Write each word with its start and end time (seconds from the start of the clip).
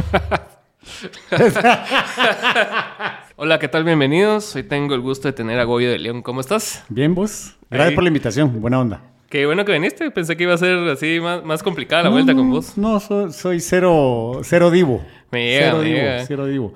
Hola, 3.36 3.58
¿qué 3.58 3.68
tal? 3.68 3.84
Bienvenidos. 3.84 4.54
Hoy 4.56 4.62
tengo 4.62 4.94
el 4.94 5.00
gusto 5.00 5.28
de 5.28 5.32
tener 5.32 5.58
a 5.58 5.64
Goyo 5.64 5.90
de 5.90 5.98
León. 5.98 6.22
¿Cómo 6.22 6.40
estás? 6.40 6.84
Bien, 6.88 7.14
vos. 7.14 7.56
Gracias 7.70 7.90
Ahí. 7.90 7.94
por 7.94 8.04
la 8.04 8.08
invitación. 8.08 8.60
Buena 8.60 8.80
onda. 8.80 9.02
Qué 9.28 9.46
bueno 9.46 9.64
que 9.64 9.72
viniste. 9.72 10.10
Pensé 10.10 10.36
que 10.36 10.44
iba 10.44 10.54
a 10.54 10.58
ser 10.58 10.76
así 10.88 11.20
más, 11.20 11.44
más 11.44 11.62
complicada 11.62 12.04
la 12.04 12.08
vuelta 12.10 12.32
no, 12.32 12.40
con 12.40 12.50
vos. 12.50 12.76
No, 12.76 12.98
soy, 13.00 13.32
soy 13.32 13.60
cero, 13.60 14.40
cero 14.42 14.70
divo. 14.70 15.04
Me 15.30 15.46
llega, 15.46 15.66
cero 15.66 15.78
me 15.78 15.84
divo, 15.84 15.96
llega. 15.98 16.26
cero 16.26 16.46
divo. 16.46 16.74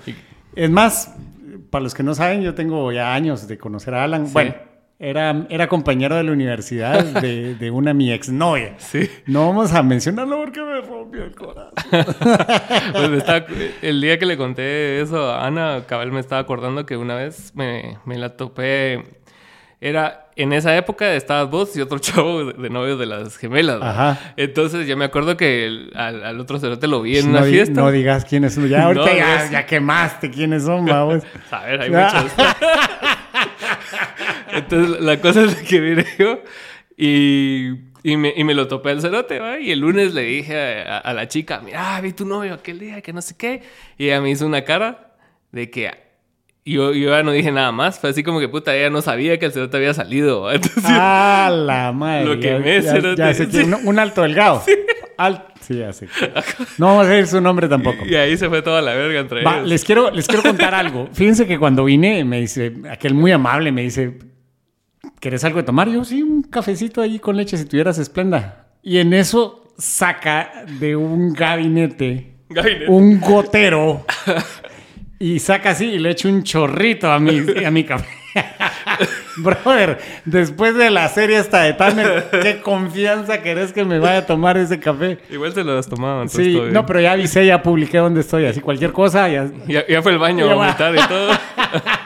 Es 0.55 0.71
más, 0.71 1.15
para 1.71 1.83
los 1.83 1.95
que 1.95 2.03
no 2.03 2.15
saben, 2.15 2.43
yo 2.43 2.55
tengo 2.55 2.93
ya 2.93 3.15
años 3.15 3.49
de 3.49 3.59
conocer 3.59 3.95
a 3.95 4.05
Alan. 4.05 4.27
Sí. 4.27 4.33
Bueno, 4.33 4.55
era, 4.99 5.47
era 5.51 5.67
compañero 5.69 6.15
de 6.17 6.23
la 6.23 6.33
universidad 6.33 7.05
de, 7.05 7.55
de 7.57 7.71
una 7.71 7.93
mi 7.95 8.13
exnovia. 8.13 8.75
Sí. 8.79 9.11
No 9.27 9.49
vamos 9.49 9.73
a 9.73 9.83
mencionarlo 9.83 10.37
porque 10.39 10.63
me 10.63 10.81
rompió 10.81 11.25
el 11.25 11.35
corazón. 11.35 11.73
Pues 12.93 13.11
estaba- 13.13 13.47
el 13.83 14.01
día 14.01 14.19
que 14.19 14.27
le 14.27 14.37
conté 14.37 15.01
eso 15.01 15.31
a 15.31 15.47
Ana, 15.47 15.83
cabal 15.87 16.13
me 16.13 16.21
estaba 16.21 16.41
acordando 16.41 16.87
que 16.87 16.97
una 16.97 17.15
vez 17.17 17.53
me, 17.55 17.99
me 18.05 18.17
la 18.19 18.37
topé. 18.37 19.03
Era 19.81 20.29
en 20.37 20.53
esa 20.55 20.75
época 20.77 21.13
estabas 21.13 21.51
vos 21.51 21.77
y 21.77 21.81
otro 21.83 21.99
chavo 22.01 22.47
de, 22.47 22.53
de 22.55 22.71
novios 22.71 22.99
de 22.99 23.05
las 23.07 23.37
gemelas. 23.37 23.81
¿no? 23.81 23.85
Ajá. 23.87 24.19
Entonces 24.37 24.87
yo 24.87 24.97
me 24.97 25.05
acuerdo 25.05 25.37
que 25.37 25.67
el- 25.67 25.93
al, 25.95 26.25
al 26.25 26.41
otro 26.41 26.59
cerote 26.59 26.87
lo 26.87 27.03
vi 27.03 27.19
en 27.19 27.31
no, 27.33 27.39
una 27.39 27.47
fiesta. 27.47 27.81
no 27.81 27.91
digas 27.91 28.25
quiénes 28.25 28.55
son. 28.55 28.69
Ya 28.69 28.85
ahorita 28.85 29.05
No, 29.07 29.13
ya, 29.17 29.51
ya 29.51 29.67
quemaste 29.67 30.31
quiénes 30.31 30.63
son, 30.65 30.87
vamos. 30.87 31.23
A 31.51 31.65
ver, 31.67 31.81
hay 31.83 31.91
muchos. 31.91 32.33
Entonces, 34.53 35.01
la 35.01 35.21
cosa 35.21 35.45
es 35.45 35.57
que 35.63 35.81
vine 35.81 36.07
yo 36.19 36.43
y, 36.97 37.71
y, 38.03 38.17
me, 38.17 38.33
y 38.37 38.45
me 38.45 38.55
lo 38.55 38.69
topé 38.69 38.91
al 38.91 39.01
cerote, 39.01 39.39
¿va? 39.39 39.59
Y 39.59 39.73
el 39.73 39.81
lunes 39.81 40.15
le 40.15 40.23
dije 40.23 40.83
a, 40.83 40.99
a 40.99 41.13
la 41.13 41.29
chica, 41.29 41.61
mira, 41.61 42.01
vi 42.01 42.13
tu 42.13 42.25
novio 42.25 42.55
aquel 42.55 42.79
día, 42.79 43.01
que 43.01 43.13
no 43.13 43.23
sé 43.23 43.37
qué. 43.37 43.63
Y 43.99 44.07
ella 44.07 44.21
me 44.21 44.31
hizo 44.31 44.47
una 44.47 44.63
cara 44.63 45.17
de 45.53 45.71
que... 45.71 46.04
Yo, 46.67 46.93
yo 46.95 47.11
ya 47.11 47.23
no 47.23 47.33
dije 47.33 47.53
nada 47.53 47.73
más. 47.73 47.99
Fue 47.99 48.11
así 48.11 48.23
como 48.23 48.41
que, 48.41 48.49
puta, 48.49 48.75
ella 48.75 48.89
no 48.89 49.03
sabía 49.03 49.39
que 49.39 49.47
el 49.47 49.53
cerote 49.53 49.77
había 49.77 49.93
salido. 49.95 50.51
Entonces, 50.53 50.83
Ah, 50.87 51.51
la 51.55 51.93
madre. 51.93 52.25
Lo 52.25 52.41
que 52.41 52.59
me 52.59 52.81
cerote. 52.83 53.17
ya 53.21 53.35
sé 53.35 53.47
que 53.49 53.59
Sí. 53.59 53.63
un, 53.65 53.75
un 53.87 53.99
alto 53.99 54.23
delgado. 54.23 54.63
Al- 55.19 55.45
sí, 55.61 55.77
ya 55.79 55.93
sé. 55.93 56.09
No 56.79 56.87
vamos 56.87 57.07
a 57.07 57.11
decir 57.11 57.27
su 57.29 57.41
nombre 57.41 57.69
tampoco. 57.69 58.05
y 58.07 58.15
ahí 58.17 58.37
se 58.37 58.49
fue 58.49 58.63
toda 58.63 58.81
la 58.83 58.95
verga 58.95 59.21
entre 59.21 59.45
Va, 59.45 59.57
ellos. 59.59 59.69
les 59.69 59.85
quiero, 59.85 60.11
les 60.11 60.27
quiero 60.27 60.43
contar 60.43 60.75
algo. 60.75 61.09
Fíjense 61.13 61.47
que 61.47 61.59
cuando 61.59 61.85
vine, 61.85 62.25
me 62.25 62.41
dice, 62.41 62.73
aquel 62.91 63.15
muy 63.15 63.31
amable 63.31 63.71
me 63.71 63.83
dice, 63.83 64.19
¿querés 65.21 65.45
algo 65.45 65.59
de 65.59 65.65
tomar? 65.65 65.89
Yo, 65.91 66.03
sí, 66.05 66.23
un 66.23 66.43
cafecito 66.43 67.01
ahí 67.03 67.19
con 67.19 67.37
leche 67.37 67.57
si 67.59 67.67
tuvieras 67.67 67.99
esplenda. 67.99 68.69
Y 68.83 68.99
en 68.99 69.13
eso 69.13 69.73
saca 69.79 70.65
de 70.81 70.97
un 70.97 71.33
gabinete 71.33 72.35
Gabinete. 72.49 72.87
un 72.89 73.21
gotero 73.21 74.05
y 75.19 75.39
saca 75.39 75.71
así 75.71 75.87
y 75.87 75.99
le 75.99 76.11
echa 76.11 76.29
un 76.29 76.43
chorrito 76.43 77.11
a 77.11 77.19
mi, 77.19 77.45
a 77.65 77.71
mi 77.71 77.85
café. 77.85 78.09
Brother, 79.37 79.99
después 80.25 80.75
de 80.75 80.91
la 80.91 81.09
serie 81.09 81.39
esta 81.39 81.63
de 81.63 81.73
Tanner, 81.75 82.29
¿qué 82.43 82.61
confianza 82.61 83.43
querés 83.43 83.73
que 83.73 83.85
me 83.85 83.99
vaya 83.99 84.19
a 84.19 84.27
tomar 84.27 84.57
ese 84.57 84.79
café? 84.79 85.19
Igual 85.31 85.55
te 85.55 85.65
lo 85.65 85.79
has 85.79 85.89
tomado. 85.89 86.23
entonces 86.23 86.47
Sí, 86.47 86.61
no, 86.73 86.85
pero 86.87 87.01
ya 87.01 87.13
avisé, 87.13 87.47
ya 87.47 87.63
publiqué 87.63 87.99
dónde 87.99 88.21
estoy, 88.21 88.47
así 88.47 88.61
cualquier 88.61 88.93
cosa, 88.93 89.29
ya... 89.29 89.49
Ya, 89.67 89.87
ya 89.87 90.03
fue 90.03 90.13
el 90.13 90.19
baño 90.19 90.51
a 90.51 90.55
vomitar 90.55 90.95
y 90.95 91.09
todo. 91.09 91.31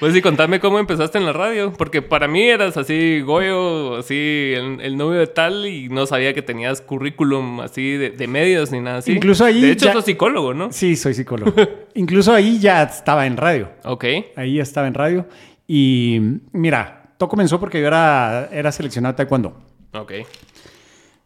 Pues 0.00 0.12
sí, 0.12 0.20
contame 0.20 0.58
cómo 0.60 0.78
empezaste 0.78 1.18
en 1.18 1.24
la 1.26 1.32
radio. 1.32 1.72
Porque 1.72 2.02
para 2.02 2.26
mí 2.28 2.42
eras 2.42 2.76
así, 2.76 3.20
Goyo, 3.20 3.96
así, 3.96 4.52
el, 4.54 4.80
el 4.80 4.96
novio 4.96 5.20
de 5.20 5.26
tal, 5.28 5.66
y 5.66 5.88
no 5.88 6.06
sabía 6.06 6.34
que 6.34 6.42
tenías 6.42 6.80
currículum 6.80 7.60
así 7.60 7.92
de, 7.92 8.10
de 8.10 8.26
medios 8.26 8.72
ni 8.72 8.80
nada 8.80 8.98
así. 8.98 9.12
Incluso 9.12 9.44
ahí 9.44 9.60
De 9.60 9.70
hecho, 9.70 9.86
ya- 9.86 9.92
sos 9.92 10.04
psicólogo, 10.04 10.52
¿no? 10.52 10.72
Sí, 10.72 10.96
soy 10.96 11.14
psicólogo. 11.14 11.52
Incluso 11.94 12.32
ahí 12.34 12.58
ya 12.58 12.82
estaba 12.82 13.26
en 13.26 13.36
radio. 13.36 13.70
Ok. 13.84 14.04
Ahí 14.36 14.56
ya 14.56 14.62
estaba 14.64 14.88
en 14.88 14.94
radio. 14.94 15.26
Y 15.66 16.20
mira, 16.52 17.14
todo 17.16 17.28
comenzó 17.28 17.60
porque 17.60 17.80
yo 17.80 17.86
era, 17.86 18.48
era 18.52 18.72
seleccionado 18.72 19.14
taekwondo. 19.14 19.56
Ok. 19.94 20.12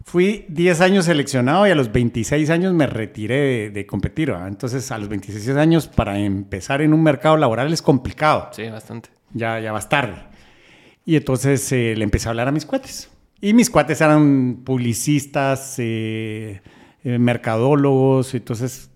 Fui 0.09 0.47
10 0.49 0.81
años 0.81 1.05
seleccionado 1.05 1.67
y 1.67 1.71
a 1.71 1.75
los 1.75 1.93
26 1.93 2.49
años 2.49 2.73
me 2.73 2.87
retiré 2.87 3.41
de, 3.41 3.71
de 3.71 3.87
competir. 3.87 4.31
¿verdad? 4.31 4.49
Entonces, 4.49 4.91
a 4.91 4.97
los 4.97 5.07
26 5.07 5.51
años 5.51 5.87
para 5.87 6.19
empezar 6.19 6.81
en 6.81 6.95
un 6.95 7.03
mercado 7.03 7.37
laboral 7.37 7.71
es 7.75 7.83
complicado. 7.83 8.49
Sí, 8.53 8.67
bastante. 8.71 9.11
Ya, 9.35 9.61
ya 9.61 9.71
vas 9.71 9.91
tarde. 9.91 10.17
Y 11.05 11.17
entonces 11.17 11.71
eh, 11.73 11.93
le 11.95 12.05
empecé 12.05 12.27
a 12.27 12.31
hablar 12.31 12.49
a 12.49 12.53
mis 12.53 12.65
cuates. 12.65 13.11
Y 13.39 13.53
mis 13.53 13.69
cuates 13.69 14.01
eran 14.01 14.63
publicistas, 14.65 15.75
eh, 15.77 16.63
eh, 17.05 17.19
mercadólogos. 17.19 18.35
Entonces 18.35 18.91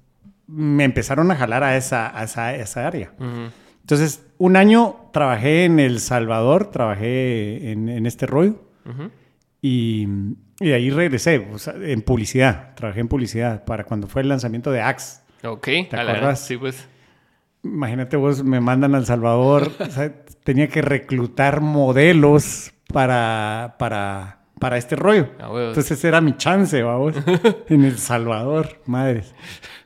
me 0.47 0.85
empezaron 0.85 1.31
a 1.31 1.37
jalar 1.37 1.63
a 1.63 1.77
esa, 1.77 2.19
a 2.19 2.25
esa, 2.25 2.47
a 2.47 2.55
esa 2.55 2.87
área. 2.87 3.13
Entonces, 3.83 4.25
un 4.39 4.57
año 4.57 5.11
trabajé 5.13 5.67
en 5.67 5.79
El 5.79 6.01
Salvador, 6.01 6.71
trabajé 6.71 7.71
en, 7.71 7.91
en 7.91 8.07
este 8.07 8.25
rollo. 8.25 8.63
Y, 9.61 10.07
y 10.63 10.69
de 10.69 10.75
ahí 10.75 10.91
regresé 10.91 11.49
o 11.53 11.59
sea, 11.59 11.75
en 11.75 12.03
publicidad. 12.03 12.75
Trabajé 12.75 13.01
en 13.01 13.09
publicidad 13.09 13.65
para 13.65 13.85
cuando 13.85 14.07
fue 14.07 14.23
el 14.23 14.29
lanzamiento 14.29 14.71
de 14.71 14.81
Axe. 14.81 15.21
Ok. 15.45 15.65
¿Te 15.65 15.97
acuerdas? 15.97 16.41
Sí, 16.41 16.57
pues. 16.57 16.89
Imagínate 17.65 18.17
vos, 18.17 18.43
me 18.43 18.61
mandan 18.61 18.95
a 18.95 18.99
El 18.99 19.07
Salvador. 19.07 19.71
o 19.79 19.91
sea, 19.91 20.13
tenía 20.45 20.69
que 20.69 20.83
reclutar 20.83 21.61
modelos 21.61 22.73
para, 22.93 23.77
para, 23.79 24.39
para 24.59 24.77
este 24.77 24.97
rollo. 24.97 25.29
A 25.41 25.51
huevos. 25.51 25.71
Entonces 25.71 26.05
era 26.05 26.21
mi 26.21 26.37
chance, 26.37 26.83
vamos. 26.83 27.15
en 27.69 27.85
El 27.85 27.99
Salvador, 27.99 28.81
madres. 28.87 29.35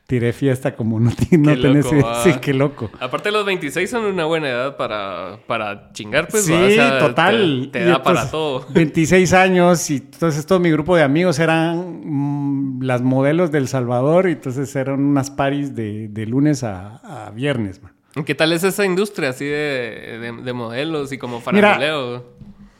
Tiré 0.06 0.32
fiesta 0.32 0.76
como 0.76 1.00
no, 1.00 1.10
ti- 1.10 1.36
no 1.36 1.50
Qué 1.54 1.60
tenés 1.60 1.84
loco. 1.92 2.14
Sí, 2.22 2.30
qué 2.40 2.54
loco. 2.54 2.90
Aparte, 3.00 3.32
los 3.32 3.44
26 3.44 3.90
son 3.90 4.04
una 4.04 4.24
buena 4.24 4.48
edad 4.48 4.76
para, 4.76 5.38
para 5.48 5.90
chingar, 5.92 6.28
pues. 6.28 6.44
sí, 6.44 6.52
¿va? 6.52 6.66
O 6.66 6.70
sea, 6.70 6.98
total. 7.00 7.70
Te, 7.72 7.84
da 7.84 8.02
para 8.04 8.22
entonces, 8.22 8.30
todo. 8.30 8.66
26 8.72 9.32
años 9.32 9.90
y 9.90 9.96
entonces 9.96 10.46
todo 10.46 10.60
mi 10.60 10.70
grupo 10.70 10.94
de 10.94 11.02
amigos 11.02 11.40
eran 11.40 12.02
mm, 12.04 12.82
las 12.82 13.02
modelos 13.02 13.50
del 13.50 13.66
Salvador 13.66 14.28
y 14.28 14.32
entonces 14.32 14.74
eran 14.76 15.00
unas 15.00 15.30
paris 15.30 15.74
de, 15.74 16.06
de 16.08 16.26
lunes 16.26 16.62
a, 16.62 17.26
a 17.26 17.30
viernes, 17.30 17.82
man. 17.82 17.92
¿Qué 18.24 18.34
tal 18.36 18.52
es 18.52 18.62
esa 18.64 18.86
industria 18.86 19.30
así 19.30 19.44
de, 19.44 20.18
de, 20.20 20.32
de 20.42 20.52
modelos 20.52 21.12
y 21.12 21.18
como 21.18 21.42
Mira. 21.52 21.74
faranduleo? 21.74 22.24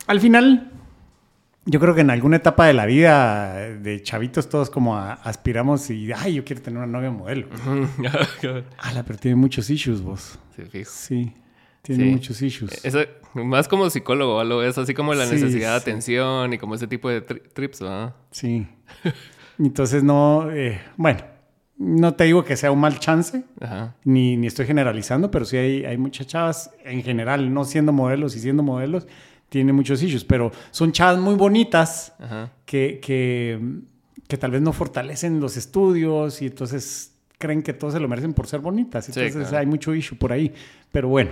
Al 0.06 0.20
final, 0.20 0.70
yo 1.66 1.81
creo 1.81 1.94
que 1.94 2.00
en 2.00 2.10
alguna 2.10 2.37
etapa 2.37 2.66
de 2.66 2.72
la 2.72 2.87
vida 2.87 3.54
de 3.56 4.00
chavitos 4.03 4.49
todos 4.49 4.71
como 4.71 4.97
a- 4.97 5.12
aspiramos 5.15 5.91
y, 5.91 6.10
ay, 6.12 6.34
yo 6.34 6.44
quiero 6.44 6.62
tener 6.62 6.78
una 6.78 6.87
novia 6.87 7.10
modelo. 7.10 7.49
Ala, 8.78 9.03
pero 9.04 9.19
tiene 9.19 9.34
muchos 9.37 9.69
issues 9.71 10.00
vos. 10.00 10.38
sí, 10.54 10.62
fijo. 10.71 10.91
Sí, 10.93 11.32
tiene 11.82 12.04
Sí. 12.04 12.10
muchos 12.10 12.43
issues. 12.43 12.84
Eso, 12.84 13.00
más 13.34 13.69
como 13.69 13.91
psicólogo, 13.91 14.43
lo 14.44 14.62
es 14.62 14.78
así 14.78 14.94
como 14.94 15.15
la 15.15 15.27
Sí, 15.27 15.34
necesidad 15.34 15.72
de 15.72 15.77
atención 15.77 16.53
y 16.53 16.59
como 16.59 16.75
ese 16.75 16.87
tipo 16.87 17.09
de 17.09 17.25
tri- 17.27 17.43
trips, 17.53 17.81
¿verdad? 17.81 18.15
Sí. 18.31 18.66
Entonces 19.59 20.03
no, 20.04 20.50
eh, 20.53 20.81
bueno, 20.97 21.21
no 21.78 22.15
te 22.15 22.25
digo 22.25 22.44
que 22.44 22.56
sea 22.56 22.71
un 22.72 22.81
mal 22.81 22.98
chance, 22.98 23.44
Ajá. 23.60 23.97
ni, 24.04 24.37
ni 24.37 24.47
estoy 24.47 24.66
generalizando, 24.66 25.31
pero 25.31 25.44
sí 25.44 25.56
hay, 25.56 25.84
hay 25.84 25.97
muchas 25.98 26.27
chavas 26.27 26.71
en 26.84 27.03
general, 27.03 27.53
no 27.53 27.65
siendo 27.65 27.93
modelos 27.93 28.37
y 28.37 28.41
siendo 28.41 28.62
modelos, 28.62 29.06
tiene 29.48 29.72
muchos 29.72 30.02
issues, 30.02 30.24
pero 30.24 30.50
son 30.70 30.92
chavas 30.92 31.18
muy 31.18 31.34
bonitas 31.34 32.12
Ajá. 32.18 32.50
que, 32.64 32.98
que, 33.00 33.58
que 34.26 34.36
tal 34.36 34.50
vez 34.50 34.60
no 34.62 34.72
fortalecen 34.72 35.40
los 35.40 35.56
estudios 35.56 36.42
y 36.42 36.46
entonces 36.46 37.12
creen 37.38 37.62
que 37.62 37.72
todos 37.72 37.94
se 37.94 38.00
lo 38.00 38.08
merecen 38.08 38.34
por 38.34 38.46
ser 38.46 38.60
bonitas. 38.60 39.04
Sí, 39.04 39.12
Entonces 39.14 39.48
claro. 39.48 39.58
hay 39.58 39.66
mucho 39.66 39.94
issue 39.94 40.16
por 40.16 40.32
ahí. 40.32 40.52
Pero 40.90 41.08
bueno. 41.08 41.30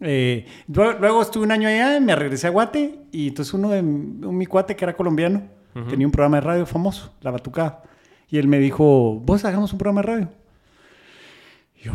eh, 0.00 0.46
luego, 0.68 0.98
luego 0.98 1.22
estuve 1.22 1.44
un 1.44 1.52
año 1.52 1.68
allá, 1.68 2.00
me 2.00 2.14
regresé 2.16 2.46
a 2.48 2.50
Guate 2.50 3.00
y 3.12 3.28
entonces 3.28 3.54
uno 3.54 3.68
de 3.70 3.82
mi, 3.82 4.24
un- 4.26 4.36
mi 4.36 4.46
cuate 4.46 4.74
que 4.74 4.84
era 4.84 4.96
colombiano 4.96 5.42
tenía 5.88 6.06
un 6.06 6.12
programa 6.12 6.36
de 6.36 6.40
radio 6.42 6.66
famoso, 6.66 7.12
La 7.20 7.30
Batucada. 7.32 7.82
Y 8.30 8.38
él 8.38 8.46
me 8.48 8.58
dijo, 8.58 9.20
vos 9.24 9.44
hagamos 9.44 9.72
un 9.72 9.78
programa 9.78 10.02
de 10.02 10.06
radio. 10.06 10.28
Y 11.80 11.84
yo, 11.84 11.92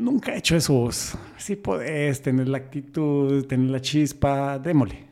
nunca 0.00 0.34
he 0.34 0.38
hecho 0.38 0.56
eso. 0.56 0.88
Sí 1.36 1.56
podés 1.56 2.22
tener 2.22 2.48
la 2.48 2.58
actitud, 2.58 3.44
tener 3.46 3.70
la 3.70 3.80
chispa, 3.80 4.58
démosle. 4.58 5.04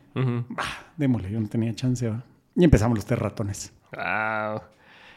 Bah, 0.49 0.91
démosle, 0.97 1.31
yo 1.31 1.39
no 1.39 1.47
tenía 1.47 1.73
chance. 1.73 2.07
¿va? 2.07 2.23
Y 2.55 2.63
empezamos 2.63 2.97
los 2.97 3.05
tres 3.05 3.19
ratones. 3.19 3.71
Wow. 3.93 4.61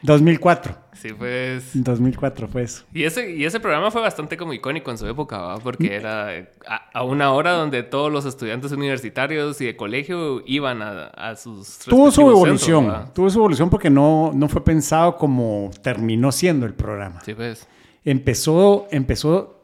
2004. 0.03 0.75
Sí, 0.93 1.09
pues. 1.17 1.71
2004 1.73 2.47
fue 2.49 2.63
eso. 2.63 2.83
Y 2.93 3.03
ese, 3.03 3.31
y 3.31 3.45
ese 3.45 3.59
programa 3.61 3.89
fue 3.89 4.01
bastante 4.01 4.35
como 4.35 4.53
icónico 4.53 4.91
en 4.91 4.97
su 4.97 5.07
época, 5.07 5.37
¿va? 5.37 5.57
Porque 5.59 5.95
era 5.95 6.27
a, 6.67 6.75
a 6.93 7.03
una 7.03 7.31
hora 7.31 7.53
donde 7.53 7.83
todos 7.83 8.11
los 8.11 8.25
estudiantes 8.25 8.73
universitarios 8.73 9.61
y 9.61 9.65
de 9.65 9.77
colegio 9.77 10.43
iban 10.45 10.81
a, 10.81 11.05
a 11.05 11.35
sus 11.37 11.79
Tuvo 11.79 12.11
su 12.11 12.21
evolución. 12.29 13.11
tuvo 13.13 13.29
su 13.29 13.39
evolución 13.39 13.69
porque 13.69 13.89
no, 13.89 14.31
no 14.35 14.49
fue 14.49 14.63
pensado 14.63 15.15
como 15.15 15.71
terminó 15.81 16.33
siendo 16.33 16.65
el 16.65 16.73
programa. 16.73 17.21
Sí, 17.21 17.33
pues. 17.33 17.65
Empezó, 18.03 18.87
empezó 18.91 19.62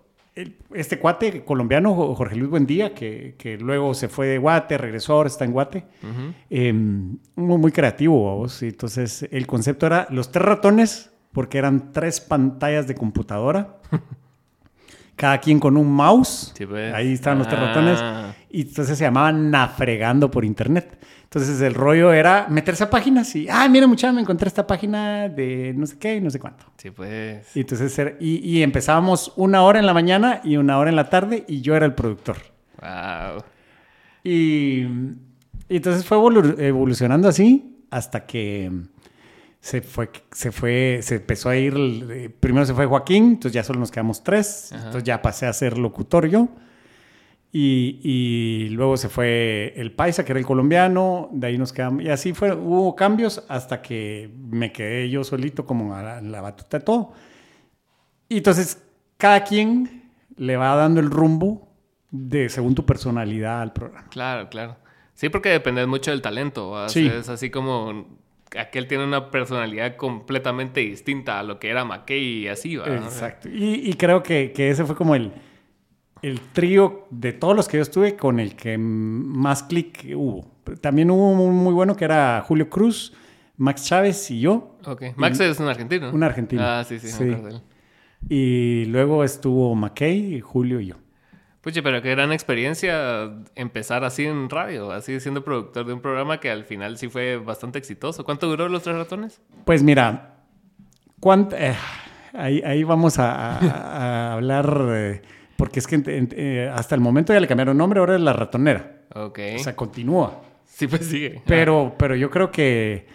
este 0.74 1.00
cuate 1.00 1.44
colombiano, 1.44 1.94
Jo- 1.96 2.16
Jorge 2.16 2.36
Luis 2.36 2.50
Buendía, 2.50 2.94
que, 2.94 3.36
que 3.38 3.58
luego 3.58 3.94
se 3.94 4.08
fue 4.10 4.28
de 4.28 4.38
Guate, 4.38 4.78
regresó, 4.78 5.14
ahora 5.14 5.28
está 5.28 5.46
en 5.46 5.52
Guate. 5.52 5.86
Ujú. 6.04 6.34
Eh, 6.50 6.74
muy, 6.74 7.58
muy 7.58 7.72
creativo, 7.72 8.38
vos. 8.38 8.62
Y 8.64 8.68
Entonces, 8.68 9.28
el 9.32 9.48
concepto 9.48 9.86
era 9.86 10.08
los 10.10 10.32
tres 10.32 10.46
ratones 10.46 11.12
porque 11.32 11.58
eran 11.58 11.92
tres 11.92 12.20
pantallas 12.22 12.88
de 12.88 12.96
computadora. 12.96 13.78
cada 15.16 15.40
quien 15.40 15.60
con 15.60 15.76
un 15.78 15.92
mouse. 15.92 16.54
Sí, 16.58 16.66
pues. 16.66 16.94
Ahí 16.94 17.14
estaban 17.14 17.40
los 17.40 17.48
tres 17.48 17.60
ratones. 17.60 18.00
Ah. 18.02 18.34
Y 18.50 18.62
entonces 18.62 18.98
se 18.98 19.04
llamaban 19.04 19.52
Nafregando 19.52 20.32
por 20.32 20.46
internet. 20.46 20.98
Entonces 21.32 21.62
el 21.62 21.76
rollo 21.76 22.12
era 22.12 22.48
meterse 22.50 22.84
a 22.86 22.90
páginas 22.90 23.36
y, 23.36 23.48
ah, 23.50 23.70
mira 23.70 23.86
muchacha, 23.86 24.12
me 24.12 24.22
encontré 24.22 24.48
esta 24.48 24.66
página 24.66 25.30
de 25.30 25.76
no 25.78 25.86
sé 25.86 26.00
qué 26.00 26.16
y 26.16 26.22
no 26.22 26.32
sé 26.32 26.40
cuánto. 26.40 26.66
Sí, 26.78 26.90
pues. 26.90 27.56
Y 27.56 27.60
entonces 27.60 28.02
y, 28.20 28.38
y 28.38 28.64
empezábamos 28.64 29.34
una 29.36 29.62
hora 29.62 29.78
en 29.78 29.86
la 29.86 29.94
mañana 29.94 30.42
y 30.44 30.58
una 30.58 30.80
hora 30.80 30.90
en 30.90 30.96
la 30.96 31.08
tarde 31.10 31.46
y 31.48 31.62
yo 31.62 31.76
era 31.76 31.86
el 31.86 31.94
productor. 31.94 32.38
Wow. 32.82 33.44
Y, 34.24 34.82
y 35.70 35.76
entonces 35.76 36.04
fue 36.04 36.18
evolu- 36.18 36.60
evolucionando 36.60 37.28
así 37.28 37.78
hasta 37.92 38.26
que 38.26 38.72
se 39.62 39.82
fue, 39.82 40.10
se 40.32 40.52
fue, 40.52 41.00
se 41.04 41.16
empezó 41.18 41.50
a 41.50 41.58
ir, 41.58 41.76
eh, 42.10 42.30
primero 42.40 42.66
se 42.66 42.74
fue 42.74 42.88
Joaquín, 42.88 43.26
entonces 43.26 43.52
ya 43.54 43.64
solo 43.64 43.80
nos 43.80 43.92
quedamos 43.92 44.24
tres, 44.24 44.72
Ajá. 44.72 44.86
entonces 44.86 45.04
ya 45.04 45.22
pasé 45.22 45.46
a 45.46 45.54
ser 45.54 45.78
locutor 45.78 46.28
yo. 46.28 46.50
Y, 47.52 48.00
y 48.04 48.70
luego 48.70 48.96
se 48.96 49.10
fue 49.10 49.74
el 49.76 49.92
Paisa, 49.92 50.24
que 50.24 50.34
era 50.34 50.40
el 50.40 50.46
colombiano, 50.46 51.30
de 51.32 51.48
ahí 51.48 51.58
nos 51.58 51.74
quedamos, 51.74 52.04
y 52.04 52.10
así 52.10 52.34
fue, 52.34 52.54
hubo 52.54 52.96
cambios 52.96 53.44
hasta 53.50 53.82
que 53.82 54.30
me 54.50 54.72
quedé 54.72 55.10
yo 55.10 55.24
solito 55.24 55.66
como 55.66 55.96
a 55.96 56.04
la, 56.04 56.22
la 56.22 56.42
batuta 56.42 56.78
de 56.78 56.84
todo. 56.84 57.14
Y 58.28 58.38
entonces 58.38 58.84
cada 59.18 59.44
quien 59.44 60.12
le 60.38 60.58
va 60.58 60.76
dando 60.76 61.00
el 61.00 61.10
rumbo 61.10 61.68
de 62.12 62.50
según 62.50 62.76
tu 62.76 62.86
personalidad 62.86 63.62
al 63.62 63.74
programa. 63.74 64.08
Claro, 64.10 64.50
claro. 64.50 64.78
Sí, 65.16 65.30
porque 65.30 65.50
depende 65.50 65.86
mucho 65.86 66.12
del 66.12 66.22
talento. 66.22 66.88
Sí. 66.88 67.08
Es 67.08 67.28
así 67.30 67.50
como 67.50 68.20
aquel 68.58 68.88
tiene 68.88 69.04
una 69.04 69.30
personalidad 69.32 69.96
completamente 69.96 70.80
distinta 70.80 71.40
a 71.40 71.44
lo 71.44 71.60
que 71.60 71.70
era 71.70 71.84
McKay 71.84 72.20
y 72.20 72.48
así, 72.48 72.78
¿va? 72.78 72.88
Exacto. 72.88 73.50
Y, 73.50 73.90
y 73.90 73.94
creo 73.96 74.24
que, 74.24 74.54
que 74.54 74.70
ese 74.70 74.86
fue 74.86 74.96
como 74.96 75.16
el, 75.16 75.34
el 76.22 76.40
trío 76.54 77.08
de 77.10 77.34
todos 77.34 77.56
los 77.56 77.68
que 77.68 77.78
yo 77.78 77.84
estuve 77.84 78.16
con 78.16 78.40
el 78.40 78.56
que 78.56 78.78
más 78.78 79.64
clic 79.64 80.06
hubo. 80.16 80.46
También 80.82 81.10
hubo 81.12 81.32
un 81.32 81.56
muy 81.56 81.74
bueno 81.74 81.96
que 81.96 82.06
era 82.06 82.44
Julio 82.48 82.70
Cruz, 82.70 83.14
Max 83.58 83.86
Chávez 83.86 84.30
y 84.32 84.42
yo. 84.42 84.78
Ok. 84.86 85.04
Max 85.16 85.40
es 85.40 85.60
un 85.60 85.68
argentino. 85.68 86.12
Un 86.12 86.24
argentino. 86.24 86.62
Ah, 86.64 86.84
sí, 86.88 87.00
sí, 87.00 87.24
me. 87.24 87.62
Y 88.30 88.86
luego 88.86 89.24
estuvo 89.24 89.74
McKay, 89.76 90.40
Julio 90.42 90.80
y 90.82 90.88
yo. 90.88 90.96
Puche, 91.62 91.84
pero 91.84 92.02
qué 92.02 92.12
gran 92.12 92.32
experiencia 92.32 93.34
empezar 93.56 94.04
así 94.06 94.26
en 94.26 94.50
radio, 94.50 94.92
así 94.92 95.20
siendo 95.20 95.44
productor 95.44 95.86
de 95.86 95.94
un 95.94 96.00
programa 96.02 96.40
que 96.40 96.50
al 96.50 96.64
final 96.64 96.98
sí 96.98 97.10
fue 97.10 97.38
bastante 97.38 97.80
exitoso. 97.80 98.24
¿Cuánto 98.24 98.48
duró 98.48 98.70
los 98.70 98.84
tres 98.84 98.96
ratones? 98.96 99.42
Pues 99.66 99.84
mira, 99.84 100.36
eh, 101.58 101.76
ahí, 102.34 102.62
ahí 102.66 102.84
vamos 102.84 103.20
a, 103.20 103.58
a- 103.58 104.30
a 104.30 104.34
hablar, 104.34 104.86
eh, 104.90 105.22
porque 105.60 105.80
es 105.80 105.88
que 105.88 106.02
eh, 106.08 106.72
hasta 106.74 106.96
el 106.96 107.02
momento 107.02 107.34
ya 107.34 107.40
le 107.42 107.48
cambiaron 107.48 107.78
nombre, 107.78 108.00
ahora 108.00 108.16
es 108.16 108.22
La 108.22 108.32
Ratonera. 108.32 109.02
Ok. 109.14 109.40
O 109.58 109.60
sea, 109.60 109.76
continúa. 109.76 110.42
sí, 110.66 110.88
pues 110.88 111.06
sigue. 111.06 111.42
Pero, 111.46 111.96
pero 112.00 112.16
yo 112.16 112.30
creo 112.32 112.50
que, 112.50 113.06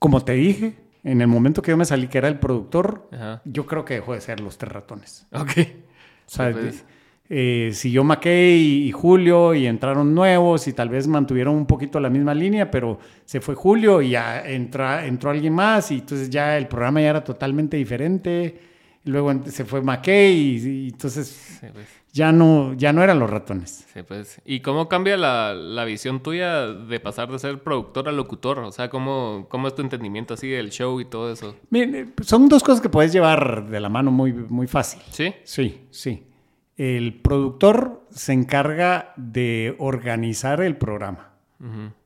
como 0.00 0.24
te 0.24 0.32
dije, 0.32 0.74
en 1.04 1.20
el 1.20 1.28
momento 1.28 1.62
que 1.62 1.70
yo 1.70 1.76
me 1.76 1.84
salí, 1.84 2.08
que 2.08 2.18
era 2.18 2.26
el 2.26 2.40
productor, 2.40 3.08
Ajá. 3.12 3.42
yo 3.44 3.64
creo 3.66 3.84
que 3.84 3.94
dejó 3.94 4.14
de 4.14 4.20
ser 4.20 4.40
los 4.40 4.58
tres 4.58 4.72
ratones. 4.72 5.26
Ok. 5.32 5.50
O 6.26 6.30
sea, 6.34 6.48
Sí, 6.48 6.58
pues. 6.60 6.84
eh, 7.28 7.70
siguió 7.74 8.04
y 8.24 8.90
Julio 8.90 9.54
y 9.54 9.66
entraron 9.68 10.14
nuevos 10.14 10.66
y 10.66 10.72
tal 10.72 10.88
vez 10.88 11.06
mantuvieron 11.06 11.54
un 11.54 11.66
poquito 11.66 12.00
la 12.00 12.10
misma 12.10 12.34
línea, 12.34 12.70
pero 12.72 12.98
se 13.24 13.40
fue 13.40 13.54
Julio 13.54 14.02
y 14.02 14.10
ya 14.10 14.42
entra, 14.44 15.06
entró 15.06 15.30
alguien 15.30 15.52
más 15.54 15.92
y 15.92 15.98
entonces 16.00 16.28
ya 16.28 16.58
el 16.58 16.66
programa 16.66 17.00
ya 17.00 17.10
era 17.10 17.24
totalmente 17.24 17.76
diferente. 17.76 18.71
Y 19.04 19.10
luego 19.10 19.32
se 19.46 19.64
fue 19.64 19.82
Mackay 19.82 20.32
y, 20.32 20.68
y 20.84 20.88
entonces 20.90 21.26
Sí, 21.60 21.66
pues. 21.72 21.86
ya 22.12 22.30
no, 22.30 22.72
ya 22.74 22.92
no 22.92 23.02
eran 23.02 23.18
los 23.18 23.28
ratones. 23.28 23.84
Sí, 23.92 24.02
pues. 24.06 24.40
¿Y 24.44 24.60
cómo 24.60 24.88
cambia 24.88 25.16
la, 25.16 25.54
la 25.54 25.84
visión 25.84 26.22
tuya 26.22 26.66
de 26.68 27.00
pasar 27.00 27.30
de 27.32 27.38
ser 27.40 27.62
productor 27.62 28.08
a 28.08 28.12
locutor? 28.12 28.60
O 28.60 28.70
sea, 28.70 28.90
¿cómo, 28.90 29.46
cómo 29.48 29.66
es 29.68 29.74
tu 29.74 29.82
entendimiento 29.82 30.34
así 30.34 30.48
del 30.48 30.70
show 30.70 31.00
y 31.00 31.04
todo 31.04 31.32
eso? 31.32 31.56
Miren, 31.70 31.94
eh, 31.96 32.06
son 32.22 32.48
dos 32.48 32.62
cosas 32.62 32.80
que 32.80 32.88
puedes 32.88 33.12
llevar 33.12 33.68
de 33.68 33.80
la 33.80 33.88
mano 33.88 34.12
muy, 34.12 34.32
muy 34.32 34.68
fácil. 34.68 35.02
¿Sí? 35.10 35.34
Sí, 35.42 35.80
sí. 35.90 36.22
El 36.76 37.20
productor 37.20 38.06
se 38.10 38.32
encarga 38.32 39.12
de 39.16 39.74
organizar 39.78 40.60
el 40.60 40.76
programa. 40.76 41.32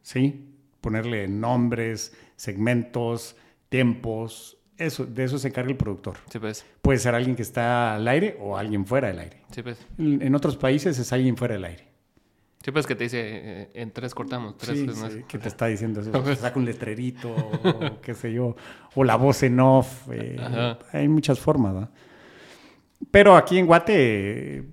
¿sí? 0.02 0.44
Ponerle 0.80 1.28
nombres, 1.28 2.14
segmentos, 2.36 3.36
tiempos, 3.68 4.58
eso, 4.78 5.06
de 5.06 5.24
eso 5.24 5.38
se 5.38 5.48
encarga 5.48 5.70
el 5.70 5.76
productor. 5.76 6.16
Sí, 6.30 6.38
pues. 6.38 6.64
Puede 6.82 6.98
ser 6.98 7.14
alguien 7.14 7.36
que 7.36 7.42
está 7.42 7.94
al 7.94 8.06
aire 8.08 8.36
o 8.40 8.56
alguien 8.56 8.86
fuera 8.86 9.08
del 9.08 9.18
aire. 9.18 9.42
Sí, 9.50 9.62
pues. 9.62 9.78
En, 9.98 10.34
otros 10.34 10.56
países 10.56 10.98
es 10.98 11.12
alguien 11.12 11.36
fuera 11.36 11.54
del 11.54 11.64
aire. 11.64 11.88
Sí, 12.62 12.72
pues 12.72 12.86
que 12.86 12.96
te 12.96 13.04
dice, 13.04 13.20
eh, 13.22 13.70
en 13.74 13.92
tres 13.92 14.14
cortamos, 14.14 14.56
tres 14.58 14.78
Sí, 14.78 14.84
pues, 14.86 15.12
sí, 15.12 15.22
que 15.28 15.38
te 15.38 15.48
está 15.48 15.66
diciendo 15.66 16.00
eso. 16.00 16.10
Saca 16.36 16.58
un 16.58 16.64
letrerito, 16.64 17.30
o 17.32 18.00
qué 18.02 18.14
sé 18.14 18.32
yo, 18.32 18.56
o 18.94 19.04
la 19.04 19.16
voz 19.16 19.42
en 19.44 19.60
off. 19.60 20.08
eh, 20.10 20.76
hay 20.92 21.08
muchas 21.08 21.38
formas, 21.38 21.74
¿no? 21.74 21.88
Pero 23.10 23.36
aquí 23.36 23.58
en 23.58 23.66
Guate, 23.66 24.64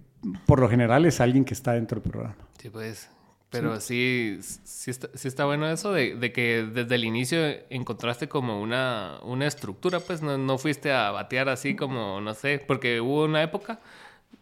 por 0.45 0.59
lo 0.59 0.69
general, 0.69 1.05
es 1.05 1.21
alguien 1.21 1.45
que 1.45 1.53
está 1.53 1.73
dentro 1.73 1.99
del 2.01 2.09
programa. 2.09 2.35
Sí, 2.57 2.69
pues. 2.69 3.09
Pero 3.53 3.79
sí, 3.79 4.39
sí, 4.41 4.91
está, 4.91 5.09
sí 5.13 5.27
está 5.27 5.45
bueno 5.45 5.67
eso 5.69 5.93
de, 5.93 6.15
de 6.15 6.31
que 6.33 6.63
desde 6.63 6.95
el 6.95 7.05
inicio 7.05 7.37
encontraste 7.69 8.27
como 8.27 8.61
una, 8.61 9.19
una 9.23 9.47
estructura, 9.47 9.99
pues 10.01 10.21
no, 10.21 10.37
no 10.37 10.57
fuiste 10.57 10.91
a 10.91 11.11
batear 11.11 11.47
así 11.49 11.75
como, 11.75 12.19
no 12.21 12.33
sé, 12.33 12.61
porque 12.67 12.99
hubo 12.99 13.23
una 13.25 13.41
época, 13.43 13.79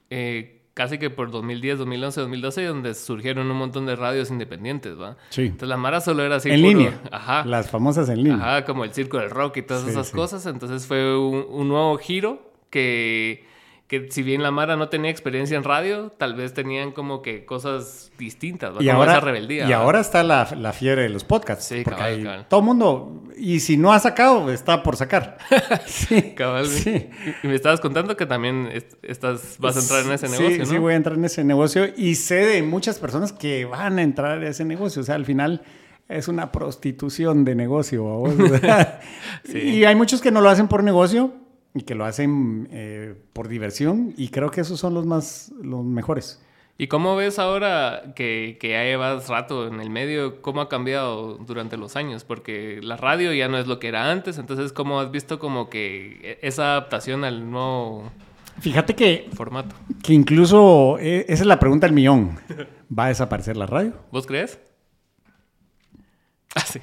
eh, 0.10 0.62
casi 0.74 0.98
que 0.98 1.10
por 1.10 1.31
2010, 1.31 1.78
2011, 1.80 2.22
2012, 2.22 2.63
donde 2.66 2.94
surgieron 2.94 3.52
un 3.52 3.58
montón 3.58 3.86
de 3.86 3.96
radios 3.96 4.31
independientes, 4.31 5.00
¿va? 5.00 5.18
Sí. 5.30 5.44
Entonces 5.44 5.68
la 5.69 5.78
Mara 5.78 6.02
solo 6.02 6.24
era 6.24 6.38
así. 6.38 6.50
en 6.50 6.62
puro- 6.62 6.69
línea. 6.69 7.02
Ajá. 7.12 7.46
Las 7.46 7.69
famosas 7.69 8.07
en 8.10 8.18
línea. 8.24 8.36
Ajá, 8.36 8.66
como 8.66 8.84
el 8.86 8.94
circo 8.94 9.18
del 9.19 9.30
rock 9.30 9.57
y 9.57 9.62
todas 9.64 9.84
Sí, 9.84 9.90
esas 9.90 10.12
cosas. 10.12 10.46
Entonces 10.46 10.86
fue 10.88 11.18
un, 11.18 11.46
un 11.50 11.68
nuevo 11.68 11.98
giro 11.98 12.52
que, 12.69 13.46
que 13.92 14.10
si 14.10 14.24
bien 14.24 14.42
la 14.42 14.52
Mara 14.52 14.78
no 14.78 14.88
tenía 14.88 15.12
experiencia 15.12 15.58
en 15.58 15.66
radio, 15.66 16.14
tal 16.18 16.34
vez 16.34 16.54
tenían 16.54 16.94
como 16.94 17.22
que 17.22 17.44
cosas 17.44 18.10
distintas, 18.18 18.72
¿va? 18.74 18.82
Y 18.82 18.88
como 18.88 19.00
ahora, 19.00 19.12
esa 19.12 19.20
rebeldía. 19.20 19.68
y 19.68 19.72
¿va? 19.72 19.76
ahora 19.80 20.00
está 20.00 20.24
la, 20.24 20.48
la 20.58 20.72
fiebre 20.72 21.02
de 21.04 21.10
los 21.10 21.26
podcasts. 21.26 21.66
Sí, 21.66 21.82
porque 21.84 22.00
cabal, 22.00 22.14
hay- 22.16 22.24
cabal. 22.24 22.46
todo 22.48 22.62
el 22.62 22.66
mundo, 22.68 23.24
y 23.36 23.60
si 23.60 23.76
no 23.76 23.92
ha 23.92 24.00
sacado, 24.00 24.50
está 24.50 24.82
por 24.82 24.96
sacar. 24.96 25.38
sí, 25.88 26.34
Cabal, 26.38 26.68
sí. 26.68 27.10
Y 27.44 27.48
me 27.48 27.56
estabas 27.56 27.81
contando 27.81 28.16
que 28.16 28.26
también 28.26 28.69
est- 28.71 28.94
estás, 29.04 29.57
vas 29.60 29.76
a 29.76 29.81
entrar 29.81 30.06
en 30.06 30.12
ese 30.14 30.28
Sí, 30.28 30.38
negocio, 30.40 30.60
¿no? 30.60 30.66
Sí, 30.68 30.78
voy 30.78 30.94
a 30.94 30.95
entrar 30.95 31.18
en 31.18 31.26
ese 31.26 31.44
negocio 31.44 31.83
y 31.98 32.16
sé 32.16 32.36
de 32.45 32.64
muchas 32.64 32.98
personas 32.98 33.33
que 33.33 33.66
van 33.66 34.00
a 34.00 34.04
entrar 34.04 34.38
en 34.38 34.45
ese 34.45 34.64
negocio. 34.64 35.02
O 35.02 35.06
sea, 35.06 35.16
al 35.16 35.26
final 35.26 35.64
es 36.07 36.30
una 36.30 36.54
prostitución 36.54 37.44
de 37.44 37.56
negocio. 37.56 38.24
Sí. 39.44 39.57
Y 39.60 39.83
hay 39.86 39.95
muchos 39.95 40.21
que 40.21 40.31
no 40.31 40.40
lo 40.40 40.50
hacen 40.50 40.69
por 40.69 40.81
negocio 40.81 41.33
y 41.73 41.83
que 41.83 41.95
lo 41.95 42.06
hacen 42.06 42.68
eh, 42.71 43.16
por 43.33 43.47
diversión 43.47 44.13
y 44.18 44.30
creo 44.30 44.51
que 44.51 44.61
esos 44.61 44.80
son 44.80 44.94
los 44.94 45.06
más, 45.06 45.51
los 45.61 45.83
mejores. 45.83 46.42
¿Y 46.78 46.87
cómo 46.87 47.16
ves 47.16 47.37
ahora 47.37 48.13
que, 48.16 48.57
que 48.59 48.69
ya 48.69 48.83
llevas 48.83 49.30
rato 49.30 49.68
en 49.68 49.80
el 49.81 49.90
medio, 49.92 50.42
cómo 50.42 50.61
ha 50.61 50.69
cambiado 50.69 51.35
durante 51.37 51.78
los 51.78 51.95
años? 51.95 52.23
Porque 52.23 52.80
la 52.81 52.97
radio 52.97 53.33
ya 53.33 53.47
no 53.47 53.59
es 53.59 53.68
lo 53.68 53.78
que 53.80 53.87
era 53.87 54.09
antes, 54.11 54.37
entonces 54.40 54.73
¿cómo 54.73 54.99
has 54.99 55.11
visto 55.11 55.37
como 55.37 55.69
que 55.69 56.40
esa 56.42 56.71
adaptación 56.71 57.23
al 57.23 57.51
nuevo 57.51 58.11
Fíjate 58.59 58.95
que, 58.95 59.30
formato? 59.33 59.75
que 60.04 60.13
incluso 60.13 60.97
eh, 60.99 61.25
esa 61.30 61.44
es 61.44 61.47
la 61.47 61.59
pregunta 61.59 61.87
del 61.87 61.94
millón. 61.95 62.40
¿Va 62.97 63.06
a 63.06 63.07
desaparecer 63.09 63.57
la 63.57 63.66
radio? 63.66 63.94
¿Vos 64.11 64.25
crees? 64.25 64.59
Ah, 66.56 66.61
sí. 66.61 66.80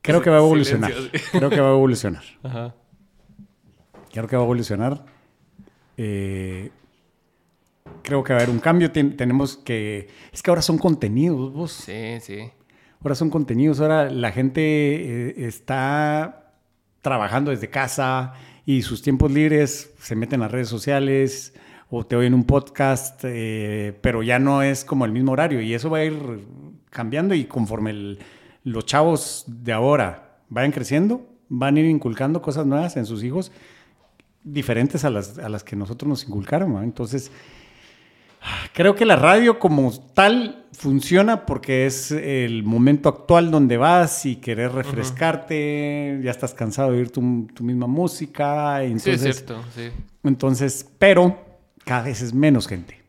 Creo 0.00 0.22
que 0.22 0.30
va 0.30 0.36
a 0.36 0.40
evolucionar. 0.44 0.92
Silencio. 0.92 1.20
Creo 1.32 1.50
que 1.50 1.60
va 1.60 1.68
a 1.68 1.72
evolucionar. 1.72 2.22
Ajá. 2.42 2.74
Creo 4.12 4.26
que 4.28 4.36
va 4.36 4.42
a 4.42 4.44
evolucionar. 4.44 5.04
Eh, 5.96 6.70
creo 8.02 8.22
que 8.24 8.32
va 8.32 8.38
a 8.40 8.42
haber 8.42 8.54
un 8.54 8.60
cambio. 8.60 8.90
Ten- 8.90 9.16
tenemos 9.16 9.56
que. 9.56 10.08
Es 10.32 10.42
que 10.42 10.50
ahora 10.50 10.62
son 10.62 10.78
contenidos, 10.78 11.52
vos. 11.52 11.72
Sí, 11.72 12.18
sí. 12.20 12.38
Ahora 13.02 13.14
son 13.14 13.30
contenidos. 13.30 13.80
Ahora 13.80 14.10
la 14.10 14.30
gente 14.32 14.60
eh, 14.62 15.46
está 15.46 16.54
trabajando 17.00 17.50
desde 17.50 17.68
casa 17.68 18.34
y 18.64 18.82
sus 18.82 19.02
tiempos 19.02 19.32
libres 19.32 19.92
se 19.98 20.14
meten 20.14 20.40
a 20.40 20.44
las 20.44 20.52
redes 20.52 20.68
sociales 20.68 21.52
o 21.90 22.06
te 22.06 22.14
oyen 22.16 22.32
un 22.32 22.44
podcast, 22.44 23.20
eh, 23.24 23.98
pero 24.02 24.22
ya 24.22 24.38
no 24.38 24.62
es 24.62 24.84
como 24.84 25.04
el 25.04 25.10
mismo 25.12 25.32
horario 25.32 25.60
y 25.60 25.74
eso 25.74 25.90
va 25.90 25.98
a 25.98 26.04
ir 26.04 26.46
cambiando 26.90 27.34
y 27.34 27.44
conforme 27.44 27.90
el- 27.90 28.18
los 28.64 28.86
chavos 28.86 29.44
de 29.48 29.72
ahora 29.72 30.38
vayan 30.48 30.70
creciendo, 30.70 31.26
van 31.48 31.76
a 31.76 31.80
ir 31.80 31.86
inculcando 31.86 32.40
cosas 32.40 32.64
nuevas 32.66 32.96
en 32.96 33.04
sus 33.04 33.24
hijos 33.24 33.50
diferentes 34.44 35.04
a 35.04 35.10
las, 35.10 35.38
a 35.38 35.48
las 35.48 35.64
que 35.64 35.76
nosotros 35.76 36.08
nos 36.08 36.24
inculcaron. 36.24 36.72
¿no? 36.72 36.82
Entonces, 36.82 37.30
Creo 38.74 38.94
que 38.94 39.04
la 39.04 39.16
radio 39.16 39.58
como 39.58 39.92
tal 40.14 40.66
funciona 40.72 41.46
porque 41.46 41.86
es 41.86 42.10
el 42.10 42.62
momento 42.64 43.08
actual 43.08 43.50
donde 43.50 43.76
vas 43.76 44.26
y 44.26 44.36
querés 44.36 44.72
refrescarte, 44.72 46.20
ya 46.22 46.30
estás 46.30 46.54
cansado 46.54 46.90
de 46.92 46.98
oír 46.98 47.10
tu, 47.10 47.46
tu 47.54 47.62
misma 47.62 47.86
música. 47.86 48.78
Sí, 48.80 48.86
Entonces, 48.86 49.24
es 49.24 49.36
cierto, 49.36 49.62
sí. 49.74 49.90
entonces, 50.24 50.88
pero 50.98 51.38
cada 51.84 52.04
vez 52.04 52.22
es 52.22 52.32
menos 52.34 52.66
gente. 52.66 53.01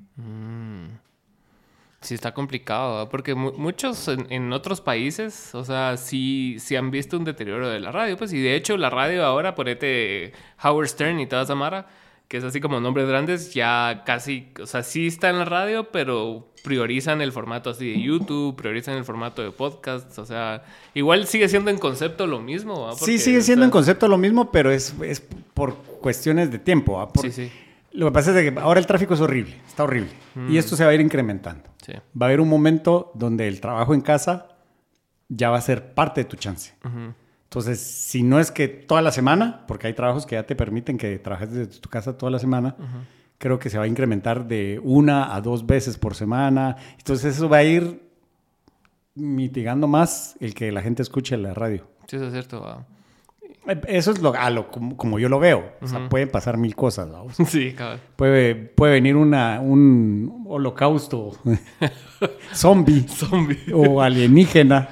Sí, 2.03 2.13
está 2.13 2.33
complicado, 2.33 2.95
¿verdad? 2.97 3.09
porque 3.09 3.33
mu- 3.33 3.53
muchos 3.53 4.07
en, 4.09 4.27
en 4.29 4.53
otros 4.53 4.81
países, 4.81 5.55
o 5.55 5.63
sea, 5.65 5.97
sí, 5.97 6.57
sí 6.59 6.75
han 6.75 6.91
visto 6.91 7.17
un 7.17 7.23
deterioro 7.23 7.69
de 7.69 7.79
la 7.79 7.91
radio, 7.91 8.17
pues, 8.17 8.31
y 8.33 8.39
de 8.41 8.55
hecho 8.55 8.77
la 8.77 8.89
radio 8.89 9.25
ahora, 9.25 9.55
ponete 9.55 10.33
Howard 10.63 10.87
Stern 10.89 11.19
y 11.19 11.25
toda 11.27 11.43
esa 11.43 11.55
mara, 11.55 11.87
que 12.27 12.37
es 12.37 12.43
así 12.43 12.59
como 12.59 12.79
nombres 12.79 13.07
grandes, 13.07 13.53
ya 13.53 14.03
casi, 14.05 14.47
o 14.61 14.65
sea, 14.65 14.83
sí 14.83 15.07
está 15.07 15.29
en 15.29 15.39
la 15.39 15.45
radio, 15.45 15.91
pero 15.91 16.49
priorizan 16.63 17.21
el 17.21 17.31
formato 17.31 17.69
así 17.69 17.91
de 17.91 18.01
YouTube, 18.01 18.55
priorizan 18.55 18.95
el 18.95 19.03
formato 19.05 19.41
de 19.41 19.51
podcast, 19.51 20.17
o 20.17 20.25
sea, 20.25 20.63
igual 20.93 21.27
sigue 21.27 21.47
siendo 21.49 21.69
en 21.71 21.77
concepto 21.77 22.25
lo 22.25 22.39
mismo. 22.39 22.91
Sí, 22.95 23.17
sigue 23.19 23.39
o 23.39 23.41
siendo 23.41 23.65
en 23.65 23.69
sea, 23.69 23.73
concepto 23.73 24.07
lo 24.07 24.17
mismo, 24.17 24.49
pero 24.51 24.71
es, 24.71 24.95
es 25.03 25.21
por 25.53 25.75
cuestiones 25.75 26.51
de 26.51 26.59
tiempo. 26.59 27.05
Por- 27.13 27.23
Sí, 27.23 27.31
sí, 27.31 27.51
Lo 27.93 28.07
que 28.07 28.11
pasa 28.11 28.37
es 28.39 28.51
que 28.51 28.59
ahora 28.59 28.79
el 28.79 28.87
tráfico 28.87 29.13
es 29.13 29.21
horrible, 29.21 29.55
está 29.67 29.83
horrible. 29.83 30.11
Y 30.49 30.57
esto 30.57 30.75
se 30.75 30.83
va 30.83 30.89
a 30.91 30.93
ir 30.93 31.01
incrementando. 31.01 31.63
sí. 31.85 31.93
Va 32.19 32.25
a 32.25 32.29
haber 32.29 32.41
un 32.41 32.49
momento 32.49 33.11
donde 33.13 33.47
el 33.47 33.61
trabajo 33.61 33.93
en 33.93 34.01
casa 34.01 34.47
ya 35.29 35.49
va 35.49 35.57
a 35.57 35.61
ser 35.61 35.93
parte 35.93 36.21
de 36.21 36.25
tu 36.25 36.35
chance. 36.35 36.73
Entonces, 37.43 37.79
si 37.79 38.23
no 38.23 38.39
es 38.39 38.49
que 38.49 38.67
toda 38.67 39.01
la 39.03 39.11
semana, 39.11 39.63
porque 39.67 39.85
hay 39.87 39.93
trabajos 39.93 40.25
que 40.25 40.35
ya 40.35 40.43
te 40.43 40.55
permiten 40.55 40.97
que 40.97 41.19
trabajes 41.19 41.51
desde 41.51 41.79
tu 41.79 41.87
casa 41.89 42.17
toda 42.17 42.31
la 42.31 42.39
semana, 42.39 42.75
creo 43.37 43.59
que 43.59 43.69
se 43.69 43.77
va 43.77 43.83
a 43.83 43.87
incrementar 43.87 44.47
de 44.47 44.79
una 44.83 45.35
a 45.35 45.41
dos 45.41 45.65
veces 45.67 45.97
por 45.99 46.15
semana. 46.15 46.75
Entonces, 46.97 47.35
eso 47.35 47.47
va 47.47 47.57
a 47.57 47.63
ir 47.63 48.01
mitigando 49.15 49.87
más 49.87 50.35
el 50.39 50.55
que 50.55 50.71
la 50.71 50.81
gente 50.81 51.03
escuche 51.03 51.37
la 51.37 51.53
radio. 51.53 51.87
Sí, 52.07 52.15
eso 52.15 52.25
es 52.25 52.33
cierto, 52.33 52.61
¿verdad? 52.61 52.87
Eh, 53.67 53.79
Eso 53.87 54.11
es 54.11 54.19
lo, 54.21 54.33
a 54.35 54.49
lo, 54.49 54.69
como, 54.69 54.97
como 54.97 55.19
yo 55.19 55.29
lo 55.29 55.39
veo. 55.39 55.73
O 55.81 55.87
sea, 55.87 56.09
pueden 56.09 56.29
pasar 56.29 56.57
mil 56.57 56.75
cosas. 56.75 57.11
vamos. 57.11 57.35
Sí, 57.47 57.73
cabrón. 57.73 57.99
Puede, 58.15 58.55
puede 58.55 58.93
venir 58.93 59.15
una, 59.15 59.59
un 59.61 60.43
holocausto 60.47 61.31
zombie 62.53 63.01
Zombie. 63.07 63.59
o 63.73 64.01
alienígena. 64.01 64.89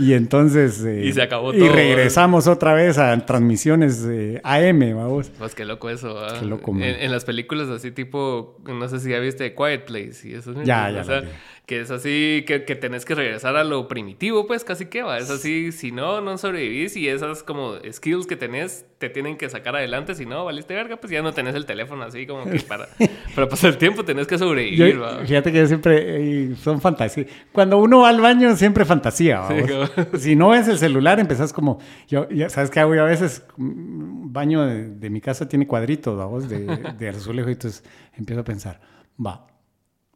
Y 0.00 0.14
entonces... 0.14 0.82
eh, 0.86 1.04
Y 1.04 1.12
se 1.12 1.20
acabó 1.20 1.52
Y 1.52 1.58
todo. 1.58 1.72
regresamos 1.72 2.46
otra 2.46 2.72
vez 2.72 2.96
a 2.96 3.14
transmisiones 3.26 4.02
eh, 4.08 4.40
AM, 4.42 4.96
vamos. 4.96 5.30
Pues 5.38 5.54
qué 5.54 5.66
loco 5.66 5.90
eso, 5.90 6.14
¿verdad? 6.14 6.40
Qué 6.40 6.46
loco, 6.46 6.70
en, 6.70 6.82
en 6.82 7.10
las 7.12 7.26
películas 7.26 7.68
así 7.68 7.90
tipo, 7.90 8.56
no 8.66 8.88
sé 8.88 9.00
si 9.00 9.10
ya 9.10 9.18
viste 9.18 9.54
Quiet 9.54 9.84
Place 9.84 10.26
y 10.28 10.34
eso. 10.34 10.54
Ya, 10.64 10.88
o 10.88 10.94
ya 10.94 11.04
sea, 11.04 11.14
la 11.16 11.20
vi. 11.22 11.28
Que 11.72 11.80
es 11.80 11.90
así, 11.90 12.44
que, 12.46 12.64
que 12.66 12.76
tenés 12.76 13.06
que 13.06 13.14
regresar 13.14 13.56
a 13.56 13.64
lo 13.64 13.88
primitivo, 13.88 14.46
pues 14.46 14.62
casi 14.62 14.86
que 14.86 15.00
va. 15.02 15.16
Es 15.16 15.30
así, 15.30 15.72
si 15.72 15.90
no, 15.90 16.20
no 16.20 16.36
sobrevivís 16.36 16.94
y 16.98 17.08
esas 17.08 17.42
como 17.42 17.76
skills 17.90 18.26
que 18.26 18.36
tenés 18.36 18.84
te 18.98 19.08
tienen 19.08 19.38
que 19.38 19.48
sacar 19.48 19.74
adelante. 19.74 20.14
Si 20.14 20.26
no, 20.26 20.44
valiste 20.44 20.74
verga, 20.74 20.98
pues 20.98 21.10
ya 21.10 21.22
no 21.22 21.32
tenés 21.32 21.54
el 21.54 21.64
teléfono 21.64 22.02
así 22.04 22.26
como 22.26 22.44
que 22.44 22.60
para, 22.60 22.88
para 23.34 23.48
pasar 23.48 23.70
el 23.70 23.78
tiempo 23.78 24.04
tenés 24.04 24.26
que 24.26 24.36
sobrevivir, 24.36 24.96
Yo- 24.96 25.24
fíjate 25.26 25.50
que 25.50 25.58
yo 25.60 25.66
siempre 25.66 26.50
eh, 26.50 26.54
son 26.56 26.78
fantasías. 26.78 27.26
Cuando 27.52 27.78
uno 27.78 28.00
va 28.00 28.10
al 28.10 28.20
baño, 28.20 28.54
siempre 28.54 28.84
fantasía. 28.84 29.42
Sí, 29.48 30.18
si 30.18 30.36
no 30.36 30.50
ves 30.50 30.68
el 30.68 30.76
celular, 30.76 31.18
empezás 31.20 31.54
como. 31.54 31.78
Yo, 32.06 32.28
ya, 32.28 32.50
¿Sabes 32.50 32.68
qué 32.68 32.80
hago 32.80 32.94
yo 32.94 33.00
a 33.02 33.06
veces? 33.06 33.46
Un 33.56 34.30
baño 34.30 34.66
de, 34.66 34.88
de 34.90 35.08
mi 35.08 35.22
casa 35.22 35.48
tiene 35.48 35.66
cuadritos, 35.66 36.18
vamos, 36.18 36.50
de, 36.50 36.66
de 36.98 37.08
azulejo. 37.08 37.48
Y 37.48 37.52
entonces 37.52 37.82
empiezo 38.18 38.42
a 38.42 38.44
pensar, 38.44 38.80
va, 39.24 39.46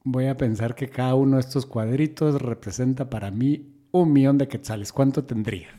voy 0.08 0.26
a 0.26 0.36
pensar 0.36 0.76
que 0.76 0.88
cada 0.88 1.16
uno 1.16 1.34
de 1.36 1.40
estos 1.40 1.66
cuadritos 1.66 2.40
representa 2.40 3.10
para 3.10 3.32
mí 3.32 3.66
un 3.90 4.12
millón 4.12 4.38
de 4.38 4.46
quetzales. 4.46 4.92
¿Cuánto 4.92 5.25
tendría? 5.25 5.66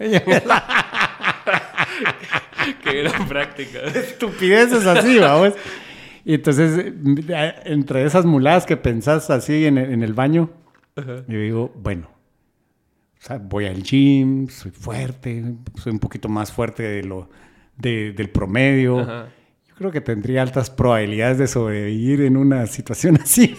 Qué 2.83 3.03
gran 3.03 3.27
práctica. 3.27 3.79
estupideces 3.95 4.85
así, 4.85 5.17
vamos. 5.17 5.53
Y 6.25 6.33
entonces, 6.33 6.93
entre 7.63 8.03
esas 8.03 8.25
muladas 8.25 8.65
que 8.65 8.75
pensás 8.75 9.29
así 9.29 9.65
en 9.65 9.77
el, 9.77 9.93
en 9.93 10.03
el 10.03 10.13
baño, 10.13 10.49
yo 10.95 11.39
digo, 11.39 11.71
bueno, 11.77 12.09
o 12.09 13.21
sea, 13.25 13.37
voy 13.37 13.65
al 13.65 13.81
gym, 13.81 14.49
soy 14.49 14.71
fuerte, 14.71 15.55
soy 15.75 15.93
un 15.93 15.99
poquito 15.99 16.27
más 16.27 16.51
fuerte 16.51 16.83
de 16.83 17.03
lo, 17.03 17.29
de- 17.77 18.11
del 18.11 18.29
promedio. 18.29 18.99
Ajá. 18.99 19.27
Yo 19.29 19.36
creo 19.77 19.91
que 19.91 20.01
tendría 20.01 20.41
altas 20.41 20.69
probabilidades 20.69 21.37
de 21.37 21.47
sobrevivir 21.47 22.21
en 22.21 22.35
una 22.37 22.65
situación 22.65 23.17
así. 23.21 23.55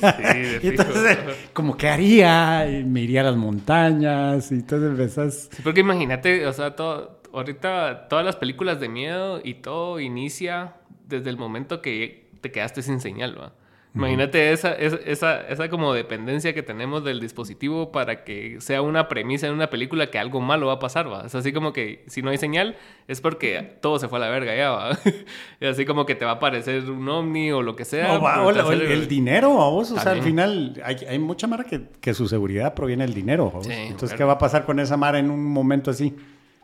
Y 0.63 0.69
entonces, 0.69 1.19
como 1.53 1.77
que 1.77 1.89
haría, 1.89 2.67
me 2.85 3.03
iría 3.03 3.21
a 3.21 3.25
las 3.25 3.37
montañas, 3.37 4.51
y 4.51 4.57
entonces 4.57 4.91
empezás... 4.91 5.49
Sí, 5.53 5.63
porque 5.63 5.81
imagínate, 5.81 6.47
o 6.47 6.53
sea, 6.53 6.75
todo, 6.75 7.23
ahorita 7.33 8.09
todas 8.09 8.25
las 8.25 8.37
películas 8.37 8.81
de 8.81 8.89
miedo 8.89 9.41
y 9.43 9.55
todo 9.55 10.01
inicia 10.01 10.75
desde 11.07 11.31
el 11.31 11.37
momento 11.37 11.81
que 11.81 12.29
te 12.41 12.51
quedaste 12.51 12.83
sin 12.83 13.01
señal, 13.01 13.39
¿va? 13.39 13.53
Imagínate 13.99 14.53
esa, 14.53 14.73
esa, 14.75 15.41
esa, 15.41 15.69
como 15.69 15.93
dependencia 15.93 16.55
que 16.55 16.63
tenemos 16.63 17.03
del 17.05 17.19
dispositivo 17.21 17.91
para 17.91 18.23
que 18.25 18.61
sea 18.61 18.81
una 18.81 19.09
premisa 19.09 19.49
en 19.49 19.53
una 19.55 19.71
película 19.71 20.09
que 20.11 20.19
algo 20.19 20.41
malo 20.41 20.69
va 20.69 20.75
a 20.75 20.79
pasar, 20.79 21.13
¿va? 21.13 21.27
Es 21.27 21.35
así 21.35 21.53
como 21.53 21.73
que 21.73 22.05
si 22.07 22.23
no 22.23 22.31
hay 22.31 22.39
señal 22.39 22.77
es 23.09 23.21
porque 23.21 23.77
todo 23.83 23.99
se 23.99 24.07
fue 24.09 24.19
a 24.19 24.21
la 24.23 24.29
verga 24.29 24.55
ya, 24.57 24.71
¿va? 24.71 24.99
y 25.61 25.67
así 25.67 25.85
como 25.85 26.07
que 26.07 26.15
te 26.15 26.25
va 26.25 26.33
a 26.33 26.35
aparecer 26.35 26.89
un 26.91 27.09
ovni 27.09 27.51
o 27.51 27.61
lo 27.63 27.75
que 27.75 27.85
sea. 27.85 28.07
No, 28.15 28.21
va, 28.23 28.43
o 28.43 28.53
la- 28.53 28.63
el, 28.73 28.83
el 28.83 29.09
dinero, 29.09 29.51
vos, 29.51 29.91
o 29.91 29.99
sea, 29.99 30.13
al 30.13 30.23
final 30.23 30.81
hay, 30.85 30.97
hay 31.09 31.19
mucha 31.19 31.47
mara 31.49 31.65
que, 31.65 31.89
que 32.01 32.15
su 32.15 32.29
seguridad 32.29 32.75
proviene 32.75 33.05
del 33.05 33.15
dinero. 33.15 33.51
vos. 33.51 33.67
Sí, 33.67 33.73
Entonces, 33.73 34.11
claro. 34.11 34.19
¿qué 34.19 34.25
va 34.25 34.33
a 34.35 34.39
pasar 34.39 34.65
con 34.65 34.79
esa 34.79 34.97
mara 34.97 35.19
en 35.19 35.31
un 35.31 35.45
momento 35.45 35.91
así? 35.91 36.15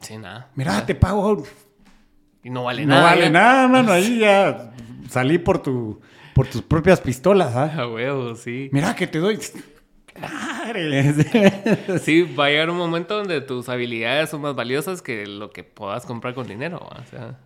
Sí, 0.01 0.19
nada. 0.19 0.51
Mira, 0.55 0.87
te 0.87 0.95
pago. 0.95 1.43
Y 2.43 2.51
no 2.51 2.65
vale 2.65 2.83
no 2.85 2.91
nada. 2.95 3.03
vale 3.05 3.23
ya. 3.23 3.31
nada, 3.31 3.69
mano. 3.69 3.91
Ahí 3.93 4.19
ya 4.21 4.71
salí 5.09 5.39
por, 5.39 5.63
tu, 5.63 6.01
por 6.35 6.47
tus 6.47 6.63
propias 6.63 7.01
pistolas. 7.01 7.55
¿ah? 7.57 7.73
A 7.83 7.89
huevo, 7.89 8.35
sí. 8.35 8.69
Mira, 8.73 8.95
que 8.95 9.07
te 9.07 9.19
doy. 9.19 9.39
Sí, 12.01 12.23
va 12.23 12.47
a 12.47 12.49
llegar 12.49 12.71
un 12.71 12.77
momento 12.77 13.17
donde 13.17 13.41
tus 13.41 13.69
habilidades 13.69 14.31
son 14.31 14.43
más 14.43 14.55
valiosas 14.55 15.03
que 15.03 15.27
lo 15.27 15.51
que 15.51 15.65
puedas 15.65 16.07
comprar 16.07 16.35
con 16.35 16.47
dinero. 16.47 16.79
O 16.79 17.05
sea, 17.11 17.39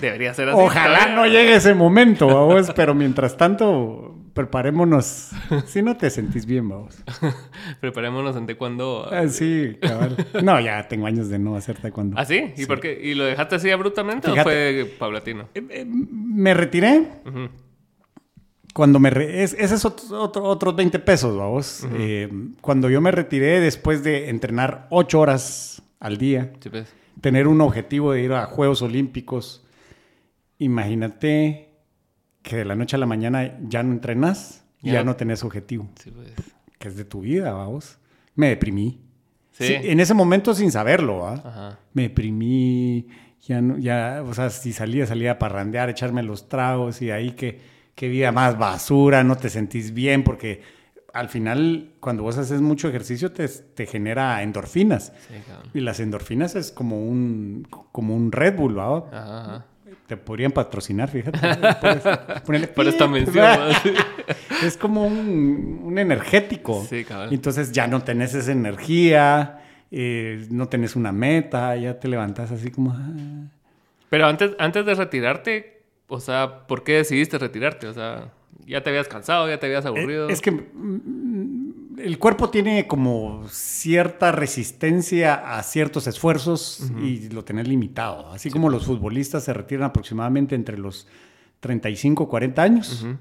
debería 0.00 0.34
ser 0.34 0.48
así. 0.48 0.58
Ojalá 0.60 1.14
no 1.14 1.26
llegue 1.26 1.54
ese 1.54 1.74
momento, 1.74 2.26
vamos. 2.26 2.72
Pero 2.74 2.94
mientras 2.94 3.36
tanto, 3.36 4.16
preparémonos. 4.34 5.30
Si 5.66 5.82
no 5.82 5.96
te 5.96 6.10
sentís 6.10 6.44
bien, 6.46 6.68
vamos. 6.68 7.02
Preparémonos 7.80 8.36
ante 8.36 8.56
cuando. 8.56 9.08
Ah, 9.10 9.28
sí, 9.28 9.76
cabal. 9.80 10.16
No, 10.42 10.60
ya 10.60 10.86
tengo 10.88 11.06
años 11.06 11.28
de 11.28 11.38
no 11.38 11.56
hacer 11.56 11.78
taekwondo. 11.78 12.16
¿Ah, 12.18 12.24
sí? 12.24 12.52
¿Y 12.56 12.66
por 12.66 12.80
qué? 12.80 12.98
¿Y 13.00 13.14
lo 13.14 13.24
dejaste 13.24 13.56
así 13.56 13.70
abruptamente 13.70 14.28
Fíjate. 14.28 14.40
o 14.40 14.42
fue 14.86 14.92
paulatino? 14.98 15.48
Eh, 15.54 15.64
eh, 15.70 15.84
Me 15.86 16.52
retiré. 16.54 17.08
Ujú. 17.26 17.48
Cuando 18.72 18.98
me... 18.98 19.10
re- 19.10 19.42
es- 19.42 19.54
ese 19.58 19.74
es 19.74 19.84
otro, 19.84 20.20
otro- 20.22 20.44
otros 20.44 20.74
20 20.76 20.98
pesos, 21.00 21.36
vamos. 21.36 21.86
Eh, 21.94 22.28
cuando 22.60 22.88
yo 22.90 23.00
me 23.00 23.10
retiré 23.10 23.60
después 23.60 24.02
de 24.02 24.30
entrenar 24.30 24.86
8 24.90 25.20
horas 25.20 25.82
al 26.00 26.16
día, 26.16 26.52
Sí, 26.60 26.68
pues. 26.70 26.88
tener 27.20 27.46
un 27.48 27.60
objetivo 27.60 28.12
de 28.12 28.22
ir 28.22 28.32
a 28.32 28.46
Juegos 28.46 28.80
Olímpicos, 28.82 29.64
imagínate 30.58 31.68
que 32.42 32.56
de 32.56 32.64
la 32.64 32.74
noche 32.74 32.96
a 32.96 32.98
la 32.98 33.06
mañana 33.06 33.58
ya 33.62 33.82
no 33.82 33.92
entrenas 33.92 34.64
y 34.80 34.88
Ya. 34.88 34.94
ya 34.94 35.04
no 35.04 35.16
tenés 35.16 35.44
objetivo, 35.44 35.88
Sí, 36.02 36.10
pues. 36.10 36.32
que 36.78 36.88
es 36.88 36.96
de 36.96 37.04
tu 37.04 37.20
vida, 37.20 37.52
vamos. 37.52 37.98
Me 38.34 38.48
deprimí. 38.48 39.00
Sí. 39.52 39.66
Sí, 39.66 39.74
en 39.74 40.00
ese 40.00 40.14
momento 40.14 40.54
sin 40.54 40.70
saberlo. 40.72 41.26
Ajá. 41.28 41.78
me 41.92 42.02
deprimí, 42.04 43.06
ya, 43.46 43.60
no, 43.60 43.76
ya, 43.78 44.22
o 44.26 44.32
sea, 44.34 44.48
si 44.50 44.72
salía, 44.72 45.06
salía 45.06 45.32
a 45.32 45.38
parrandear, 45.38 45.90
echarme 45.90 46.22
los 46.22 46.48
tragos 46.48 47.02
y 47.02 47.10
ahí 47.10 47.32
que, 47.32 47.60
que 47.94 48.08
vida 48.08 48.32
más 48.32 48.58
basura, 48.58 49.22
no 49.24 49.36
te 49.36 49.48
sentís 49.50 49.92
bien 49.94 50.24
porque 50.24 50.62
al 51.12 51.28
final 51.28 51.90
cuando 52.00 52.22
vos 52.22 52.38
haces 52.38 52.60
mucho 52.62 52.88
ejercicio 52.88 53.32
te, 53.32 53.46
te 53.48 53.84
genera 53.86 54.42
endorfinas 54.42 55.12
Sí, 55.28 55.34
cabrón. 55.46 55.70
y 55.74 55.80
las 55.80 56.00
endorfinas 56.00 56.54
es 56.56 56.72
como 56.72 57.06
un, 57.06 57.66
como 57.92 58.16
un 58.16 58.32
Red 58.32 58.56
Bull, 58.56 58.78
¿va? 58.78 58.96
Ajá, 59.12 59.40
ajá. 59.40 59.64
Te 60.06 60.16
podrían 60.16 60.52
patrocinar, 60.52 61.08
fíjate. 61.10 61.38
Ponerle 62.46 62.68
Por 62.68 62.86
esta 62.88 63.06
mención. 63.06 63.46
Es 64.62 64.76
como 64.76 65.06
un, 65.06 65.80
un 65.82 65.98
energético. 65.98 66.84
Sí, 66.88 67.04
cabrón. 67.04 67.32
Entonces 67.34 67.72
ya 67.72 67.86
no 67.88 68.02
tenés 68.02 68.32
esa 68.34 68.52
energía, 68.52 69.60
eh, 69.90 70.46
no 70.50 70.68
tenés 70.68 70.94
una 70.96 71.10
meta, 71.12 71.74
ya 71.76 71.98
te 71.98 72.08
levantás 72.08 72.52
así 72.52 72.70
como... 72.70 72.92
ah. 72.92 73.48
Pero 74.08 74.26
antes, 74.26 74.52
antes 74.58 74.84
de 74.86 74.94
retirarte, 74.94 75.81
o 76.12 76.20
sea, 76.20 76.66
¿por 76.66 76.84
qué 76.84 76.94
decidiste 76.98 77.38
retirarte? 77.38 77.86
O 77.88 77.94
sea, 77.94 78.32
ya 78.66 78.82
te 78.82 78.90
habías 78.90 79.08
cansado, 79.08 79.48
ya 79.48 79.58
te 79.58 79.66
habías 79.66 79.86
aburrido. 79.86 80.28
Eh, 80.28 80.32
Es 80.32 80.40
que 80.42 80.50
mm, 80.50 81.98
el 81.98 82.18
cuerpo 82.18 82.50
tiene 82.50 82.86
como 82.86 83.46
cierta 83.48 84.30
resistencia 84.32 85.56
a 85.56 85.62
ciertos 85.62 86.06
esfuerzos 86.06 86.90
y 87.02 87.28
lo 87.30 87.44
tenés 87.44 87.66
limitado. 87.66 88.30
Así 88.30 88.50
como 88.50 88.68
los 88.68 88.86
futbolistas 88.86 89.44
se 89.44 89.52
retiran 89.52 89.84
aproximadamente 89.84 90.54
entre 90.54 90.78
los 90.78 91.06
35 91.60 92.24
y 92.24 92.26
40 92.26 92.62
años. 92.62 93.02
Ujú. 93.02 93.16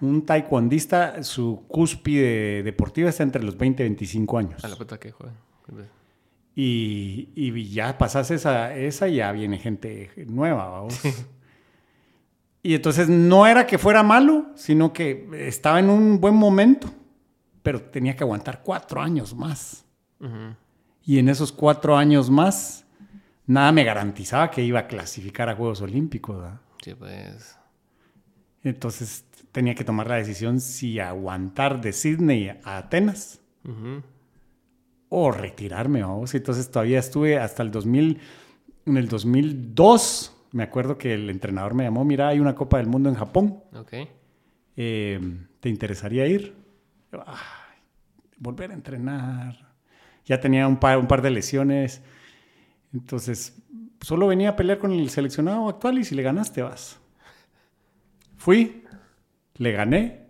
Un 0.00 0.26
taekwondista, 0.26 1.22
su 1.22 1.64
cúspide 1.68 2.62
deportiva 2.62 3.08
está 3.08 3.22
entre 3.22 3.42
los 3.42 3.56
20 3.56 3.82
y 3.82 3.86
25 3.86 4.38
años. 4.38 4.64
A 4.64 4.68
la 4.68 4.76
puta 4.76 4.98
que 4.98 5.10
juega. 5.12 5.32
Y, 6.54 7.28
y 7.34 7.68
ya 7.70 7.98
pasas 7.98 8.30
esa, 8.30 8.74
esa 8.74 9.08
y 9.08 9.16
ya 9.16 9.30
viene 9.32 9.58
gente 9.58 10.10
nueva, 10.26 10.68
vamos. 10.70 11.00
Y 12.66 12.74
entonces 12.74 13.08
no 13.08 13.46
era 13.46 13.64
que 13.64 13.78
fuera 13.78 14.02
malo, 14.02 14.46
sino 14.56 14.92
que 14.92 15.28
estaba 15.38 15.78
en 15.78 15.88
un 15.88 16.20
buen 16.20 16.34
momento, 16.34 16.92
pero 17.62 17.80
tenía 17.80 18.16
que 18.16 18.24
aguantar 18.24 18.62
cuatro 18.64 19.00
años 19.00 19.36
más. 19.36 19.84
Y 21.04 21.20
en 21.20 21.28
esos 21.28 21.52
cuatro 21.52 21.96
años 21.96 22.28
más, 22.28 22.84
nada 23.46 23.70
me 23.70 23.84
garantizaba 23.84 24.50
que 24.50 24.64
iba 24.64 24.80
a 24.80 24.88
clasificar 24.88 25.48
a 25.48 25.54
Juegos 25.54 25.80
Olímpicos. 25.80 26.38
¿verdad? 26.38 26.60
Sí, 26.82 26.94
pues. 26.96 27.56
Entonces 28.64 29.24
tenía 29.52 29.76
que 29.76 29.84
tomar 29.84 30.08
la 30.08 30.16
decisión 30.16 30.58
si 30.58 30.98
aguantar 30.98 31.80
de 31.80 31.92
Sydney 31.92 32.48
a 32.64 32.78
Atenas 32.78 33.38
Ujú. 33.64 34.02
o 35.08 35.30
retirarme, 35.30 36.02
vamos. 36.02 36.34
Entonces 36.34 36.68
todavía 36.68 36.98
estuve 36.98 37.38
hasta 37.38 37.62
el 37.62 37.70
2000, 37.70 38.18
en 38.86 38.96
el 38.96 39.06
2002, 39.06 40.35
me 40.56 40.62
acuerdo 40.62 40.96
que 40.96 41.12
el 41.12 41.28
entrenador 41.28 41.74
me 41.74 41.84
llamó, 41.84 42.04
mira, 42.04 42.28
hay 42.28 42.40
una 42.40 42.54
Copa 42.54 42.78
del 42.78 42.86
Mundo 42.86 43.08
en 43.10 43.14
Japón, 43.14 43.62
Ok. 43.74 43.92
eh, 44.76 45.20
¿te 45.60 45.68
interesaría 45.68 46.26
ir? 46.26 46.54
Yo, 47.12 47.22
"Ay, 47.26 47.36
volver 48.38 48.70
a 48.70 48.74
entrenar. 48.74 49.74
Ya 50.24 50.40
tenía 50.40 50.66
un 50.66 50.78
par, 50.78 50.96
un 50.98 51.06
par 51.06 51.20
de 51.22 51.30
lesiones, 51.30 52.02
entonces 52.92 53.58
solo 54.00 54.26
venía 54.28 54.50
a 54.50 54.56
pelear 54.56 54.78
con 54.78 54.92
el 54.92 55.10
seleccionado 55.10 55.68
actual 55.68 55.98
y 55.98 56.04
si 56.04 56.14
le 56.14 56.22
ganaste 56.22 56.62
vas. 56.62 56.98
Fui, 58.36 58.82
le 59.56 59.72
gané 59.72 60.26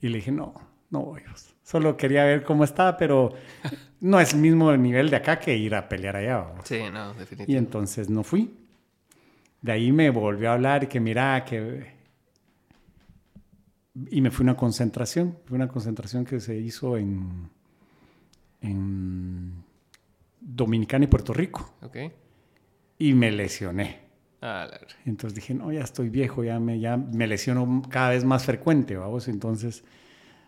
y 0.00 0.08
le 0.08 0.16
dije, 0.18 0.30
no, 0.32 0.54
no 0.90 1.00
voy. 1.04 1.22
Solo 1.62 1.96
quería 1.96 2.24
ver 2.24 2.42
cómo 2.44 2.64
estaba, 2.64 2.96
pero 2.96 3.32
no 4.00 4.18
es 4.20 4.32
el 4.32 4.40
mismo 4.40 4.76
nivel 4.76 5.10
de 5.10 5.16
acá 5.16 5.38
que 5.38 5.56
ir 5.56 5.74
a 5.74 5.88
pelear 5.88 6.16
allá. 6.16 6.46
Sí, 6.64 6.80
no, 6.92 7.14
Y 7.14 7.18
definitivamente. 7.18 7.58
entonces 7.58 8.08
no 8.10 8.22
fui. 8.24 8.56
De 9.62 9.72
ahí 9.72 9.92
me 9.92 10.10
volvió 10.10 10.50
a 10.50 10.54
hablar 10.54 10.88
que 10.88 11.00
mira, 11.00 11.44
que... 11.44 11.98
Y 14.10 14.20
me 14.20 14.30
fui 14.30 14.44
a 14.44 14.50
una 14.50 14.56
concentración. 14.56 15.38
Fue 15.44 15.56
una 15.56 15.68
concentración 15.68 16.24
que 16.24 16.40
se 16.40 16.56
hizo 16.56 16.96
en, 16.96 17.50
en 18.60 19.64
Dominicana 20.40 21.04
y 21.04 21.08
Puerto 21.08 21.34
Rico. 21.34 21.74
Ok. 21.82 21.96
Y 22.98 23.14
me 23.14 23.30
lesioné. 23.30 24.10
Ah, 24.40 24.66
la 24.70 24.78
verdad. 24.78 24.96
Entonces 25.04 25.34
dije, 25.34 25.52
no, 25.54 25.70
ya 25.70 25.82
estoy 25.82 26.08
viejo, 26.08 26.42
ya 26.44 26.58
me, 26.58 26.80
ya 26.80 26.96
me 26.96 27.26
lesiono 27.26 27.82
cada 27.90 28.10
vez 28.10 28.24
más 28.24 28.44
frecuente, 28.44 28.96
vamos. 28.96 29.28
Entonces, 29.28 29.84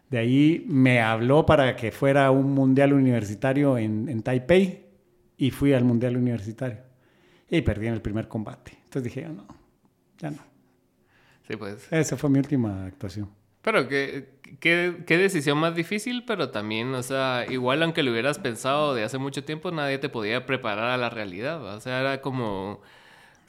de 0.08 0.18
ahí 0.18 0.64
me 0.68 1.00
habló 1.00 1.44
para 1.44 1.76
que 1.76 1.92
fuera 1.92 2.26
a 2.26 2.30
un 2.30 2.52
mundial 2.52 2.94
universitario 2.94 3.76
en, 3.76 4.08
en 4.08 4.22
Taipei 4.22 4.86
y 5.36 5.50
fui 5.50 5.74
al 5.74 5.84
mundial 5.84 6.16
universitario. 6.16 6.78
Y 7.50 7.60
perdí 7.60 7.88
en 7.88 7.94
el 7.94 8.00
primer 8.00 8.28
combate. 8.28 8.81
Entonces 8.92 9.04
dije, 9.14 9.26
no, 9.26 9.46
ya 10.18 10.30
no. 10.32 10.38
Sí, 11.48 11.56
pues. 11.56 11.90
Esa 11.90 12.18
fue 12.18 12.28
mi 12.28 12.38
última 12.38 12.84
actuación. 12.84 13.30
Pero 13.62 13.88
qué, 13.88 14.28
qué, 14.60 15.02
qué 15.06 15.16
decisión 15.16 15.56
más 15.56 15.74
difícil, 15.74 16.24
pero 16.26 16.50
también, 16.50 16.92
o 16.94 17.02
sea, 17.02 17.46
igual 17.48 17.82
aunque 17.82 18.02
lo 18.02 18.10
hubieras 18.10 18.38
pensado 18.38 18.94
de 18.94 19.02
hace 19.04 19.16
mucho 19.16 19.44
tiempo, 19.44 19.70
nadie 19.70 19.96
te 19.98 20.10
podía 20.10 20.44
preparar 20.44 20.90
a 20.90 20.96
la 20.98 21.08
realidad. 21.08 21.64
O 21.64 21.80
sea, 21.80 22.00
era 22.00 22.20
como... 22.20 22.72
O 22.72 22.80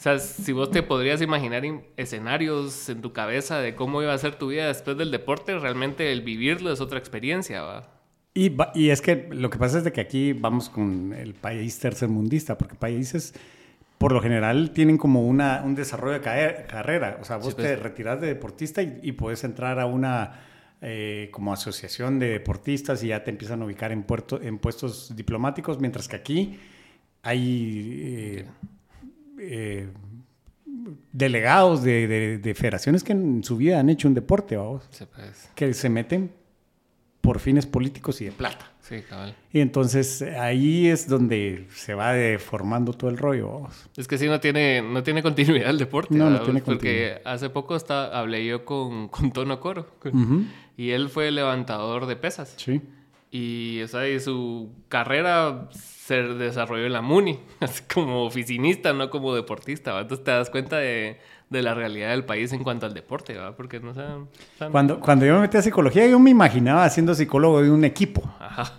sea, 0.03 0.17
si 0.19 0.53
vos 0.53 0.71
te 0.71 0.81
podrías 0.81 1.21
imaginar 1.21 1.65
in- 1.65 1.83
escenarios 1.97 2.87
en 2.89 3.01
tu 3.01 3.11
cabeza 3.11 3.59
de 3.59 3.75
cómo 3.75 4.01
iba 4.01 4.13
a 4.13 4.17
ser 4.17 4.35
tu 4.35 4.47
vida 4.47 4.67
después 4.67 4.97
del 4.97 5.11
deporte, 5.11 5.57
realmente 5.59 6.11
el 6.11 6.21
vivirlo 6.21 6.71
es 6.71 6.79
otra 6.81 6.99
experiencia, 6.99 7.61
¿va? 7.63 7.89
Y, 8.33 8.49
va- 8.49 8.71
y 8.75 8.89
es 8.91 9.01
que 9.01 9.27
lo 9.31 9.49
que 9.49 9.57
pasa 9.57 9.77
es 9.77 9.83
de 9.83 9.91
que 9.91 10.01
aquí 10.01 10.33
vamos 10.33 10.69
con 10.69 11.13
el 11.13 11.33
país 11.33 11.77
tercermundista, 11.79 12.57
porque 12.57 12.75
países 12.75 13.33
por 14.03 14.11
lo 14.11 14.21
general 14.21 14.71
tienen 14.71 14.97
como 14.97 15.25
una, 15.25 15.61
un 15.63 15.75
desarrollo 15.75 16.13
de 16.13 16.21
carrera. 16.21 17.17
O 17.21 17.23
sea, 17.25 17.37
vos 17.37 17.47
Sí, 17.47 17.53
pues. 17.55 17.67
te 17.67 17.75
retiras 17.77 18.19
de 18.19 18.27
deportista 18.27 18.81
y, 18.83 18.99
y 19.01 19.13
puedes 19.13 19.43
entrar 19.45 19.79
a 19.79 19.85
una 19.85 20.41
eh, 20.81 21.29
como 21.31 21.53
asociación 21.53 22.19
de 22.19 22.27
deportistas 22.29 23.01
y 23.03 23.07
ya 23.07 23.23
te 23.23 23.31
empiezan 23.31 23.61
a 23.61 23.65
ubicar 23.65 23.91
en, 23.93 24.03
puerto, 24.03 24.41
en 24.41 24.59
puestos 24.59 25.15
diplomáticos, 25.15 25.79
mientras 25.79 26.09
que 26.09 26.17
aquí 26.17 26.59
hay 27.21 27.99
eh, 28.03 28.45
eh, 29.39 29.87
delegados 31.11 31.83
de, 31.83 32.07
de- 32.07 32.37
de 32.39 32.53
federaciones 32.55 33.03
que 33.03 33.13
en 33.13 33.43
su 33.43 33.55
vida 33.57 33.79
han 33.79 33.89
hecho 33.89 34.07
un 34.07 34.13
deporte, 34.13 34.57
vamos, 34.57 34.85
Sí, 34.91 35.05
pues. 35.15 35.49
que 35.55 35.73
se 35.73 35.89
meten 35.89 36.31
por 37.23 37.39
fines 37.39 37.65
políticos 37.65 38.19
y 38.19 38.25
de 38.25 38.33
plata. 38.33 38.69
Sí, 38.81 38.97
cabal. 39.07 39.33
Y 39.53 39.61
entonces 39.61 40.21
ahí 40.21 40.87
es 40.87 41.07
donde 41.07 41.67
se 41.73 41.93
va 41.93 42.11
deformando 42.11 42.91
todo 42.91 43.09
el 43.09 43.17
rollo. 43.17 43.49
vamos. 43.49 43.89
Es 43.95 44.09
que 44.09 44.17
sí, 44.17 44.27
no 44.27 44.41
tiene, 44.41 44.81
no 44.81 45.03
tiene 45.03 45.23
continuidad 45.23 45.69
el 45.69 45.77
deporte. 45.77 46.13
No, 46.15 46.29
no 46.29 46.41
tiene 46.41 46.61
Porque 46.61 47.21
hace 47.23 47.49
poco 47.49 47.77
está, 47.77 48.19
hablé 48.19 48.45
yo 48.45 48.65
con, 48.65 49.07
con 49.07 49.31
Tono 49.31 49.61
Coro. 49.61 49.87
Ujú, 50.03 50.43
Y 50.75 50.89
él 50.89 51.07
fue 51.07 51.31
levantador 51.31 52.07
de 52.07 52.17
pesas. 52.17 52.55
Sí. 52.57 52.81
Y, 53.31 53.81
o 53.83 53.87
sea, 53.87 54.05
y 54.09 54.19
su 54.19 54.69
carrera 54.89 55.69
se 55.71 56.21
desarrolló 56.21 56.85
en 56.85 56.91
la 56.93 57.01
MUNI, 57.01 57.39
así 57.61 57.83
como 57.91 58.25
oficinista, 58.25 58.91
no 58.91 59.09
como 59.09 59.33
deportista. 59.33 59.97
Entonces 59.97 60.25
te 60.25 60.31
das 60.31 60.49
cuenta 60.49 60.77
de, 60.77 61.21
de 61.53 61.61
la 61.63 61.73
realidad 61.73 62.09
del 62.09 62.25
país 62.25 62.51
en 62.51 62.63
cuanto 62.63 62.85
al 62.85 62.93
deporte, 62.93 63.37
¿va? 63.37 63.55
Porque 63.55 63.79
no 63.79 63.93
sé. 63.93 64.01
o 64.01 64.27
sea, 64.57 64.69
Cuando, 64.69 64.99
cuando 64.99 65.25
yo 65.25 65.35
me 65.35 65.41
metí 65.41 65.55
a 65.55 65.61
psicología, 65.61 66.05
yo 66.07 66.19
me 66.19 66.29
imaginaba 66.31 66.89
siendo 66.89 67.15
psicólogo 67.15 67.61
de 67.61 67.71
un 67.71 67.85
equipo, 67.85 68.21
Ajá. 68.39 68.73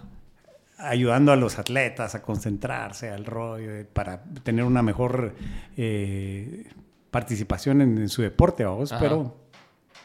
ayudando 0.76 1.32
a 1.32 1.37
los 1.37 1.58
atletas 1.58 2.14
a 2.14 2.20
concentrarse 2.22 3.08
al 3.10 3.24
rollo, 3.24 3.72
de- 3.72 3.84
para 3.87 4.22
tener 4.42 4.64
una 4.66 4.82
mejor 4.82 5.34
eh, 5.76 6.66
participación 7.10 7.80
en, 7.80 7.96
en 7.98 8.08
su 8.08 8.22
deporte, 8.22 8.64
vamos, 8.64 8.92
pero 9.00 9.34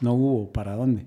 no 0.02 0.14
hubo 0.14 0.52
para 0.54 0.76
dónde. 0.76 1.06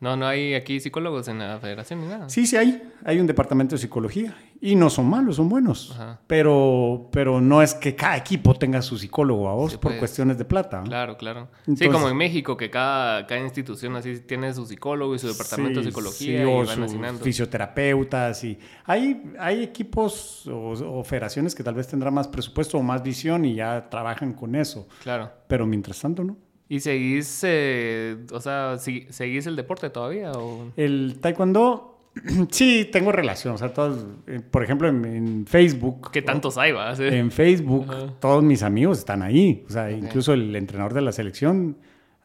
No, 0.00 0.16
no 0.16 0.26
hay 0.28 0.54
aquí 0.54 0.78
psicólogos 0.78 1.26
en 1.26 1.40
la 1.40 1.58
federación 1.58 2.00
ni 2.02 2.06
nada. 2.06 2.28
Sí, 2.28 2.46
sí 2.46 2.56
hay. 2.56 2.80
Hay 3.04 3.18
un 3.18 3.26
departamento 3.26 3.74
de 3.74 3.80
psicología. 3.80 4.32
Y 4.60 4.74
no 4.74 4.90
son 4.90 5.08
malos, 5.08 5.36
son 5.36 5.48
buenos. 5.48 5.92
Ajá. 5.92 6.20
Pero, 6.26 7.08
pero 7.12 7.40
no 7.40 7.62
es 7.62 7.74
que 7.74 7.94
cada 7.94 8.16
equipo 8.16 8.54
tenga 8.54 8.82
su 8.82 8.98
psicólogo 8.98 9.48
a 9.48 9.54
vos 9.54 9.70
Sí, 9.72 9.78
por 9.78 9.92
pues. 9.92 10.00
cuestiones 10.00 10.36
de 10.36 10.44
plata. 10.44 10.82
Claro, 10.84 11.16
claro. 11.16 11.48
sí, 11.76 11.88
como 11.88 12.08
en 12.08 12.16
México, 12.16 12.56
que 12.56 12.68
cada, 12.68 13.24
cada 13.28 13.40
institución 13.40 13.94
así 13.94 14.18
tiene 14.20 14.52
su 14.52 14.66
psicólogo 14.66 15.14
y 15.14 15.20
su 15.20 15.28
departamento 15.28 15.78
de 15.80 15.86
psicología 15.86 16.38
sí, 16.44 16.50
y 16.50 16.54
van 16.56 16.66
sus 16.66 16.78
asignando. 16.86 17.22
fisioterapeutas 17.22 18.42
y 18.44 18.58
hay, 18.84 19.22
hay 19.38 19.62
equipos 19.62 20.46
o, 20.48 20.70
o 20.72 21.04
federaciones 21.04 21.54
que 21.54 21.62
tal 21.62 21.74
vez 21.74 21.86
tendrán 21.86 22.14
más 22.14 22.26
presupuesto 22.28 22.78
o 22.78 22.82
más 22.82 23.02
visión 23.02 23.44
y 23.44 23.54
ya 23.54 23.88
trabajan 23.88 24.32
con 24.32 24.54
eso. 24.56 24.88
Claro. 25.02 25.30
Pero 25.46 25.66
mientras 25.66 26.00
tanto, 26.00 26.24
¿no? 26.24 26.36
¿Y 26.68 26.80
seguís, 26.80 27.40
eh, 27.44 28.26
o 28.32 28.40
sea, 28.40 28.76
si- 28.78 29.06
seguís 29.10 29.46
el 29.46 29.56
deporte 29.56 29.88
todavía? 29.88 30.32
O... 30.32 30.70
El 30.76 31.18
taekwondo, 31.20 31.97
sí, 32.50 32.88
tengo 32.92 33.12
relación. 33.12 33.54
O 33.54 33.58
sea, 33.58 33.72
todos, 33.72 34.06
eh, 34.26 34.40
por 34.40 34.62
ejemplo, 34.64 34.88
en, 34.88 35.04
en 35.04 35.46
Facebook. 35.46 36.10
¿Qué 36.10 36.22
tantos 36.22 36.56
hay, 36.58 36.72
va? 36.72 36.94
Sí. 36.96 37.04
En 37.04 37.30
Facebook, 37.30 37.86
Ajá. 37.88 38.06
todos 38.20 38.42
mis 38.42 38.62
amigos 38.62 38.98
están 38.98 39.22
ahí. 39.22 39.64
O 39.68 39.70
sea, 39.72 39.90
incluso 39.90 40.32
el 40.32 40.54
entrenador 40.56 40.94
de 40.94 41.00
la 41.02 41.12
selección 41.12 41.76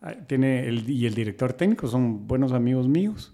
ah, 0.01 0.13
tiene 0.27 0.67
el, 0.67 0.89
y 0.89 1.05
el 1.05 1.13
director 1.13 1.53
técnico 1.53 1.87
son 1.87 2.27
buenos 2.27 2.51
amigos 2.53 2.87
míos. 2.87 3.31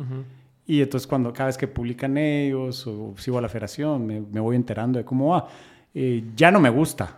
Y 0.65 0.81
entonces 0.81 1.07
cuando 1.07 1.33
cada 1.33 1.47
vez 1.47 1.57
que 1.57 1.67
publican 1.67 2.17
ellos 2.17 2.85
o 2.85 3.15
sigo 3.17 3.39
a 3.39 3.41
la 3.41 3.49
federación, 3.49 4.05
me, 4.05 4.21
me 4.21 4.39
voy 4.39 4.55
enterando 4.55 4.99
de 4.99 5.05
cómo 5.05 5.29
va. 5.29 5.47
Eh, 5.95 6.23
ya 6.35 6.51
no 6.51 6.59
me 6.59 6.69
gusta. 6.69 7.17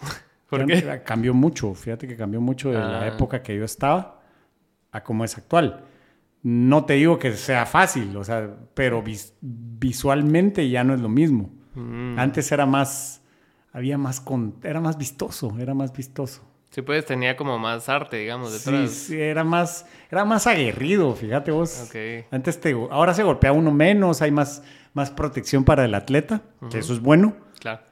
¿Por 0.50 0.66
Ya- 0.66 0.98
qué? 0.98 1.02
Cambió 1.02 1.32
mucho. 1.32 1.72
Fíjate 1.74 2.06
que 2.06 2.16
cambió 2.16 2.40
mucho 2.40 2.68
de 2.70 2.78
la 2.78 3.02
Ah. 3.02 3.08
época 3.08 3.42
que 3.42 3.56
yo 3.56 3.64
estaba 3.64 4.20
a 4.92 5.02
cómo 5.02 5.24
es 5.24 5.38
actual. 5.38 5.84
No 6.42 6.84
te 6.86 6.94
digo 6.94 7.18
que 7.18 7.32
sea 7.34 7.66
fácil, 7.66 8.16
o 8.16 8.24
sea, 8.24 8.48
pero 8.74 9.02
vis- 9.02 9.34
visualmente 9.40 10.68
ya 10.70 10.84
no 10.84 10.94
es 10.94 11.00
lo 11.00 11.08
mismo. 11.08 11.50
Mm. 11.74 12.18
Antes 12.18 12.50
era 12.52 12.66
más, 12.66 13.22
había 13.72 13.98
más, 13.98 14.20
con, 14.20 14.54
era 14.62 14.80
más 14.80 14.96
vistoso, 14.96 15.54
era 15.58 15.74
más 15.74 15.92
vistoso. 15.92 16.42
Sí, 16.70 16.82
pues 16.82 17.04
tenía 17.04 17.36
como 17.36 17.58
más 17.58 17.88
arte, 17.88 18.18
digamos, 18.18 18.52
detrás. 18.52 18.90
sí, 18.90 19.20
era 19.20 19.42
más, 19.42 19.86
era 20.10 20.24
más 20.24 20.46
aguerrido, 20.46 21.14
fíjate 21.14 21.50
vos. 21.50 21.86
Ok. 21.88 22.26
Antes 22.30 22.60
te, 22.60 22.72
ahora 22.90 23.12
se 23.12 23.24
golpea 23.24 23.52
uno 23.52 23.72
menos, 23.72 24.22
hay 24.22 24.30
más, 24.30 24.62
más 24.94 25.10
protección 25.10 25.64
para 25.64 25.84
el 25.84 25.94
atleta, 25.94 26.42
que 26.70 26.78
eso 26.78 26.92
es 26.92 27.00
bueno, 27.00 27.34
Claro. 27.58 27.82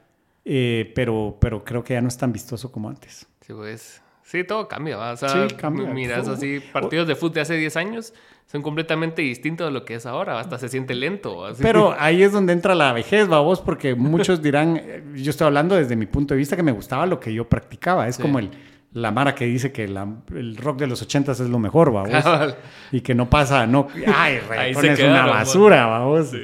eh, 0.45 0.93
pero, 0.95 1.37
pero 1.41 1.65
creo 1.65 1.83
que 1.83 1.95
ya 1.95 2.01
no 2.01 2.07
es 2.09 2.17
tan 2.17 2.33
vistoso 2.33 2.71
como 2.71 2.89
antes. 2.89 3.27
Sí, 3.41 3.53
pues. 3.53 4.01
Sí, 4.31 4.45
todo 4.45 4.69
cambia, 4.69 4.99
¿va? 4.99 5.13
O 5.13 5.17
sea, 5.17 5.49
Sí, 5.49 5.55
cambia. 5.57 5.89
miras 5.89 6.29
así, 6.29 6.61
partidos 6.73 7.09
de 7.09 7.15
fútbol 7.17 7.33
de 7.37 7.41
hace 7.41 7.55
10 7.57 7.77
años 7.79 8.13
son 8.45 8.61
completamente 8.61 9.23
distintos 9.23 9.67
a 9.67 9.71
lo 9.71 9.87
que 9.87 9.95
es 9.95 10.05
ahora. 10.05 10.39
Hasta 10.39 10.59
se 10.59 10.69
siente 10.69 10.95
lento. 10.95 11.47
así. 11.47 11.63
Pero 11.63 11.95
ahí 11.99 12.23
es 12.23 12.33
donde 12.33 12.53
entra 12.53 12.75
la 12.75 12.93
vejez, 12.93 13.27
vos, 13.27 13.63
porque 13.63 13.95
muchos 13.95 14.43
dirán, 14.43 14.77
eh, 14.77 15.03
yo 15.15 15.31
estoy 15.31 15.47
hablando 15.47 15.77
desde 15.77 15.97
mi 15.97 16.05
punto 16.05 16.35
de 16.35 16.39
vista 16.39 16.57
que 16.57 16.63
me 16.63 16.73
gustaba 16.73 17.07
lo 17.07 17.19
que 17.19 17.33
yo 17.33 17.49
practicaba, 17.49 18.07
es 18.07 18.17
Sí. 18.17 18.23
como 18.23 18.39
el, 18.39 18.51
la 18.93 19.11
Mara 19.13 19.35
que 19.35 19.47
dice 19.47 19.73
que 19.73 19.89
la- 19.89 20.07
el 20.35 20.57
rock 20.59 20.79
de 20.81 20.87
los 20.89 21.01
ochentas 21.01 21.41
es 21.41 21.49
lo 21.49 21.59
mejor, 21.59 21.91
vamos. 21.91 22.11
Cabal. 22.23 22.57
y 22.93 23.01
que 23.01 23.15
no 23.15 23.31
pasa, 23.31 23.67
no, 23.67 23.89
ay, 24.15 24.41
reggaetón 24.41 24.85
es 24.87 25.01
una 25.01 25.25
basura, 25.27 25.87
vamos. 25.87 26.29
Sí. 26.29 26.41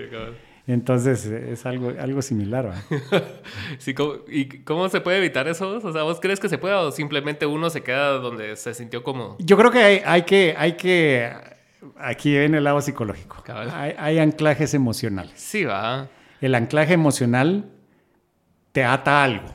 Entonces 0.67 1.27
es 1.27 1.67
algo, 1.67 1.93
algo 2.01 2.23
similar. 2.23 2.73
Sí, 3.79 3.93
¿cómo- 3.95 4.15
¿Y 4.29 4.47
cómo 4.65 4.89
se 4.89 5.01
puede 5.01 5.19
evitar 5.19 5.47
eso? 5.49 5.79
O 5.83 5.93
sea, 5.93 6.03
¿vos 6.05 6.21
crees 6.21 6.41
que 6.41 6.49
se 6.49 6.57
puede 6.59 6.75
o 6.75 6.91
simplemente 6.91 7.45
uno 7.47 7.69
se 7.71 7.83
queda 7.83 8.13
donde 8.19 8.57
se 8.57 8.73
sintió 8.75 9.03
cómodo? 9.03 9.37
Yo 9.41 9.57
creo 9.59 9.71
que 9.71 9.79
hay, 9.79 10.03
hay 10.07 10.23
que, 10.23 10.55
hay 10.57 10.73
que, 10.73 11.31
aquí 11.99 12.31
viene 12.31 12.59
el 12.59 12.65
lado 12.65 12.81
psicológico. 12.81 13.43
Cabal. 13.45 13.71
Hay, 13.75 13.95
hay 13.99 14.19
anclajes 14.19 14.73
emocionales. 14.75 15.33
Sí, 15.37 15.65
va. 15.65 16.09
El 16.41 16.55
anclaje 16.55 16.95
emocional 16.95 17.71
te 18.73 18.85
ata 18.85 19.21
a 19.21 19.25
algo. 19.25 19.49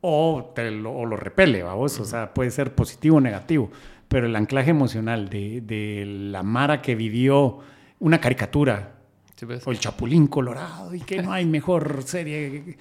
o, 0.00 0.52
te 0.54 0.70
lo, 0.70 0.92
o 0.92 1.06
lo 1.06 1.16
repele, 1.16 1.62
vamos. 1.62 1.98
O 2.00 2.04
sea, 2.04 2.34
puede 2.34 2.50
ser 2.50 2.74
positivo 2.74 3.18
o 3.18 3.20
negativo. 3.20 3.70
Pero 4.08 4.26
el 4.26 4.34
anclaje 4.34 4.70
emocional 4.70 5.28
de, 5.28 5.60
de 5.60 6.04
la 6.06 6.42
Mara 6.42 6.82
que 6.82 6.94
vivió 6.96 7.60
una 8.00 8.20
caricatura 8.20 8.94
Sí, 9.40 9.46
pues. 9.46 9.66
o 9.66 9.70
el 9.70 9.78
Chapulín 9.80 10.26
Colorado 10.26 10.94
y 10.94 11.00
que 11.00 11.22
no 11.22 11.32
hay 11.32 11.46
mejor 11.46 12.02
serie. 12.04 12.76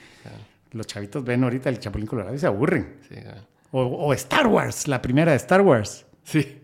Los 0.72 0.86
chavitos 0.88 1.24
ven 1.24 1.42
ahorita 1.46 1.70
el 1.70 1.80
Chapulín 1.80 2.06
Colorado 2.06 2.36
y 2.36 2.38
se 2.40 2.48
aburren. 2.48 2.98
Sí. 3.08 3.16
O, 3.72 3.82
o 3.82 4.14
Star 4.14 4.46
Wars, 4.48 4.88
la 4.90 5.02
primera 5.02 5.32
de 5.32 5.38
Star 5.38 5.62
Wars. 5.62 6.06
Sí. 6.24 6.58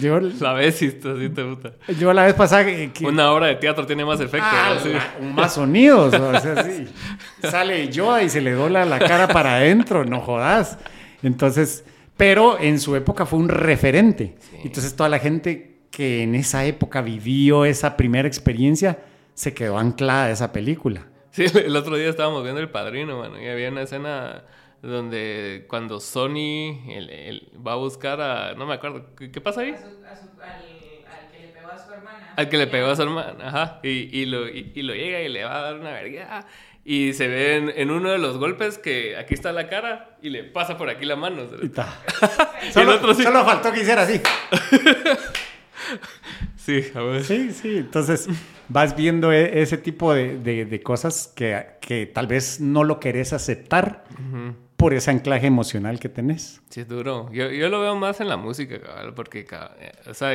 Yo, 0.00 0.20
La 0.20 0.52
ves 0.52 0.82
y 0.82 0.90
te 0.90 1.42
gusta. 1.42 1.72
yo 1.98 2.12
la 2.12 2.24
vez 2.26 2.34
pasada 2.34 2.64
que, 2.66 2.92
que- 2.92 3.06
Una 3.06 3.32
obra 3.32 3.46
de 3.46 3.56
teatro 3.56 3.86
tiene 3.86 4.04
más 4.04 4.20
efecto. 4.20 4.46
Ah, 4.48 4.74
¿no? 4.76 4.80
Sí. 4.82 4.90
la- 4.92 5.32
más 5.32 5.54
sonidos, 5.54 6.14
o 6.14 6.40
sea, 6.40 6.62
sí. 6.64 6.86
Sale 7.42 7.88
Yoda 7.88 8.22
y 8.22 8.28
se 8.28 8.40
le 8.40 8.52
dobla 8.52 8.84
la 8.84 8.98
cara 8.98 9.26
para 9.28 9.56
adentro, 9.56 10.04
no 10.04 10.20
jodas. 10.20 10.78
Entonces, 11.22 11.84
pero 12.16 12.58
en 12.60 12.78
su 12.78 12.94
época 12.96 13.26
fue 13.26 13.38
un 13.38 13.48
referente. 13.48 14.36
Entonces, 14.62 14.94
toda 14.94 15.08
la 15.08 15.18
gente 15.18 15.78
que 15.90 16.22
en 16.22 16.34
esa 16.34 16.64
época 16.66 17.00
vivió 17.00 17.64
esa 17.64 17.96
primera 17.96 18.28
experiencia 18.28 18.98
se 19.40 19.54
quedó 19.54 19.78
anclada 19.78 20.30
esa 20.30 20.52
película. 20.52 21.06
Sí, 21.30 21.46
el 21.54 21.74
otro 21.74 21.96
día 21.96 22.10
estábamos 22.10 22.42
viendo 22.42 22.60
El 22.60 22.68
Padrino, 22.68 23.18
mano, 23.18 23.40
y 23.40 23.48
había 23.48 23.70
una 23.70 23.80
escena 23.82 24.44
donde 24.82 25.64
cuando 25.66 25.98
Sony 25.98 26.84
el- 26.90 27.08
el- 27.10 27.48
va 27.66 27.72
a 27.72 27.76
buscar 27.76 28.20
a... 28.20 28.52
No 28.54 28.66
me 28.66 28.74
acuerdo, 28.74 29.06
¿qué, 29.16 29.40
pasa 29.40 29.62
ahí? 29.62 29.70
A 29.70 29.78
su- 29.78 29.84
a 30.04 30.16
su- 30.16 30.42
al, 30.42 30.60
al 31.06 31.30
que 31.30 31.38
le 31.40 31.48
pegó 31.48 31.68
a 31.70 31.78
su 31.78 31.90
hermana. 31.92 32.34
Al 32.36 32.48
que 32.50 32.58
le 32.58 32.66
pegó 32.66 32.88
a 32.88 32.96
su 32.96 33.02
hermana, 33.02 33.34
ajá, 33.48 33.80
y, 33.82 33.88
y 34.20 34.26
lo, 34.26 34.46
y, 34.46 34.72
y 34.74 34.82
lo 34.82 34.94
llega 34.94 35.22
y 35.22 35.28
le 35.30 35.44
va 35.44 35.58
a 35.58 35.62
dar 35.62 35.76
una 35.80 35.92
verga. 35.92 36.46
Y 36.84 37.12
se 37.14 37.28
ve 37.28 37.56
en, 37.56 37.72
en 37.76 37.90
uno 37.90 38.10
de 38.10 38.18
los 38.18 38.36
golpes 38.36 38.76
que 38.76 39.16
aquí 39.16 39.32
está 39.32 39.52
la 39.52 39.68
cara 39.68 40.16
y 40.20 40.28
le 40.30 40.44
pasa 40.44 40.76
por 40.76 40.90
aquí 40.90 41.06
la 41.06 41.16
mano. 41.16 41.44
Y 41.62 41.68
ta. 41.70 41.98
Y 42.62 42.66
el 42.66 42.72
Solo, 42.72 42.94
otro 42.96 43.14
sí. 43.14 43.22
solo 43.22 43.42
faltó 43.44 43.72
que 43.72 43.80
hiciera 43.80 44.02
así. 44.02 44.20
Sí, 46.82 46.92
a 46.94 47.02
ver. 47.02 47.24
Sí, 47.24 47.52
sí. 47.52 47.76
Entonces 47.78 48.28
vas 48.68 48.94
viendo 48.96 49.32
e- 49.32 49.60
ese 49.62 49.76
tipo 49.78 50.14
de, 50.14 50.38
de- 50.38 50.64
de 50.64 50.82
cosas 50.82 51.32
que, 51.34 51.66
que 51.80 52.06
tal 52.06 52.26
vez 52.26 52.60
no 52.60 52.84
lo 52.84 53.00
querés 53.00 53.32
aceptar 53.32 54.04
por 54.76 54.94
ese 54.94 55.10
anclaje 55.10 55.46
emocional 55.46 55.98
que 56.00 56.08
tenés. 56.08 56.62
Sí, 56.70 56.80
es 56.80 56.88
duro. 56.88 57.28
Yo, 57.32 57.50
yo 57.50 57.68
lo 57.68 57.80
veo 57.80 57.96
más 57.96 58.20
en 58.20 58.28
la 58.28 58.36
música, 58.36 58.80
cabal, 58.80 59.14
porque, 59.14 59.44
ca- 59.44 59.74
eh, 59.80 59.92
o 60.08 60.14
sea, 60.14 60.30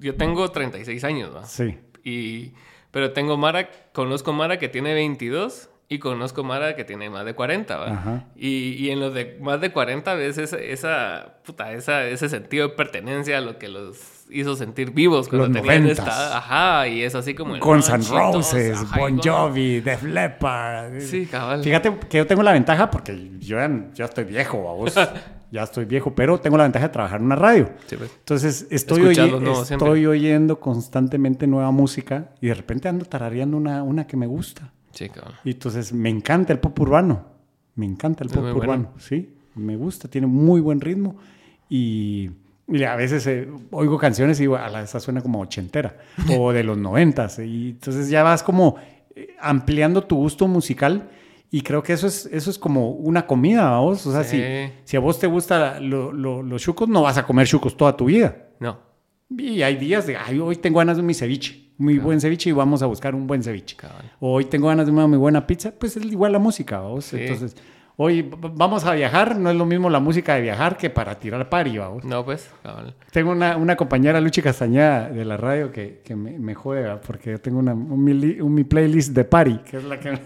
yo 0.00 0.14
tengo 0.16 0.50
36 0.50 1.04
años, 1.04 1.34
¿va? 1.34 1.44
Sí. 1.44 1.78
Y, 2.02 2.52
pero 2.90 3.12
tengo 3.12 3.36
Mara, 3.36 3.68
conozco 3.92 4.32
Mara 4.32 4.58
que 4.58 4.68
tiene 4.68 4.94
22 4.94 5.68
y 5.88 5.98
conozco 6.00 6.42
Mara 6.42 6.74
que 6.74 6.84
tiene 6.84 7.08
más 7.10 7.24
de 7.24 7.34
40, 7.34 7.76
¿va? 7.76 8.24
Y, 8.34 8.72
y 8.74 8.90
en 8.90 8.98
los 9.00 9.14
de 9.14 9.38
más 9.40 9.60
de 9.60 9.70
40 9.70 10.14
ves 10.14 10.36
esa, 10.38 11.36
puta, 11.44 11.72
esa, 11.72 12.04
ese 12.06 12.28
sentido 12.28 12.68
de 12.68 12.74
pertenencia 12.74 13.38
a 13.38 13.40
lo 13.40 13.56
que 13.58 13.68
los 13.68 14.24
hizo 14.28 14.56
sentir 14.56 14.90
vivos 14.90 15.28
cuando 15.28 15.46
Los 15.46 15.56
tenían 15.56 15.86
esta... 15.86 16.36
Ajá, 16.38 16.88
y 16.88 17.02
es 17.02 17.14
así 17.14 17.34
como... 17.34 17.54
el 17.54 17.60
Guns 17.60 17.88
N' 17.88 18.02
Roses, 18.10 18.76
ajá, 18.76 18.98
Bon. 18.98 19.20
Jovi, 19.22 19.78
Def 19.80 20.02
Leppard. 20.02 21.00
Sí, 21.00 21.26
cabal. 21.26 21.62
Fíjate 21.62 21.96
que 22.08 22.18
yo 22.18 22.26
tengo 22.26 22.42
la 22.42 22.52
ventaja 22.52 22.90
porque 22.90 23.30
yo 23.38 23.56
ya, 23.56 23.70
ya 23.94 24.04
estoy 24.06 24.24
viejo, 24.24 24.58
vos. 24.58 24.92
ya 25.52 25.62
estoy 25.62 25.84
viejo, 25.84 26.12
pero 26.12 26.40
tengo 26.40 26.56
la 26.56 26.64
ventaja 26.64 26.88
de 26.88 26.92
trabajar 26.92 27.20
en 27.20 27.26
una 27.26 27.36
radio. 27.36 27.70
Sí, 27.86 27.94
pues. 27.96 28.10
Entonces 28.18 28.66
estoy, 28.70 29.02
Escuchar 29.02 29.24
oye- 29.26 29.32
lo 29.32 29.40
nuevo 29.40 29.62
estoy 29.62 30.06
oyendo 30.06 30.58
constantemente 30.58 31.46
nueva 31.46 31.70
música 31.70 32.30
y 32.40 32.48
de 32.48 32.54
repente 32.54 32.88
ando 32.88 33.04
tarareando 33.04 33.56
una, 33.56 33.84
una 33.84 34.08
que 34.08 34.16
me 34.16 34.26
gusta. 34.26 34.72
Sí, 34.96 35.08
cabal. 35.10 35.34
Y 35.44 35.50
entonces 35.52 35.92
me 35.92 36.08
encanta 36.10 36.52
el 36.52 36.58
pop 36.58 36.78
urbano. 36.80 37.24
Me 37.76 37.86
encanta 37.86 38.24
el 38.24 38.30
Es 38.30 38.36
pop 38.36 38.44
urbano. 38.44 38.64
bueno. 38.66 38.88
Sí, 38.98 39.30
me 39.54 39.76
gusta, 39.76 40.08
tiene 40.08 40.26
muy 40.26 40.60
buen 40.60 40.80
ritmo. 40.80 41.16
Y, 41.68 42.30
y 42.68 42.82
a 42.84 42.96
veces 42.96 43.26
eh, 43.26 43.48
oigo 43.70 43.98
canciones 43.98 44.38
y 44.40 44.44
digo, 44.44 44.56
a 44.56 44.68
la 44.68 44.82
esa 44.82 44.98
suena 45.00 45.20
como 45.20 45.40
ochentera 45.40 45.96
o 46.38 46.52
de 46.52 46.64
los 46.64 46.78
noventas. 46.78 47.38
Y 47.38 47.70
entonces 47.70 48.08
ya 48.08 48.22
vas 48.22 48.42
como 48.42 48.76
eh, 49.14 49.36
ampliando 49.40 50.02
tu 50.02 50.16
gusto 50.16 50.48
musical. 50.48 51.10
Y 51.50 51.60
creo 51.62 51.82
que 51.82 51.92
eso 51.92 52.06
es, 52.08 52.26
eso 52.32 52.50
es 52.50 52.58
como 52.58 52.90
una 52.90 53.26
comida 53.26 53.76
a 53.76 53.80
vos. 53.80 54.04
O 54.06 54.12
sea, 54.12 54.24
Sí. 54.24 54.38
si, 54.42 54.72
si 54.84 54.96
a 54.96 55.00
vos 55.00 55.18
te 55.18 55.26
gustan 55.28 55.88
los 55.90 56.60
chucos, 56.62 56.88
no 56.88 57.02
vas 57.02 57.16
a 57.18 57.24
comer 57.26 57.46
chucos 57.46 57.76
toda 57.76 57.96
tu 57.96 58.06
vida. 58.06 58.36
No, 58.58 58.78
Y 59.30 59.62
hay 59.62 59.76
días 59.76 60.06
de, 60.06 60.16
ay, 60.16 60.38
hoy 60.40 60.56
tengo 60.56 60.78
ganas 60.78 60.96
de 60.96 61.02
mi 61.02 61.12
ceviche, 61.14 61.65
muy 61.78 61.98
buen 61.98 62.20
ceviche 62.20 62.50
y 62.50 62.52
vamos 62.52 62.82
a 62.82 62.86
buscar 62.86 63.14
un 63.14 63.26
buen 63.26 63.42
ceviche. 63.42 63.76
O 64.20 64.32
hoy 64.34 64.44
tengo 64.46 64.68
ganas 64.68 64.86
de 64.86 64.92
una 64.92 65.06
muy 65.06 65.18
buena 65.18 65.46
pizza, 65.46 65.72
pues 65.78 65.96
es 65.96 66.04
igual 66.04 66.32
la 66.32 66.38
música, 66.38 66.80
¿vos? 66.80 67.04
Sí. 67.06 67.16
Entonces, 67.20 67.54
hoy 67.98 68.30
vamos 68.54 68.84
a 68.84 68.92
viajar, 68.94 69.36
no 69.38 69.48
es 69.50 69.56
lo 69.56 69.64
mismo 69.66 69.88
la 69.90 70.00
música 70.00 70.34
de 70.34 70.42
viajar 70.42 70.76
que 70.76 70.90
para 70.90 71.18
tirar 71.18 71.48
pari, 71.48 71.78
¿vos? 71.78 72.04
No, 72.04 72.24
pues, 72.24 72.50
cabal. 72.62 72.94
Tengo 73.10 73.30
una, 73.32 73.56
una 73.56 73.74
compañera, 73.76 74.20
Luchi 74.20 74.42
Castañeda, 74.42 75.08
de 75.08 75.24
la 75.24 75.36
radio, 75.36 75.70
que, 75.72 76.00
que 76.04 76.14
me, 76.16 76.38
me 76.38 76.54
¿va? 76.54 77.00
porque 77.00 77.30
yo 77.32 77.40
tengo 77.40 77.58
una, 77.58 77.72
un, 77.74 78.02
mi, 78.04 78.12
li- 78.14 78.40
un 78.40 78.54
mi 78.54 78.64
playlist 78.64 79.12
de 79.14 79.24
pari, 79.24 79.58
que 79.70 79.78
es 79.78 79.84
la 79.84 79.98
que... 80.00 80.10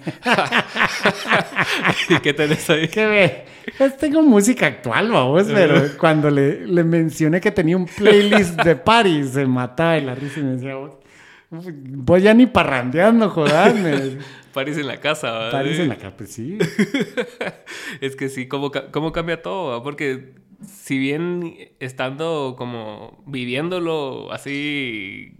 ¿Y 2.09 2.19
qué 2.21 2.33
tenés 2.35 2.69
ahí? 2.71 2.89
que 2.89 3.07
ve, 3.07 3.45
pues 3.79 3.97
tengo 3.97 4.23
música 4.23 4.67
actual, 4.67 5.11
vamos, 5.11 5.45
pero 5.53 5.83
cuando 5.99 6.31
le, 6.31 6.67
le 6.67 6.85
mencioné 6.85 7.41
que 7.41 7.51
tenía 7.51 7.77
un 7.77 7.87
playlist 7.87 8.61
de 8.63 8.77
party, 8.77 9.25
se 9.25 9.47
mataba 9.47 9.93
de 9.93 10.03
la 10.03 10.15
risa 10.15 10.41
y 10.41 10.43
me 10.43 10.53
decía, 10.53 10.75
vos, 10.77 10.93
vos 11.51 12.23
ya 12.23 12.33
ni 12.35 12.47
parrandeando, 12.47 13.29
jodas, 13.31 13.75
me 13.75 13.91
decía. 13.91 14.19
París 14.53 14.79
en 14.79 14.87
la 14.89 14.99
casa, 14.99 15.31
¿va? 15.31 15.51
París 15.51 15.79
en 15.79 15.89
la 15.89 15.97
capa, 15.97 16.17
pues 16.19 16.33
sí. 16.33 16.59
Es 18.01 18.17
que 18.17 18.29
sí, 18.29 18.49
cómo, 18.49 18.73
cómo 18.91 19.13
cambia 19.13 19.43
todo, 19.43 19.71
¿va? 19.71 19.83
porque 19.83 20.35
si 20.67 20.99
bien 20.99 21.55
estando 21.79 22.55
como 22.59 23.23
viviéndolo 23.27 24.33
así 24.33 25.39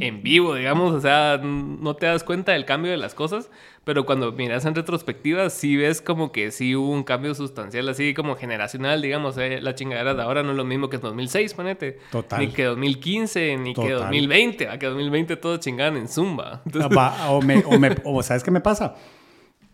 en 0.00 0.22
vivo, 0.22 0.54
digamos, 0.54 0.92
o 0.92 1.00
sea, 1.00 1.38
no 1.42 1.94
te 1.96 2.06
das 2.06 2.24
cuenta 2.24 2.52
del 2.52 2.64
cambio 2.64 2.90
de 2.90 2.96
las 2.96 3.14
cosas, 3.14 3.50
pero 3.84 4.04
cuando 4.06 4.32
miras 4.32 4.64
en 4.64 4.74
retrospectiva, 4.74 5.48
sí 5.50 5.76
ves 5.76 6.00
como 6.02 6.32
que 6.32 6.50
sí 6.50 6.74
hubo 6.76 6.90
un 6.90 7.02
cambio 7.04 7.34
sustancial, 7.34 7.88
así 7.88 8.14
como 8.14 8.36
generacional, 8.36 9.00
digamos, 9.02 9.36
eh, 9.38 9.60
la 9.60 9.74
chingadera 9.74 10.14
de 10.14 10.22
ahora 10.22 10.42
no 10.42 10.50
es 10.52 10.56
lo 10.56 10.64
mismo 10.64 10.88
que 10.90 10.98
2006, 10.98 11.54
ponete. 11.54 11.98
Total. 12.10 12.40
Ni 12.40 12.48
que 12.52 12.64
2015, 12.64 13.56
ni 13.56 13.74
que 13.74 13.80
Total. 13.82 13.98
2020, 13.98 14.68
a 14.68 14.78
que 14.78 14.86
2020 14.86 15.36
todos 15.36 15.60
chingaban 15.60 15.96
en 15.96 16.08
Zumba. 16.08 16.62
Entonces- 16.66 16.96
Va, 16.96 17.30
o, 17.30 17.40
me, 17.42 17.62
o, 17.64 17.78
me- 17.78 17.96
o 18.04 18.22
¿sabes 18.22 18.42
qué 18.42 18.50
me 18.50 18.60
pasa? 18.60 18.94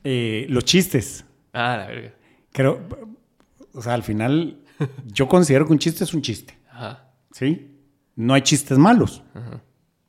Eh, 0.04 0.46
los 0.48 0.64
chistes. 0.64 1.24
ah, 1.52 1.76
la 1.78 1.86
verga. 1.88 2.12
Creo, 2.52 2.80
o 3.74 3.82
sea, 3.82 3.94
al 3.94 4.02
final, 4.02 4.58
yo 5.06 5.28
considero 5.28 5.66
que 5.66 5.72
un 5.72 5.78
chiste 5.78 6.04
es 6.04 6.14
un 6.14 6.22
chiste, 6.22 6.56
Ajá. 6.70 7.10
¿sí? 7.32 7.72
No 8.14 8.32
hay 8.34 8.40
chistes 8.42 8.78
malos. 8.78 9.22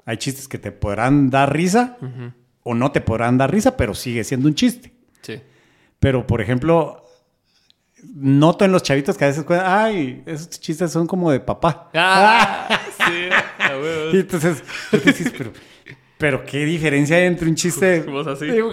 Hay 0.07 0.15
chistes 0.15 0.47
que 0.47 0.57
te 0.57 0.71
podrán 0.71 1.29
dar 1.29 1.53
risa 1.53 1.97
o 2.63 2.73
no 2.73 2.93
te 2.93 3.01
podrán 3.01 3.37
dar 3.37 3.51
risa, 3.51 3.75
pero 3.75 3.93
sigue 3.93 4.23
siendo 4.23 4.47
un 4.47 4.55
chiste. 4.55 4.93
Sí. 5.21 5.41
Pero, 5.99 6.25
por 6.25 6.39
ejemplo, 6.39 7.03
noto 8.15 8.63
en 8.63 8.71
los 8.71 8.83
chavitos 8.83 9.17
que 9.17 9.25
a 9.25 9.27
veces 9.27 9.43
cuentan, 9.43 9.67
ay, 9.69 10.23
esos 10.25 10.61
chistes 10.61 10.93
son 10.93 11.07
como 11.07 11.29
de 11.29 11.41
papá. 11.41 11.89
Ah, 11.93 12.69
sí. 12.97 13.29
Y 14.13 14.19
entonces, 14.21 14.63
tú 14.91 14.97
dices, 14.97 15.33
pero, 15.37 15.51
pero 16.17 16.45
qué 16.45 16.63
diferencia 16.63 17.17
hay 17.17 17.25
entre 17.25 17.49
un 17.49 17.55
chiste. 17.55 17.99
Vos 18.03 18.27
así. 18.27 18.45
Digo, 18.45 18.71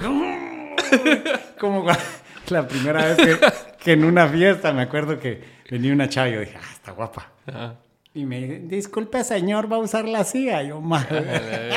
como 1.59 1.85
la 2.49 2.69
primera 2.69 3.07
vez 3.07 3.17
que, 3.17 3.39
que 3.83 3.93
en 3.95 4.05
una 4.05 4.29
fiesta 4.29 4.73
me 4.73 4.83
acuerdo 4.83 5.19
que 5.19 5.43
venía 5.69 5.93
una 5.93 6.09
chava 6.09 6.29
y 6.29 6.35
yo 6.35 6.41
dije, 6.41 6.57
ah, 6.57 6.73
está 6.75 6.93
guapa. 6.93 7.33
Ajá. 7.45 7.75
Y 8.15 8.25
me 8.27 8.41
dice, 8.41 8.61
disculpe, 8.67 9.25
señor, 9.25 9.71
va 9.71 9.77
a 9.77 9.81
usar 9.81 10.07
la 10.07 10.25
silla. 10.25 10.63
Yo, 10.63 10.81
madre. 10.81 11.25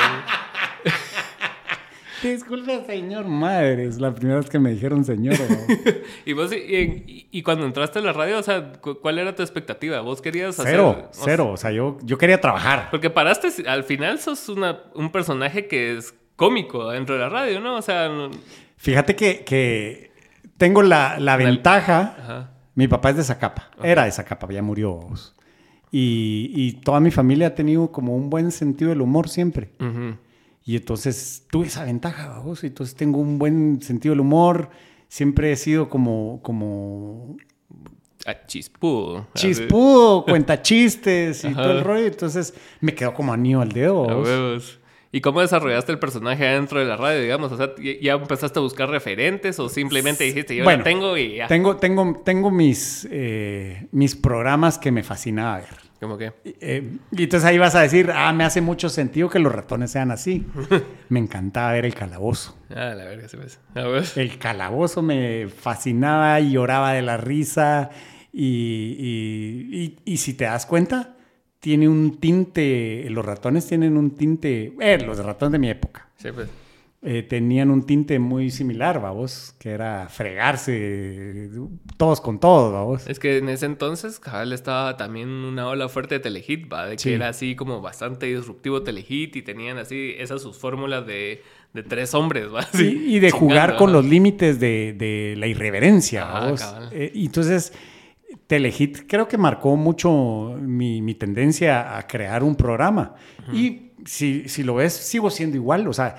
disculpe, 2.23 2.83
señor, 2.85 3.25
madre. 3.25 3.85
Es 3.85 3.99
la 3.99 4.13
primera 4.13 4.39
vez 4.39 4.49
que 4.49 4.59
me 4.59 4.71
dijeron 4.71 5.03
señor. 5.05 5.35
Y 6.25 6.33
vos, 6.33 6.51
y, 6.51 6.55
y- 6.57 7.27
y 7.31 7.41
cuando 7.43 7.65
entraste 7.65 7.99
a 7.99 8.01
la 8.01 8.13
radio, 8.13 8.39
o 8.39 8.43
sea, 8.43 8.73
cu- 8.73 8.99
¿cuál 9.01 9.19
era 9.19 9.35
tu 9.35 9.41
expectativa? 9.43 10.01
¿Vos 10.01 10.21
querías 10.21 10.59
hacer...? 10.59 10.71
Cero, 10.73 11.09
cero. 11.11 11.49
O 11.51 11.57
sea, 11.57 11.71
yo, 11.71 11.97
yo 12.03 12.17
quería 12.17 12.41
trabajar. 12.41 12.87
Porque 12.91 13.09
paraste, 13.09 13.49
al 13.67 13.83
final 13.83 14.19
sos 14.19 14.49
una, 14.49 14.79
un 14.95 15.11
personaje 15.11 15.67
que 15.67 15.97
es 15.97 16.13
cómico 16.35 16.89
dentro 16.91 17.15
de 17.15 17.21
la 17.21 17.29
radio, 17.29 17.59
¿no? 17.59 17.77
O 17.77 17.81
sea, 17.81 18.09
no- 18.09 18.31
Fíjate 18.77 19.15
que, 19.15 19.43
que 19.43 20.11
tengo 20.57 20.81
la, 20.83 21.19
la 21.19 21.37
ventaja. 21.37 22.51
Mi 22.75 22.87
papá 22.87 23.09
es 23.11 23.17
de 23.17 23.23
Zacapa. 23.23 23.69
Era 23.81 24.05
de 24.05 24.11
Zacapa, 24.11 24.47
ya 24.51 24.61
murió. 24.61 24.93
vos. 24.93 25.35
Y, 25.91 26.51
y 26.53 26.73
toda 26.83 26.99
mi 26.99 27.11
familia 27.11 27.47
ha 27.47 27.55
tenido 27.55 27.91
como 27.91 28.15
un 28.15 28.29
buen 28.29 28.51
sentido 28.51 28.89
del 28.89 29.01
humor 29.01 29.29
siempre. 29.29 29.69
Y 30.65 30.75
entonces 30.75 31.45
tuve 31.49 31.67
esa 31.67 31.85
ventaja, 31.85 32.27
vamos. 32.27 32.63
Entonces 32.63 32.95
tengo 32.95 33.19
un 33.19 33.39
buen 33.39 33.81
sentido 33.81 34.11
del 34.13 34.19
humor. 34.21 34.69
Siempre 35.07 35.51
he 35.51 35.55
sido 35.55 35.87
como, 35.89 36.39
como 36.43 37.37
Ah, 38.25 38.35
chispudo. 38.45 39.27
chispudo, 39.35 40.25
cuenta 40.27 40.61
chistes 40.61 41.45
y 41.45 41.47
Ajá. 41.47 41.63
todo 41.63 41.71
el 41.77 41.83
rollo. 41.85 42.05
Entonces 42.07 42.53
me 42.81 42.93
quedó 42.93 43.13
como 43.13 43.31
anillo 43.31 43.61
al 43.61 43.71
dedo. 43.71 44.09
A 44.09 44.21
huevos. 44.21 44.79
¿Y 45.11 45.21
cómo 45.21 45.41
desarrollaste 45.41 45.91
el 45.93 45.99
personaje 45.99 46.45
adentro 46.47 46.79
de 46.79 46.85
la 46.85 46.97
radio, 46.97 47.21
digamos? 47.21 47.51
O 47.51 47.57
sea, 47.57 47.69
¿ya 48.01 48.13
empezaste 48.13 48.59
a 48.59 48.61
buscar 48.61 48.89
referentes 48.89 49.57
o 49.59 49.69
simplemente 49.69 50.23
dijiste, 50.25 50.55
yo 50.55 50.63
Bueno, 50.65 50.83
tengo 50.83 51.17
y 51.17 51.35
ya? 51.37 51.47
Tengo, 51.47 51.77
tengo, 51.77 52.21
tengo 52.25 52.51
mis, 52.51 53.07
eh, 53.09 53.87
mis 53.91 54.15
programas 54.15 54.77
que 54.77 54.91
me 54.91 55.03
fascinaba 55.03 55.57
ver. 55.57 55.87
¿Cómo? 55.99 56.17
Eh, 56.19 56.97
y 57.11 57.23
entonces 57.23 57.43
ahí 57.49 57.57
vas 57.57 57.73
a 57.73 57.81
decir, 57.81 58.11
ah, 58.13 58.31
me 58.31 58.43
hace 58.43 58.61
mucho 58.61 58.87
sentido 58.89 59.29
que 59.29 59.39
los 59.39 59.51
ratones 59.51 59.89
sean 59.91 60.11
así. 60.11 60.45
me 61.09 61.19
encantaba 61.19 61.71
ver 61.71 61.85
el 61.85 61.95
calabozo. 61.95 62.55
Ah, 62.69 62.93
la 62.95 63.05
verga, 63.05 63.27
se 63.27 63.37
ves. 63.37 63.59
A 63.73 63.79
huevos. 63.81 64.15
El 64.17 64.37
calabozo 64.37 65.01
me 65.01 65.47
fascinaba 65.47 66.39
y 66.39 66.51
lloraba 66.51 66.93
de 66.93 67.01
la 67.01 67.17
risa. 67.17 67.89
Y, 68.31 68.95
y- 68.99 69.95
y- 70.05 70.13
y 70.13 70.17
si 70.17 70.35
te 70.35 70.43
das 70.45 70.67
cuenta, 70.67 71.15
tiene 71.59 71.87
un 71.89 72.17
tinte, 72.19 73.05
los 73.09 73.25
ratones 73.25 73.67
tienen 73.67 73.97
un 73.97 74.11
tinte, 74.11 74.73
eh, 74.79 74.97
los 75.05 75.17
ratones 75.17 75.51
de 75.53 75.59
mi 75.59 75.69
época, 75.69 76.07
Sí, 76.17 76.29
pues. 76.33 76.47
eh, 77.01 77.23
tenían 77.23 77.71
un 77.71 77.85
tinte 77.85 78.19
muy 78.19 78.51
similar, 78.51 79.01
vamos, 79.01 79.55
que 79.59 79.69
era 79.71 80.07
fregarse 80.09 81.49
todos 81.97 82.21
con 82.21 82.39
todos, 82.39 82.71
vamos. 82.73 83.07
Es 83.07 83.19
que 83.19 83.37
en 83.37 83.49
ese 83.49 83.65
entonces, 83.65 84.19
cabal, 84.19 84.53
estaba 84.53 84.97
también 84.97 85.29
una 85.29 85.67
ola 85.67 85.89
fuerte 85.89 86.15
de 86.15 86.19
Telehit, 86.19 86.71
¿va? 86.71 86.85
De 86.85 86.95
que 86.95 87.01
Sí. 87.03 87.13
era 87.13 87.29
así 87.29 87.55
como 87.55 87.81
bastante 87.81 88.25
disruptivo 88.27 88.83
Telehit 88.83 89.35
y 89.35 89.41
tenían 89.41 89.77
así 89.77 90.13
esas 90.17 90.41
sus 90.41 90.57
fórmulas 90.57 91.05
de, 91.07 91.41
de 91.73 91.83
tres 91.83 92.13
hombres, 92.13 92.53
¿va? 92.53 92.59
Así, 92.61 92.85
y, 93.07 93.19
de 93.19 93.31
jugar 93.31 93.75
con 93.77 93.91
los 93.91 94.05
límites 94.05 94.59
de, 94.59 94.93
de 94.93 95.35
la 95.37 95.47
irreverencia. 95.47 96.27
Eh, 96.91 97.11
y 97.13 97.25
entonces, 97.27 97.73
Telehit 98.47 99.05
creo 99.07 99.27
que 99.27 99.37
marcó 99.37 99.75
mucho 99.75 100.57
mi, 100.59 101.01
mi 101.01 101.15
tendencia 101.15 101.97
a 101.97 102.07
crear 102.07 102.43
un 102.43 102.55
programa. 102.55 103.15
Y 103.53 103.91
si, 104.05 104.47
si 104.47 104.63
lo 104.63 104.75
ves, 104.75 104.93
sigo 104.93 105.29
siendo 105.29 105.57
igual. 105.57 105.87
O 105.87 105.93
sea, 105.93 106.15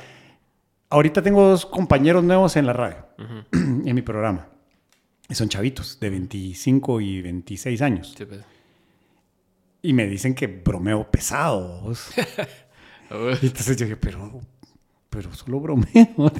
ahorita 0.90 1.22
tengo 1.22 1.48
dos 1.48 1.66
compañeros 1.66 2.22
nuevos 2.22 2.56
en 2.56 2.66
la 2.66 2.72
radio, 2.74 3.06
en 3.52 3.94
mi 3.94 4.02
programa. 4.02 4.48
Y 5.28 5.34
son 5.34 5.48
chavitos 5.48 5.98
de 6.00 6.10
25 6.10 7.00
y 7.00 7.22
26 7.22 7.82
años. 7.82 8.14
Sí, 8.16 8.24
pues. 8.24 8.40
Y 9.82 9.92
me 9.92 10.06
dicen 10.06 10.34
que 10.34 10.46
bromeo 10.46 11.10
pesado. 11.10 11.82
entonces 13.10 13.76
yo 13.76 13.86
dije, 13.86 13.96
pero, 13.96 14.40
pero 15.10 15.32
solo 15.32 15.60
bromeo. 15.60 15.86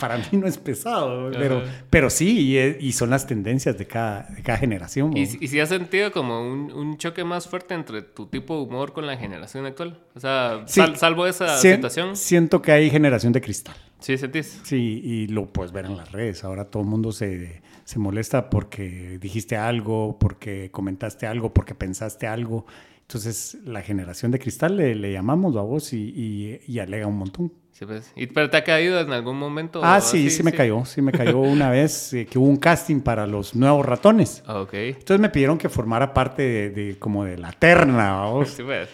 Para 0.00 0.18
mí 0.18 0.24
no 0.32 0.46
es 0.46 0.58
pesado, 0.58 1.30
pero, 1.32 1.62
pero 1.90 2.10
sí, 2.10 2.38
y, 2.40 2.56
es- 2.58 2.76
y 2.80 2.92
son 2.92 3.10
las 3.10 3.26
tendencias 3.26 3.76
de 3.78 3.86
cada, 3.86 4.22
de 4.24 4.42
cada 4.42 4.58
generación. 4.58 5.16
¿Y, 5.16 5.26
si- 5.26 5.38
y 5.40 5.48
si 5.48 5.60
has 5.60 5.68
sentido 5.68 6.12
como 6.12 6.40
un, 6.40 6.70
un 6.72 6.96
choque 6.98 7.24
más 7.24 7.48
fuerte 7.48 7.74
entre 7.74 8.02
tu 8.02 8.26
tipo 8.26 8.56
de 8.56 8.62
humor 8.62 8.92
con 8.92 9.06
la 9.06 9.16
generación 9.16 9.66
actual? 9.66 9.98
O 10.14 10.20
sea, 10.20 10.62
Sí. 10.66 10.80
sal- 10.80 10.96
salvo 10.96 11.26
esa 11.26 11.56
Sien- 11.58 11.76
situación, 11.76 12.16
Siento 12.16 12.62
que 12.62 12.72
hay 12.72 12.90
generación 12.90 13.32
de 13.32 13.40
cristal. 13.40 13.76
¿sí 13.98 14.16
sentís? 14.18 14.60
Sí, 14.64 15.00
y 15.02 15.26
lo 15.28 15.46
puedes 15.46 15.72
ver 15.72 15.86
en 15.86 15.96
las 15.96 16.12
redes. 16.12 16.44
Ahora 16.44 16.66
todo 16.66 16.82
el 16.82 16.88
mundo 16.88 17.12
se, 17.12 17.62
se 17.84 17.98
molesta 17.98 18.50
porque 18.50 19.18
dijiste 19.18 19.56
algo, 19.56 20.18
porque 20.18 20.70
comentaste 20.70 21.26
algo, 21.26 21.52
porque 21.52 21.74
pensaste 21.74 22.26
algo. 22.26 22.66
Entonces, 23.08 23.58
la 23.64 23.82
generación 23.82 24.32
de 24.32 24.38
cristal 24.40 24.76
le, 24.76 24.94
le 24.96 25.12
llamamos 25.12 25.56
a 25.56 25.60
vos 25.60 25.92
y, 25.92 25.98
y, 26.14 26.60
y 26.66 26.78
alega 26.80 27.06
un 27.06 27.16
montón. 27.16 27.52
Sí, 27.70 27.86
pues. 27.86 28.10
¿Y, 28.16 28.26
¿Pero 28.26 28.50
te 28.50 28.56
ha 28.56 28.64
caído 28.64 28.98
en 29.00 29.12
algún 29.12 29.38
momento? 29.38 29.80
Ah, 29.84 30.00
sí, 30.00 30.28
sí 30.28 30.42
me 30.42 30.52
cayó. 30.52 30.84
Sí 30.84 31.00
me 31.02 31.12
cayó 31.12 31.38
una 31.52 31.70
vez 31.70 32.12
eh, 32.14 32.26
que 32.26 32.36
hubo 32.38 32.46
un 32.48 32.56
casting 32.56 33.00
para 33.00 33.24
los 33.26 33.54
nuevos 33.54 33.86
ratones. 33.86 34.42
Ah, 34.46 34.60
ok. 34.60 34.74
Entonces 34.74 35.20
me 35.20 35.28
pidieron 35.28 35.56
que 35.56 35.68
formara 35.68 36.12
parte 36.12 36.42
de, 36.42 36.70
de- 36.70 36.98
como 36.98 37.24
de 37.24 37.38
la 37.38 37.52
terna, 37.52 38.12
vamos. 38.12 38.48
Sí, 38.48 38.62
pues. 38.64 38.88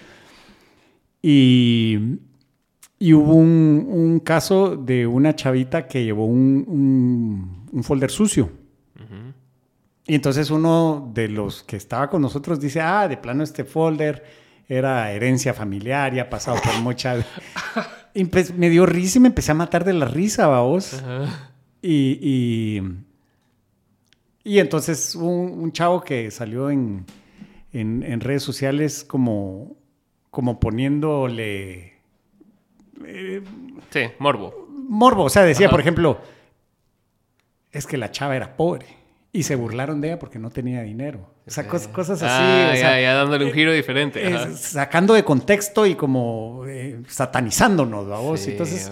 Y, 1.23 1.99
y 2.99 3.13
hubo 3.15 3.35
un, 3.35 3.87
un 3.89 4.21
caso 4.21 4.77
de 4.77 5.07
una 5.07 5.35
chavita 5.35 5.87
que 5.87 6.05
llevó 6.05 6.27
un, 6.27 6.65
un- 6.69 7.67
un 7.73 7.83
folder 7.85 8.11
sucio. 8.11 8.51
Y 10.07 10.15
entonces 10.17 10.51
uno 10.51 11.11
de 11.15 11.29
los 11.29 11.63
que 11.63 11.77
estaba 11.77 12.11
con 12.11 12.23
nosotros 12.23 12.61
dice, 12.61 12.81
ah, 12.81 13.07
de 13.09 13.17
plano 13.17 13.45
este 13.45 13.65
folder 13.65 14.25
era 14.69 15.11
herencia 15.13 15.55
familiar 15.55 16.13
y 16.15 16.19
ha 16.19 16.29
pasado 16.31 16.61
por 16.63 16.75
muchas... 16.83 17.25
Y 18.15 18.25
pues 18.27 18.55
me 18.55 18.69
dio 18.69 18.85
risa 18.85 19.19
y 19.19 19.21
me 19.23 19.29
empecé 19.29 19.53
a 19.53 19.55
matar 19.55 19.85
de 19.85 19.93
la 19.95 20.05
risa, 20.07 20.47
vamos. 20.49 20.95
Ajá. 20.95 21.51
Y, 21.81 22.19
y, 22.21 22.83
y 24.45 24.59
entonces 24.59 25.15
un, 25.15 25.25
un 25.61 25.73
chavo 25.73 26.03
que 26.03 26.31
salió 26.31 26.69
en, 26.71 27.07
en, 27.73 28.03
en 28.03 28.21
redes 28.21 28.43
sociales 28.43 29.03
como, 29.05 29.77
como 30.31 30.61
poniéndole 30.61 31.95
eh, 33.05 33.43
Sí, 33.91 34.01
morbo. 34.19 34.69
morbo. 34.89 35.25
O 35.25 35.31
sea, 35.31 35.43
decía, 35.45 35.67
Ajá. 35.67 35.71
por 35.73 35.81
ejemplo, 35.81 36.21
es 37.73 37.87
que 37.87 37.97
la 37.97 38.11
chava 38.11 38.37
era 38.37 38.57
pobre 38.57 38.87
y 39.35 39.45
se 39.45 39.57
burlaron 39.57 40.01
de 40.03 40.09
ella 40.09 40.19
porque 40.19 40.39
no 40.39 40.51
tenía 40.51 40.83
dinero. 40.83 41.35
O 41.47 41.51
sea, 41.51 41.67
cos- 41.67 41.89
cosas 41.91 42.23
así. 42.23 42.35
Ah, 42.39 42.69
o 42.71 42.75
ya, 42.75 42.81
sea, 42.81 43.01
ya 43.01 43.15
dándole 43.15 43.47
un 43.47 43.53
giro 43.53 43.73
diferente. 43.73 44.27
eh, 44.29 44.37
sacando 44.57 45.15
de 45.15 45.25
contexto 45.25 45.87
y 45.87 45.95
como 45.95 46.65
eh, 46.69 47.01
satanizándonos, 47.09 48.07
vamos. 48.09 48.41
Sí, 48.41 48.51
Entonces. 48.53 48.91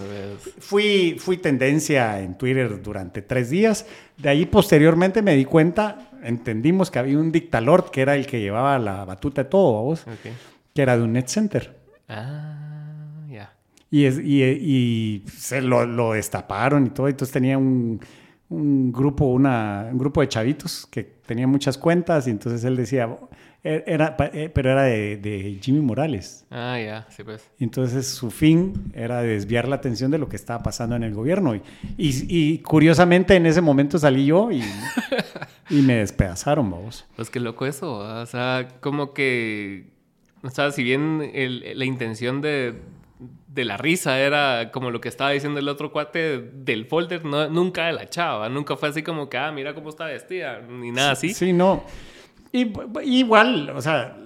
Fui, 0.59 1.17
fui 1.19 1.37
tendencia 1.37 2.19
en 2.21 2.35
Twitter 2.37 2.81
durante 2.81 3.21
tres 3.21 3.49
días. 3.51 3.85
De 4.17 4.29
ahí 4.29 4.45
posteriormente 4.47 5.21
me 5.21 5.35
di 5.35 5.45
cuenta, 5.45 6.09
entendimos 6.23 6.89
que 6.89 6.97
había 6.99 7.19
un 7.19 7.31
dictalord 7.31 7.91
que 7.91 8.01
era 8.01 8.15
el 8.15 8.25
que 8.25 8.39
llevaba 8.39 8.79
la 8.79 9.05
batuta 9.05 9.43
de 9.43 9.49
todo, 9.49 9.73
vamos, 9.83 10.01
Ok. 10.07 10.31
que 10.73 10.81
era 10.81 10.97
de 10.97 11.03
un 11.03 11.13
net 11.13 11.27
center. 11.27 11.77
Ah, 12.09 13.25
ya. 13.29 13.53
Y, 13.91 14.05
es, 14.05 14.19
y, 14.19 14.43
y 14.43 15.23
se 15.29 15.61
lo, 15.61 15.85
lo 15.85 16.13
destaparon 16.13 16.87
y 16.87 16.89
todo. 16.89 17.07
Entonces 17.07 17.31
tenía 17.31 17.57
un, 17.57 17.99
un 18.51 18.91
grupo, 18.91 19.25
una, 19.25 19.87
un 19.91 19.97
grupo 19.97 20.21
de 20.21 20.27
chavitos 20.27 20.85
que 20.91 21.03
tenía 21.03 21.47
muchas 21.47 21.77
cuentas. 21.77 22.27
Y 22.27 22.31
entonces 22.31 22.63
él 22.63 22.75
decía, 22.75 23.09
era, 23.63 24.15
eh, 24.33 24.51
pero 24.53 24.71
era 24.71 24.83
de, 24.83 25.17
de 25.17 25.57
Jimmy 25.61 25.79
Morales. 25.79 26.45
Ah, 26.51 26.77
ya, 26.83 27.07
sí, 27.09 27.23
pues. 27.23 27.49
Entonces 27.59 28.07
su 28.07 28.29
fin 28.29 28.91
era 28.93 29.21
desviar 29.21 29.67
la 29.67 29.75
atención 29.77 30.11
de 30.11 30.17
lo 30.17 30.27
que 30.27 30.35
estaba 30.35 30.61
pasando 30.63 30.95
en 30.95 31.03
el 31.03 31.13
gobierno. 31.13 31.55
Y, 31.55 31.61
y- 31.97 32.25
y 32.29 32.57
curiosamente 32.59 33.35
en 33.35 33.45
ese 33.45 33.61
momento 33.61 33.97
salí 33.97 34.25
yo 34.25 34.51
y, 34.51 34.61
y 35.69 35.81
me 35.81 35.95
despedazaron, 35.95 36.69
vamos. 36.69 37.05
Pues 37.15 37.29
qué 37.29 37.39
loco 37.39 37.65
eso. 37.65 37.93
O 37.99 38.25
sea, 38.25 38.67
como 38.81 39.13
que. 39.13 39.91
O 40.43 40.49
sea, 40.49 40.71
si 40.71 40.83
bien 40.83 41.21
el- 41.33 41.77
la 41.77 41.85
intención 41.85 42.41
de, 42.41 42.73
de 43.53 43.65
la 43.65 43.75
risa 43.75 44.17
era 44.19 44.71
como 44.71 44.91
lo 44.91 45.01
que 45.01 45.09
estaba 45.09 45.31
diciendo 45.31 45.59
el 45.59 45.67
otro 45.67 45.91
cuate 45.91 46.39
del 46.53 46.85
folder, 46.85 47.25
no, 47.25 47.49
nunca 47.49 47.87
de 47.87 47.93
la 47.93 48.09
chava. 48.09 48.47
Nunca 48.47 48.77
fue 48.77 48.89
así 48.89 49.03
como 49.03 49.29
que, 49.29 49.37
ah, 49.37 49.51
mira 49.51 49.73
cómo 49.73 49.89
está 49.89 50.05
vestida, 50.05 50.61
ni 50.61 50.91
nada 50.91 51.11
así. 51.11 51.33
Sí, 51.33 51.51
no. 51.51 51.83
Y, 52.53 52.71
igual, 53.03 53.69
o 53.71 53.81
sea, 53.81 54.17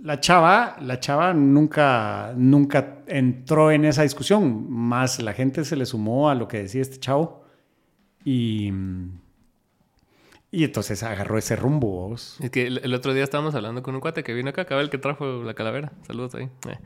la 0.00 0.20
chava, 0.20 0.76
la 0.80 1.00
chava 1.00 1.34
nunca, 1.34 2.32
nunca 2.36 2.98
entró 3.08 3.72
en 3.72 3.84
esa 3.84 4.02
discusión. 4.02 4.70
Más 4.70 5.20
la 5.20 5.32
gente 5.32 5.64
se 5.64 5.74
le 5.74 5.84
sumó 5.84 6.30
a 6.30 6.36
lo 6.36 6.46
que 6.46 6.58
decía 6.58 6.82
este 6.82 6.98
chavo. 6.98 7.44
Y, 8.24 8.72
y 10.52 10.62
entonces 10.62 11.02
agarró 11.02 11.36
ese 11.36 11.56
rumbo, 11.56 12.08
vos. 12.10 12.38
Es 12.40 12.50
que 12.50 12.68
el, 12.68 12.78
el 12.84 12.94
otro 12.94 13.12
día 13.12 13.24
estábamos 13.24 13.56
hablando 13.56 13.82
con 13.82 13.96
un 13.96 14.00
cuate 14.00 14.22
que 14.22 14.34
vino 14.34 14.50
acá, 14.50 14.62
acaba 14.62 14.82
el 14.82 14.90
que 14.90 14.98
trajo 14.98 15.42
la 15.42 15.54
calavera. 15.54 15.92
Saludos 16.06 16.36
ahí. 16.36 16.48
Eh, 16.68 16.78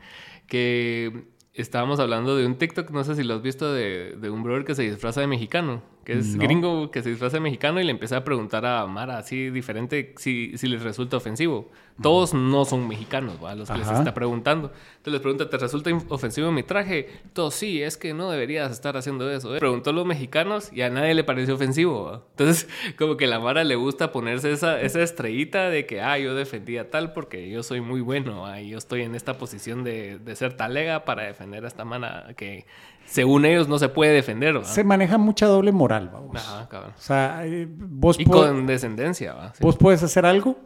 Que 0.47 1.36
estábamos 1.61 1.99
hablando 1.99 2.35
de 2.35 2.45
un 2.45 2.57
TikTok, 2.57 2.91
no 2.91 3.03
sé 3.03 3.15
si 3.15 3.23
lo 3.23 3.35
has 3.35 3.41
visto, 3.41 3.73
de, 3.73 4.15
de 4.15 4.29
un 4.29 4.43
brother 4.43 4.65
que 4.65 4.75
se 4.75 4.83
disfraza 4.83 5.21
de 5.21 5.27
mexicano. 5.27 5.81
Que 6.07 6.19
es 6.19 6.37
No. 6.37 6.41
gringo 6.43 6.89
que 6.89 7.03
se 7.03 7.09
disfraza 7.09 7.35
de 7.35 7.41
mexicano 7.41 7.81
y 7.81 7.83
le 7.83 7.91
empieza 7.91 8.15
a 8.15 8.23
preguntar 8.23 8.65
a 8.65 8.87
Mara 8.87 9.17
así 9.17 9.49
diferente 9.49 10.13
si, 10.15 10.57
si 10.57 10.67
les 10.69 10.81
resulta 10.81 11.17
ofensivo. 11.17 11.69
Todos 12.01 12.33
no 12.33 12.63
son 12.63 12.87
mexicanos, 12.87 13.43
¿va? 13.43 13.55
Los 13.55 13.69
que 13.69 13.77
les 13.79 13.87
Ajá. 13.87 13.97
está 13.99 14.13
preguntando. 14.13 14.71
Entonces 14.97 15.13
les 15.13 15.21
pregunta, 15.21 15.49
¿te 15.49 15.57
resulta 15.57 15.89
ofensivo 16.09 16.49
mi 16.51 16.63
traje? 16.63 17.09
Todos, 17.33 17.55
sí, 17.55 17.81
es 17.81 17.97
que 17.97 18.13
no 18.13 18.29
deberías 18.31 18.71
estar 18.71 18.95
haciendo 18.95 19.29
eso. 19.29 19.53
¿eh?". 19.53 19.59
Preguntó 19.59 19.89
a 19.89 19.93
los 19.93 20.05
mexicanos 20.05 20.71
y 20.71 20.81
a 20.83 20.89
nadie 20.89 21.13
le 21.13 21.25
pareció 21.25 21.55
ofensivo. 21.55 22.03
¿va? 22.05 22.23
Entonces, 22.37 22.69
como 22.97 23.17
que 23.17 23.25
a 23.25 23.27
la 23.27 23.39
Mara 23.41 23.65
le 23.65 23.75
gusta 23.75 24.11
ponerse 24.13 24.51
esa, 24.53 24.79
esa 24.79 25.01
estrellita 25.01 25.69
de 25.69 25.85
que, 25.85 25.99
ah, 25.99 26.17
yo 26.19 26.35
defendía 26.35 26.89
tal 26.89 27.11
porque 27.11 27.49
yo 27.49 27.63
soy 27.63 27.81
muy 27.81 27.99
bueno. 27.99 28.43
¿va? 28.43 28.61
Y 28.61 28.69
yo 28.69 28.77
estoy 28.77 29.01
en 29.01 29.13
esta 29.13 29.37
posición 29.37 29.83
de, 29.83 30.19
de 30.19 30.35
ser 30.37 30.53
talega 30.55 31.03
para 31.03 31.23
defender 31.23 31.65
a 31.65 31.67
esta 31.67 31.83
mana 31.83 32.27
que, 32.37 32.65
según 33.07 33.45
ellos, 33.45 33.67
no 33.67 33.79
se 33.79 33.89
puede 33.89 34.11
defender. 34.13 34.63
Se 34.65 34.83
maneja 34.83 35.17
mucha 35.17 35.47
doble 35.47 35.71
moral. 35.71 36.09
vamos. 36.13 36.35
Ajá, 36.35 36.69
cabrón. 36.69 36.91
O 36.95 37.01
sea, 37.01 37.41
eh, 37.45 37.67
vos, 37.67 38.19
Y 38.19 38.25
po- 38.25 38.33
con 38.33 38.67
descendencia, 38.67 39.33
va. 39.33 39.53
sí. 39.53 39.59
vos 39.63 39.75
puedes 39.77 40.03
hacer 40.03 40.25
algo 40.25 40.57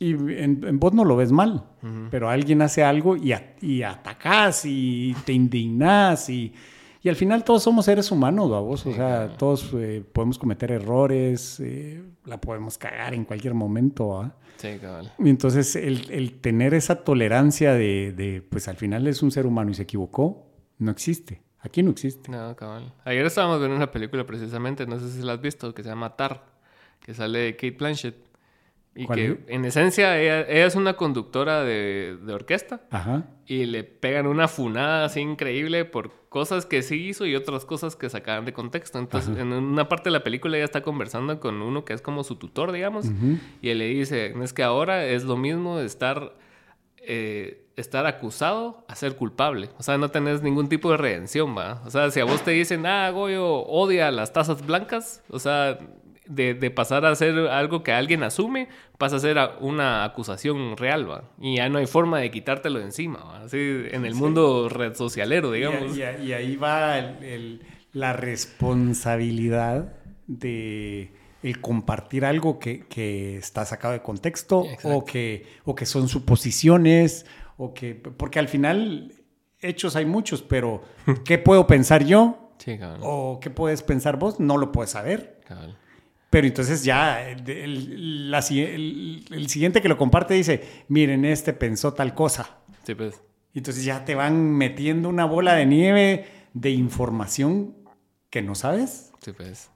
y 0.00 0.12
en, 0.12 0.64
en 0.64 0.78
vos 0.78 0.92
no 0.92 1.04
lo 1.04 1.16
ves 1.16 1.32
mal, 1.32 1.64
pero 2.10 2.28
alguien 2.30 2.62
hace 2.62 2.84
algo 2.84 3.16
y, 3.16 3.32
a- 3.32 3.54
y 3.60 3.82
atacás 3.82 4.62
y 4.64 5.14
te 5.24 5.32
indignás 5.32 6.28
y, 6.30 6.52
y 7.02 7.08
al 7.08 7.16
final 7.16 7.42
todos 7.42 7.62
somos 7.64 7.84
seres 7.86 8.10
humanos, 8.12 8.48
vamos. 8.50 8.86
O 8.86 8.92
sea, 8.92 9.28
todos 9.36 9.70
eh, 9.74 10.04
podemos 10.12 10.38
cometer 10.38 10.70
errores, 10.70 11.58
eh, 11.60 12.00
la 12.26 12.40
podemos 12.40 12.78
cagar 12.78 13.12
en 13.14 13.24
cualquier 13.24 13.54
momento, 13.54 14.08
¿va? 14.08 14.34
Sí, 14.56 14.78
cabal. 14.80 15.12
Y 15.18 15.28
entonces 15.30 15.74
el, 15.76 16.10
el 16.10 16.32
tener 16.40 16.74
esa 16.74 16.96
tolerancia 17.04 17.72
de, 17.74 18.12
de, 18.12 18.42
pues 18.42 18.66
al 18.68 18.76
final 18.76 19.06
es 19.06 19.22
un 19.22 19.30
ser 19.30 19.46
humano 19.46 19.70
y 19.70 19.74
se 19.74 19.82
equivocó, 19.84 20.47
no 20.78 20.90
existe. 20.90 21.42
Aquí 21.60 21.82
no 21.82 21.90
existe. 21.90 22.30
No, 22.30 22.54
cabal. 22.56 22.92
Ayer 23.04 23.26
estábamos 23.26 23.58
viendo 23.58 23.76
una 23.76 23.90
película 23.90 24.24
precisamente, 24.24 24.86
no 24.86 24.98
sé 24.98 25.10
si 25.10 25.22
la 25.22 25.34
has 25.34 25.40
visto, 25.40 25.74
que 25.74 25.82
se 25.82 25.88
llama 25.88 26.16
Tar, 26.16 26.44
que 27.00 27.14
sale 27.14 27.56
Kate 27.56 27.72
Blanchett. 27.72 28.16
Y 28.94 29.06
¿Cuál 29.06 29.18
que 29.18 29.44
en 29.48 29.64
esencia 29.64 30.18
ella, 30.18 30.40
ella 30.40 30.66
es 30.66 30.74
una 30.74 30.94
conductora 30.94 31.62
de, 31.62 32.16
de 32.20 32.32
orquesta 32.32 32.80
Ajá. 32.90 33.26
y 33.46 33.66
le 33.66 33.84
pegan 33.84 34.26
una 34.26 34.48
funada 34.48 35.04
así 35.04 35.20
increíble 35.20 35.84
por 35.84 36.10
cosas 36.28 36.66
que 36.66 36.82
sí 36.82 37.06
hizo 37.06 37.24
y 37.24 37.36
otras 37.36 37.64
cosas 37.64 37.96
que 37.96 38.08
sacaban 38.10 38.44
de 38.44 38.52
contexto. 38.52 38.98
Entonces, 38.98 39.36
en 39.38 39.52
una 39.52 39.88
parte 39.88 40.10
de 40.10 40.12
la 40.12 40.24
película 40.24 40.56
ella 40.56 40.64
está 40.64 40.82
conversando 40.82 41.38
con 41.38 41.62
uno 41.62 41.84
que 41.84 41.92
es 41.92 42.02
como 42.02 42.24
su 42.24 42.36
tutor, 42.36 42.72
digamos, 42.72 43.06
y 43.62 43.68
él 43.68 43.78
le 43.78 43.86
dice, 43.86 44.34
es 44.42 44.52
que 44.52 44.62
ahora 44.62 45.04
es 45.06 45.24
lo 45.24 45.36
mismo 45.36 45.78
estar, 45.80 46.36
eh, 47.08 47.64
estar 47.76 48.06
acusado 48.06 48.84
a 48.88 48.94
ser 48.94 49.16
culpable. 49.16 49.70
O 49.78 49.82
sea, 49.82 49.98
no 49.98 50.08
tenés 50.10 50.42
ningún 50.42 50.68
tipo 50.68 50.90
de 50.92 50.96
redención, 50.98 51.56
¿va? 51.58 51.82
O 51.84 51.90
sea, 51.90 52.10
si 52.12 52.20
a 52.20 52.24
vos 52.24 52.42
te 52.42 52.52
dicen, 52.52 52.86
ah, 52.86 53.10
Goyo 53.10 53.46
odia 53.66 54.10
las 54.12 54.32
tazas 54.32 54.64
blancas, 54.64 55.24
o 55.30 55.38
sea... 55.40 55.78
De, 56.30 56.52
de 56.52 56.70
pasar 56.70 57.06
a 57.06 57.14
ser 57.14 57.38
algo 57.48 57.82
que 57.82 57.90
alguien 57.90 58.22
asume, 58.22 58.68
pasa 58.98 59.16
a 59.16 59.18
ser 59.18 59.38
una 59.60 60.04
acusación 60.04 60.76
real, 60.76 61.10
¿va? 61.10 61.24
Y 61.40 61.56
ya 61.56 61.70
no 61.70 61.78
hay 61.78 61.86
forma 61.86 62.18
de 62.20 62.30
quitártelo 62.30 62.80
de 62.80 62.84
encima, 62.84 63.20
¿va? 63.24 63.44
Así 63.44 63.56
en 63.56 64.04
el 64.04 64.14
mundo 64.14 64.68
red 64.68 64.94
socialero, 64.94 65.50
digamos. 65.52 65.96
Y, 65.96 66.02
y- 66.02 66.26
y 66.26 66.32
ahí 66.34 66.56
va 66.56 66.98
el- 66.98 67.24
el- 67.24 67.62
la 67.94 68.12
responsabilidad 68.12 69.92
de 70.26 71.12
el 71.42 71.60
compartir 71.60 72.24
algo 72.24 72.58
que, 72.58 72.86
que 72.86 73.36
está 73.36 73.64
sacado 73.64 73.92
de 73.94 74.02
contexto 74.02 74.64
Exacto. 74.64 74.88
o 74.96 75.04
que, 75.04 75.46
o 75.64 75.74
que 75.74 75.86
son 75.86 76.08
suposiciones 76.08 77.26
o 77.56 77.74
que 77.74 77.94
porque 77.94 78.38
al 78.38 78.48
final 78.48 79.12
hechos 79.60 79.96
hay 79.96 80.04
muchos, 80.04 80.42
pero 80.42 80.82
¿qué 81.24 81.38
puedo 81.38 81.66
pensar 81.66 82.04
yo? 82.04 82.52
Sí. 82.58 82.78
¿O 83.02 83.38
qué 83.40 83.50
puedes 83.50 83.82
pensar 83.82 84.18
vos? 84.18 84.40
No 84.40 84.56
lo 84.56 84.72
puedes 84.72 84.90
saber. 84.90 85.40
cabal. 85.46 85.78
Pero 86.30 86.46
entonces 86.46 86.84
ya 86.84 87.26
el, 87.28 87.48
el- 87.48 88.30
la 88.30 88.40
el- 88.50 89.24
el 89.30 89.48
siguiente 89.48 89.80
que 89.80 89.88
lo 89.88 89.96
comparte 89.96 90.34
dice, 90.34 90.84
miren, 90.88 91.24
este 91.24 91.52
pensó 91.52 91.94
tal 91.94 92.14
cosa. 92.14 92.58
Sí, 92.84 92.94
pues. 92.94 93.20
Entonces 93.54 93.84
ya 93.84 94.04
te 94.04 94.14
van 94.14 94.50
metiendo 94.52 95.08
una 95.08 95.24
bola 95.24 95.54
de 95.54 95.66
nieve 95.66 96.26
de 96.52 96.70
información 96.70 97.74
que 98.30 98.42
no 98.42 98.54
sabes. 98.54 99.12
Sí, 99.22 99.32
pues. 99.32 99.70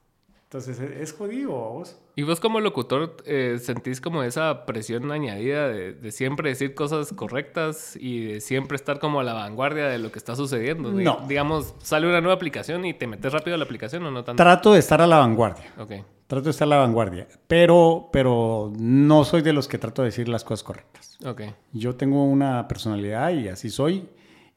Entonces 0.53 0.79
es, 0.81 0.91
es 1.01 1.13
jodido 1.15 1.53
a 1.65 1.69
vos. 1.71 1.97
¿Y 2.15 2.25
vos 2.25 2.39
como 2.39 2.61
locutor 2.61 3.17
eh, 3.25 3.57
sentís 3.59 4.03
como 4.03 4.23
esa 4.23 4.67
presión 4.67 5.11
añadida 5.11 5.67
de, 5.69 5.95
de 5.95 6.13
siempre 6.13 6.51
decir 6.51 6.75
cosas 6.75 7.11
correctas 7.15 7.97
y 7.99 8.27
de 8.27 8.41
siempre 8.43 8.77
estar 8.77 8.99
como 8.99 9.21
a 9.21 9.25
la 9.25 9.33
vanguardia 9.33 9.87
de 9.89 9.99
lo 9.99 10.13
que 10.13 10.19
está 10.19 10.37
sucediendo? 10.37 10.91
Di- 10.93 11.05
No. 11.05 11.25
Digamos, 11.27 11.75
sale 11.79 12.07
una 12.07 12.21
nueva 12.21 12.35
aplicación 12.35 12.85
y 12.85 12.93
te 12.93 13.07
metes 13.07 13.33
rápido 13.33 13.55
a 13.55 13.59
la 13.59 13.65
aplicación 13.65 14.05
o 14.05 14.11
no 14.11 14.25
tanto. 14.25 14.43
Trato 14.43 14.75
de 14.75 14.81
estar 14.81 15.01
a 15.01 15.07
la 15.07 15.17
vanguardia. 15.21 15.73
ok. 15.79 15.93
Trato 16.27 16.45
de 16.45 16.51
estar 16.51 16.67
a 16.67 16.71
la 16.71 16.77
vanguardia. 16.79 17.29
Pero, 17.47 18.11
pero 18.13 18.71
no 18.79 19.25
soy 19.25 19.41
de 19.41 19.55
los 19.55 19.69
que 19.69 19.79
trato 19.79 20.03
de 20.03 20.09
decir 20.09 20.29
las 20.29 20.45
cosas 20.45 20.65
correctas. 20.65 21.19
Ok. 21.25 21.43
Yo 21.73 21.95
tengo 21.97 22.25
una 22.25 22.69
personalidad 22.69 23.31
y 23.33 23.49
así 23.49 23.71
soy. 23.71 24.07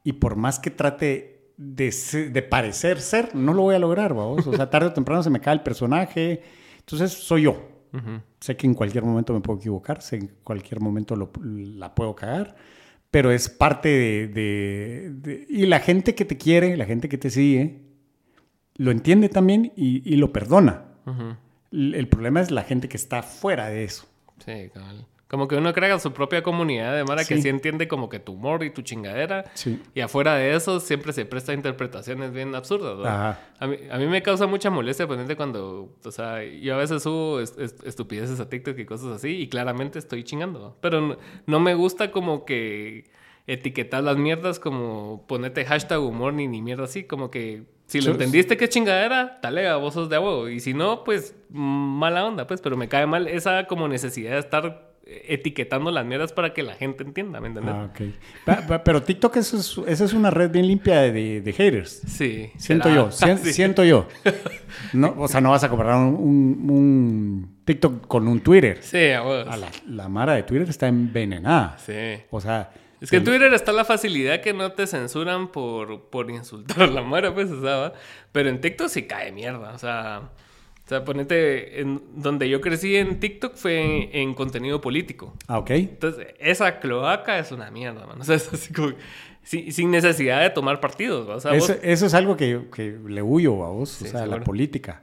Y 0.04 0.14
por 0.14 0.36
más 0.36 0.60
que 0.60 0.72
trate 0.72 1.35
de, 1.58 2.42
parecer 2.42 3.00
ser, 3.02 3.34
no 3.36 3.54
lo 3.54 3.64
voy 3.64 3.76
a 3.76 3.80
lograr, 3.80 4.14
vamos. 4.14 4.46
O 4.48 4.54
sea, 4.56 4.70
tarde 4.70 4.88
o 4.88 4.94
temprano 4.94 5.24
se 5.24 5.30
me 5.30 5.40
cae 5.40 5.54
el 5.56 5.62
personaje. 5.62 6.42
Entonces 6.80 7.12
soy 7.12 7.44
yo. 7.44 7.70
Sé 8.42 8.58
que 8.58 8.68
en 8.68 8.74
cualquier 8.74 9.06
momento 9.06 9.34
me 9.34 9.40
puedo 9.40 9.58
equivocar, 9.58 10.02
sé 10.02 10.20
que 10.20 10.26
en 10.26 10.32
cualquier 10.44 10.82
momento 10.82 11.16
lo- 11.16 11.32
la 11.42 11.96
puedo 11.96 12.14
cagar, 12.14 12.54
pero 13.10 13.32
es 13.32 13.48
parte 13.48 13.88
de, 13.88 14.28
de- 14.28 15.10
de- 15.14 15.46
Y 15.50 15.66
la 15.66 15.80
gente 15.80 16.14
que 16.14 16.26
te 16.26 16.38
quiere, 16.38 16.76
la 16.76 16.84
gente 16.86 17.08
que 17.08 17.18
te 17.18 17.30
sigue, 17.30 17.80
lo 18.76 18.92
entiende 18.92 19.30
también 19.30 19.72
y, 19.78 20.02
y 20.14 20.18
lo 20.18 20.34
perdona. 20.34 20.84
El 21.72 22.08
problema 22.10 22.42
es 22.42 22.52
la 22.52 22.64
gente 22.64 22.90
que 22.90 22.98
está 22.98 23.24
fuera 23.24 23.68
de 23.70 23.86
eso. 23.86 24.06
Sí, 24.46 24.70
cabal. 24.74 25.06
Como 25.28 25.48
que 25.48 25.56
uno 25.56 25.74
crea 25.74 25.98
su 25.98 26.14
propia 26.14 26.44
comunidad 26.44 26.96
de 26.96 27.04
Mara 27.04 27.26
que 27.26 27.42
Sí. 27.42 27.50
entiende 27.50 27.88
como 27.88 28.10
que 28.10 28.20
tu 28.20 28.34
humor 28.34 28.64
y 28.64 28.70
tu 28.70 28.84
chingadera. 28.84 29.46
Sí. 29.56 29.82
Y 29.96 30.02
afuera 30.02 30.36
de 30.36 30.56
eso 30.56 30.80
siempre 30.80 31.14
se 31.14 31.26
presta 31.26 31.52
interpretaciones 31.54 32.32
bien 32.32 32.54
absurdas. 32.54 33.00
Ajá. 33.04 33.40
A 33.60 33.66
mí, 33.66 33.78
a 33.90 33.98
mí 33.98 34.06
me 34.06 34.22
causa 34.22 34.46
mucha 34.46 34.70
molestia 34.70 35.08
ponerte 35.08 35.36
cuando, 35.36 35.90
o 36.06 36.12
sea, 36.12 36.44
yo 36.44 36.76
a 36.76 36.78
veces 36.78 37.02
subo 37.02 37.40
est- 37.40 37.60
est- 37.60 37.84
estupideces 37.88 38.40
a 38.40 38.50
TikTok 38.50 38.78
y 38.78 38.86
cosas 38.86 39.08
así 39.16 39.30
y 39.30 39.48
claramente 39.50 39.98
estoy 39.98 40.24
chingando. 40.24 40.78
Pero 40.80 41.02
no, 41.02 41.18
no 41.48 41.60
me 41.60 41.74
gusta 41.74 42.12
como 42.12 42.46
que 42.46 43.06
etiquetar 43.48 44.04
las 44.04 44.18
mierdas 44.18 44.60
como 44.60 45.26
ponerte 45.28 45.66
hashtag 45.66 46.00
humor 46.02 46.34
ni, 46.34 46.48
ni 46.48 46.62
mierda 46.62 46.84
así, 46.86 47.04
como 47.04 47.30
que 47.32 47.64
si 47.88 48.02
lo 48.02 48.12
entendiste 48.12 48.58
que 48.58 48.68
chingadera, 48.70 49.40
talega, 49.42 49.76
vos 49.78 49.94
sos 49.94 50.10
de 50.10 50.18
huevo. 50.18 50.50
Y 50.50 50.60
si 50.60 50.74
no, 50.74 51.04
pues 51.04 51.36
mala 51.50 52.26
onda, 52.26 52.48
pues, 52.48 52.60
pero 52.62 52.76
me 52.78 52.88
cae 52.88 53.06
mal 53.06 53.28
esa 53.28 53.66
como 53.68 53.88
necesidad 53.88 54.32
de 54.34 54.40
estar 54.40 54.95
etiquetando 55.08 55.92
las 55.92 56.06
mierdas 56.06 56.34
para 56.34 56.54
que 56.54 56.64
la 56.64 56.74
gente 56.74 57.04
entienda, 57.04 57.40
¿me 57.40 57.48
entiendes? 57.48 57.76
Ah, 57.76 57.90
ok. 57.92 58.02
Pa- 58.46 58.68
pa- 58.68 58.84
Pero 58.84 59.04
TikTok 59.04 59.38
eso 59.38 59.58
es, 59.58 59.78
esa 59.88 60.06
es 60.06 60.14
una 60.14 60.32
red 60.32 60.50
bien 60.52 60.68
limpia 60.68 61.02
de, 61.02 61.42
de 61.42 61.54
haters. 61.54 62.02
Sí. 62.08 62.52
Siento 62.58 62.90
será. 62.90 62.96
yo, 62.96 63.12
Sí. 63.38 63.54
siento 63.54 63.84
yo. 63.84 64.08
No, 64.94 65.14
o 65.18 65.28
sea, 65.28 65.42
no 65.42 65.52
vas 65.52 65.64
a 65.64 65.70
comparar 65.70 65.98
un, 65.98 66.16
un- 66.16 66.70
un 66.70 67.56
TikTok 67.66 68.08
con 68.08 68.28
un 68.28 68.40
Twitter. 68.42 68.80
Sí, 68.82 69.10
a 69.12 69.24
la, 69.58 69.70
la 69.88 70.10
mara 70.10 70.34
de 70.34 70.44
Twitter 70.44 70.70
está 70.70 70.88
envenenada. 70.88 71.78
Sí. 71.78 71.94
O 72.32 72.42
sea, 72.42 72.72
Es 73.02 73.10
que 73.12 73.18
en 73.18 73.24
Twitter 73.24 73.54
está 73.54 73.72
la 73.72 73.86
facilidad 73.86 74.42
que 74.42 74.54
no 74.54 74.72
te 74.72 74.88
censuran 74.88 75.52
por, 75.52 76.10
por 76.10 76.32
insultar 76.32 76.82
a 76.84 76.88
la 76.88 77.02
mara, 77.04 77.34
pues, 77.34 77.52
o 77.52 77.62
sea, 77.62 77.76
¿va? 77.78 77.94
pero 78.32 78.50
en 78.50 78.60
TikTok 78.60 78.88
sí 78.88 79.04
cae 79.04 79.32
mierda, 79.32 79.74
o 79.74 79.78
sea, 79.78 80.30
o 80.86 80.88
sea, 80.88 81.04
ponete, 81.04 81.82
en, 81.82 82.00
donde 82.16 82.48
yo 82.48 82.62
crecí 82.62 82.96
en 82.96 83.20
TikTok 83.20 83.56
fue 83.56 83.80
en, 83.82 84.10
en 84.30 84.34
contenido 84.36 84.80
político. 84.82 85.34
ah, 85.48 85.58
ok. 85.60 85.72
Entonces, 85.72 86.28
esa 86.40 86.80
cloaca 86.80 87.40
es 87.40 87.52
una 87.52 87.72
mierda, 87.72 88.06
man. 88.06 88.18
O 88.22 88.24
sea, 88.24 88.36
es 88.36 88.52
así 88.54 88.72
como, 88.74 88.94
sin, 89.44 89.72
sin 89.72 89.90
necesidad 89.92 90.42
de 90.42 90.50
tomar 90.52 90.80
partidos, 90.80 91.28
o 91.28 91.40
sea, 91.40 91.56
Eso, 91.56 91.74
vos- 91.74 91.82
eso 91.84 92.06
es 92.06 92.14
algo 92.14 92.38
que, 92.38 92.62
que 92.74 92.98
le 93.08 93.22
huyo 93.22 93.64
a 93.66 93.70
vos, 93.70 93.90
Sí, 93.90 94.06
o 94.06 94.08
sea, 94.10 94.26
la 94.26 94.40
política. 94.42 95.02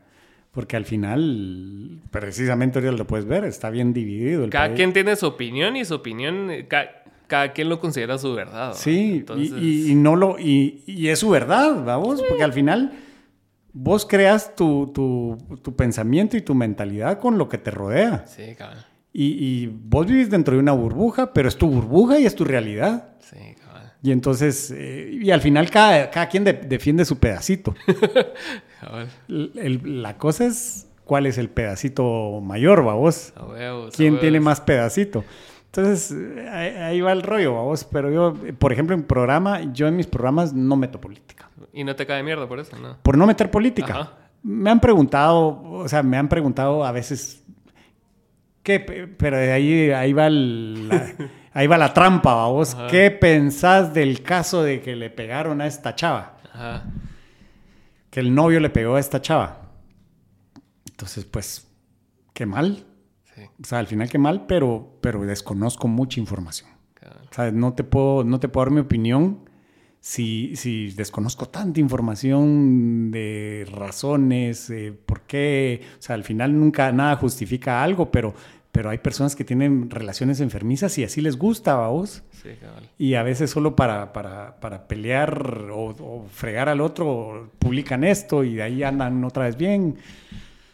Porque 0.52 0.76
al 0.76 0.84
final, 0.84 1.98
precisamente 2.10 2.78
ahorita 2.78 2.96
lo 2.96 3.06
puedes 3.06 3.24
ver, 3.26 3.44
está 3.44 3.70
bien 3.70 3.92
dividido 3.92 4.44
el 4.44 4.50
cada 4.50 4.66
país. 4.66 4.76
quien 4.76 4.92
tiene 4.92 5.16
su 5.16 5.26
opinión 5.26 5.76
y 5.76 5.84
su 5.84 5.94
opinión, 5.94 6.50
ca- 6.68 7.02
cada, 7.26 7.52
quien 7.52 7.68
lo 7.70 7.80
considera 7.80 8.18
su 8.18 8.34
verdad. 8.34 8.74
Sí, 8.74 8.90
y- 9.14 9.16
Entonces, 9.18 9.52
y, 9.60 9.92
y 9.92 9.94
no 9.94 10.14
lo, 10.16 10.38
y, 10.38 10.82
y 10.86 11.08
es 11.08 11.18
su 11.20 11.30
verdad, 11.30 11.82
vamos, 11.84 12.22
porque 12.28 12.44
al 12.44 12.52
final 12.52 12.92
vos 13.72 14.04
creas 14.06 14.54
tu, 14.54 14.90
tu, 14.94 15.38
tu 15.62 15.74
pensamiento 15.76 16.36
y 16.36 16.42
tu 16.42 16.54
mentalidad 16.54 17.18
con 17.18 17.38
lo 17.38 17.48
que 17.48 17.58
te 17.58 17.70
rodea. 17.70 18.24
Sí, 18.26 18.54
cabrón. 18.56 18.82
Y, 19.14 19.26
y 19.44 19.66
vos 19.66 20.06
vivís 20.06 20.30
dentro 20.30 20.54
de 20.54 20.60
una 20.60 20.72
burbuja, 20.72 21.32
pero 21.32 21.48
es 21.48 21.56
tu 21.56 21.68
burbuja 21.68 22.18
y 22.18 22.26
es 22.26 22.34
tu 22.34 22.44
realidad. 22.44 23.14
Sí, 23.20 23.36
cabrón. 23.62 23.82
Y 24.02 24.10
entonces, 24.10 24.72
eh, 24.76 25.10
y 25.22 25.30
al 25.30 25.40
final 25.40 25.70
cada, 25.70 26.10
cada 26.10 26.28
quien 26.28 26.44
de- 26.44 26.54
defiende 26.54 27.04
su 27.04 27.18
pedacito. 27.18 27.74
El- 29.28 29.52
el- 29.56 30.02
la 30.02 30.18
cosa 30.18 30.46
es 30.46 30.88
cuál 31.04 31.26
es 31.26 31.38
el 31.38 31.48
pedacito 31.48 32.40
mayor, 32.42 32.82
vos. 32.82 33.32
A 33.36 33.44
huevos, 33.46 33.94
a 33.94 33.96
¿Quién 33.96 34.18
tiene 34.18 34.40
más 34.40 34.60
pedacito? 34.60 35.24
Entonces, 35.74 36.12
ahí, 36.52 36.68
ahí 36.76 37.00
va 37.00 37.12
el 37.12 37.22
rollo, 37.22 37.52
vos. 37.54 37.84
Pero 37.84 38.10
yo, 38.10 38.34
por 38.58 38.72
ejemplo, 38.74 38.94
en 38.94 39.04
programa, 39.04 39.62
yo 39.72 39.88
en 39.88 39.96
mis 39.96 40.06
programas 40.06 40.52
no 40.52 40.76
meto 40.76 41.00
política. 41.00 41.48
Y 41.72 41.82
no 41.84 41.96
te 41.96 42.04
cae 42.06 42.22
mierda 42.22 42.46
por 42.46 42.60
eso, 42.60 42.76
¿no? 42.78 42.98
Por 43.02 43.16
no 43.16 43.26
meter 43.26 43.50
política. 43.50 43.92
Ajá. 43.94 44.12
Me 44.42 44.68
han 44.70 44.80
preguntado, 44.80 45.62
o 45.62 45.88
sea, 45.88 46.02
me 46.02 46.18
han 46.18 46.28
preguntado 46.28 46.84
a 46.84 46.92
veces, 46.92 47.42
¿qué? 48.62 48.80
pe- 48.80 49.06
Pero 49.06 49.36
ahí, 49.38 49.90
ahí 49.92 50.12
va 50.12 50.26
el- 50.26 50.88
la, 50.88 51.06
ahí 51.54 51.66
va 51.66 51.78
la 51.78 51.94
trampa, 51.94 52.46
vos. 52.48 52.74
Ajá. 52.74 52.88
¿Qué 52.88 53.10
pensás 53.10 53.94
del 53.94 54.22
caso 54.22 54.62
de 54.62 54.82
que 54.82 54.94
le 54.94 55.08
pegaron 55.08 55.62
a 55.62 55.66
esta 55.66 55.94
chava? 55.94 56.36
Ajá. 56.52 56.82
Que 58.10 58.20
el 58.20 58.34
novio 58.34 58.60
le 58.60 58.68
pegó 58.68 58.96
a 58.96 59.00
esta 59.00 59.22
chava. 59.22 59.60
Entonces, 60.90 61.24
pues, 61.24 61.66
qué 62.34 62.44
mal. 62.44 62.84
Sí, 63.42 63.50
O 63.62 63.64
sea, 63.64 63.78
al 63.78 63.86
final 63.86 64.08
qué 64.08 64.18
mal, 64.18 64.46
pero, 64.46 64.98
pero 65.00 65.22
desconozco 65.22 65.88
mucha 65.88 66.20
información. 66.20 66.70
O 67.30 67.34
sea, 67.34 67.50
no 67.50 67.72
te 67.72 67.82
puedo, 67.82 68.24
no 68.24 68.38
te 68.38 68.48
puedo 68.48 68.66
dar 68.66 68.74
mi 68.74 68.80
opinión 68.80 69.40
si, 70.02 70.56
si 70.56 70.90
desconozco 70.90 71.46
tanta 71.46 71.78
información 71.78 73.12
de 73.12 73.66
razones, 73.70 74.68
eh, 74.68 74.92
por 74.92 75.22
qué, 75.22 75.80
o 75.96 76.02
sea, 76.02 76.16
al 76.16 76.24
final 76.24 76.58
nunca 76.58 76.90
nada 76.90 77.14
justifica 77.14 77.84
algo, 77.84 78.10
pero, 78.10 78.34
pero 78.72 78.90
hay 78.90 78.98
personas 78.98 79.36
que 79.36 79.44
tienen 79.44 79.90
relaciones 79.90 80.40
enfermizas 80.40 80.98
y 80.98 81.04
así 81.04 81.20
les 81.20 81.38
gusta 81.38 81.84
a 81.84 81.86
vos. 81.86 82.24
Sí, 82.42 82.48
cabal. 82.60 82.90
Y 82.98 83.14
a 83.14 83.22
veces 83.22 83.50
solo 83.50 83.76
para, 83.76 84.12
para, 84.12 84.58
para 84.58 84.88
pelear 84.88 85.70
o, 85.72 85.90
o 85.90 86.26
fregar 86.28 86.68
al 86.68 86.80
otro 86.80 87.52
publican 87.60 88.02
esto 88.02 88.42
y 88.42 88.54
de 88.54 88.64
ahí 88.64 88.82
andan 88.82 89.22
otra 89.24 89.44
vez 89.44 89.56
bien. 89.56 89.98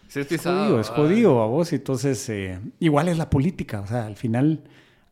Sí, 0.09 0.21
es 0.21 0.27
Es 0.27 0.27
pisado. 0.27 0.61
jodido, 0.65 0.81
es 0.81 0.89
jodido 0.89 1.43
a 1.43 1.47
vos. 1.47 1.73
Entonces, 1.73 2.29
eh, 2.29 2.59
igual 2.81 3.09
es 3.09 3.19
la 3.19 3.31
política. 3.31 3.81
O 3.81 3.87
sea, 3.87 4.07
al 4.07 4.17
final, 4.17 4.65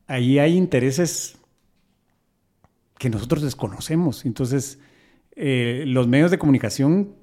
ahí 0.06 0.38
hay 0.38 0.56
intereses 0.56 1.38
que 2.98 3.10
nosotros 3.10 3.42
desconocemos. 3.42 4.24
Entonces, 4.24 4.78
eh, 5.36 5.84
los 5.86 6.08
medios 6.08 6.30
de 6.30 6.38
comunicación 6.38 7.14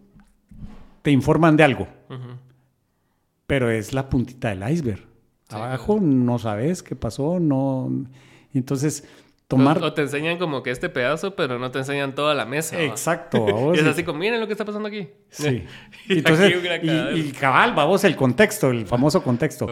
te 1.01 1.11
informan 1.11 1.57
de 1.57 1.63
algo, 1.63 1.87
pero 3.47 3.69
es 3.69 3.93
la 3.93 4.07
puntita 4.09 4.49
del 4.49 4.69
iceberg. 4.71 5.01
Sí, 5.49 5.55
Abajo 5.55 5.99
no 5.99 6.39
sabes 6.39 6.81
qué 6.83 6.95
pasó, 6.95 7.39
no. 7.39 7.91
Entonces, 8.53 9.03
tomar. 9.47 9.81
O, 9.81 9.85
o 9.85 9.93
te 9.93 10.01
enseñan 10.01 10.37
como 10.37 10.63
que 10.63 10.71
este 10.71 10.89
pedazo, 10.89 11.35
pero 11.35 11.59
no 11.59 11.71
te 11.71 11.79
enseñan 11.79 12.15
toda 12.15 12.33
la 12.33 12.45
mesa. 12.45 12.77
¿va? 12.77 12.83
Exacto. 12.83 13.45
Y 13.75 13.79
es 13.79 13.85
así 13.85 14.03
como, 14.03 14.19
miren 14.19 14.39
lo 14.39 14.47
que 14.47 14.53
está 14.53 14.65
pasando 14.65 14.87
aquí. 14.87 15.09
Sí. 15.29 15.65
Y 16.07 16.19
Entonces, 16.19 16.53
aquí 16.71 16.89
y, 16.89 17.19
y 17.19 17.31
cabal, 17.31 17.73
vamos, 17.73 18.03
el 18.03 18.15
contexto, 18.15 18.69
el 18.69 18.85
famoso 18.85 19.23
contexto. 19.23 19.67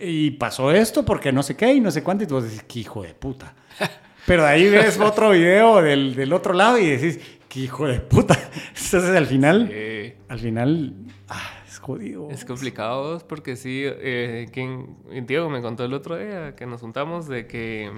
Y 0.00 0.32
pasó 0.32 0.70
esto 0.70 1.04
porque 1.04 1.32
no 1.32 1.42
sé 1.42 1.56
qué 1.56 1.72
y 1.72 1.80
no 1.80 1.90
sé 1.90 2.02
cuánto. 2.02 2.24
Y 2.24 2.26
tú 2.26 2.40
dices, 2.40 2.64
qué 2.66 2.80
hijo 2.80 3.02
de 3.02 3.14
puta. 3.14 3.54
Pero 4.26 4.46
ahí 4.46 4.68
ves 4.68 5.00
otro 5.00 5.30
video 5.30 5.82
del, 5.82 6.14
del 6.14 6.32
otro 6.32 6.54
lado 6.54 6.78
y 6.78 6.86
decís, 6.86 7.18
qué 7.48 7.60
hijo 7.60 7.86
de 7.86 8.00
puta. 8.00 8.34
Entonces 8.68 9.16
al 9.16 9.26
final, 9.26 9.68
sí. 9.70 10.14
al 10.28 10.38
final, 10.38 10.94
ah, 11.28 11.50
es 11.68 11.78
jodido. 11.78 12.30
Es 12.30 12.44
complicado 12.44 13.18
porque 13.28 13.56
sí, 13.56 13.82
eh, 13.84 14.48
quien, 14.52 14.96
Diego 15.26 15.50
me 15.50 15.60
contó 15.60 15.84
el 15.84 15.92
otro 15.92 16.16
día 16.16 16.54
que 16.54 16.66
nos 16.66 16.80
juntamos 16.80 17.28
de 17.28 17.46
que 17.46 17.90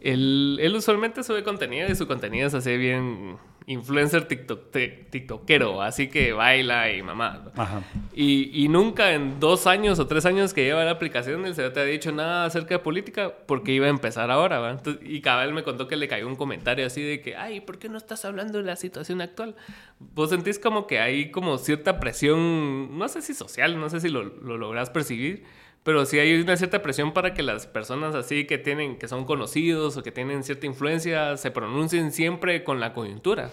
él, 0.00 0.58
él 0.60 0.76
usualmente 0.76 1.22
sube 1.22 1.42
contenido 1.42 1.90
y 1.90 1.94
su 1.94 2.06
contenido 2.06 2.46
es 2.46 2.54
así 2.54 2.76
bien 2.76 3.38
influencer 3.66 4.26
tiktok, 4.26 4.72
tiktokero, 5.10 5.80
así 5.80 6.08
que 6.08 6.32
baila 6.32 6.90
y 6.92 7.02
mamá. 7.02 7.52
Ajá. 7.56 7.82
Y, 8.12 8.64
y 8.64 8.68
nunca 8.68 9.12
en 9.12 9.38
dos 9.38 9.68
años 9.68 10.00
o 10.00 10.06
tres 10.08 10.26
años 10.26 10.52
que 10.52 10.64
lleva 10.64 10.84
la 10.84 10.90
aplicación 10.90 11.46
el 11.46 11.54
señor 11.54 11.72
te 11.72 11.80
ha 11.80 11.84
dicho 11.84 12.10
nada 12.10 12.46
acerca 12.46 12.74
de 12.74 12.78
política 12.80 13.32
porque 13.46 13.72
iba 13.72 13.86
a 13.86 13.90
empezar 13.90 14.30
ahora. 14.30 14.70
Entonces, 14.70 15.02
y 15.08 15.20
Cabal 15.20 15.52
me 15.52 15.62
contó 15.62 15.86
que 15.86 15.96
le 15.96 16.08
cayó 16.08 16.26
un 16.26 16.36
comentario 16.36 16.84
así 16.86 17.02
de 17.02 17.20
que, 17.20 17.36
ay, 17.36 17.60
¿por 17.60 17.78
qué 17.78 17.88
no 17.88 17.98
estás 17.98 18.24
hablando 18.24 18.58
de 18.58 18.64
la 18.64 18.76
situación 18.76 19.20
actual? 19.20 19.54
Vos 20.00 20.30
sentís 20.30 20.58
como 20.58 20.86
que 20.86 20.98
hay 20.98 21.30
como 21.30 21.56
cierta 21.58 22.00
presión, 22.00 22.98
no 22.98 23.08
sé 23.08 23.22
si 23.22 23.34
social, 23.34 23.78
no 23.78 23.88
sé 23.88 24.00
si 24.00 24.08
lo, 24.08 24.24
lo 24.24 24.58
lográs 24.58 24.90
percibir, 24.90 25.44
pero 25.82 26.04
sí 26.04 26.18
hay 26.18 26.34
una 26.40 26.56
cierta 26.56 26.82
presión 26.82 27.12
para 27.12 27.32
que 27.34 27.42
las 27.42 27.66
personas 27.66 28.14
así 28.14 28.46
que 28.46 28.58
tienen, 28.58 28.98
que 28.98 29.08
son 29.08 29.24
conocidos 29.24 29.96
o 29.96 30.02
que 30.02 30.12
tienen 30.12 30.42
cierta 30.44 30.66
influencia 30.66 31.36
se 31.36 31.50
pronuncien 31.50 32.12
siempre 32.12 32.64
con 32.64 32.80
la 32.80 32.92
coyuntura. 32.92 33.50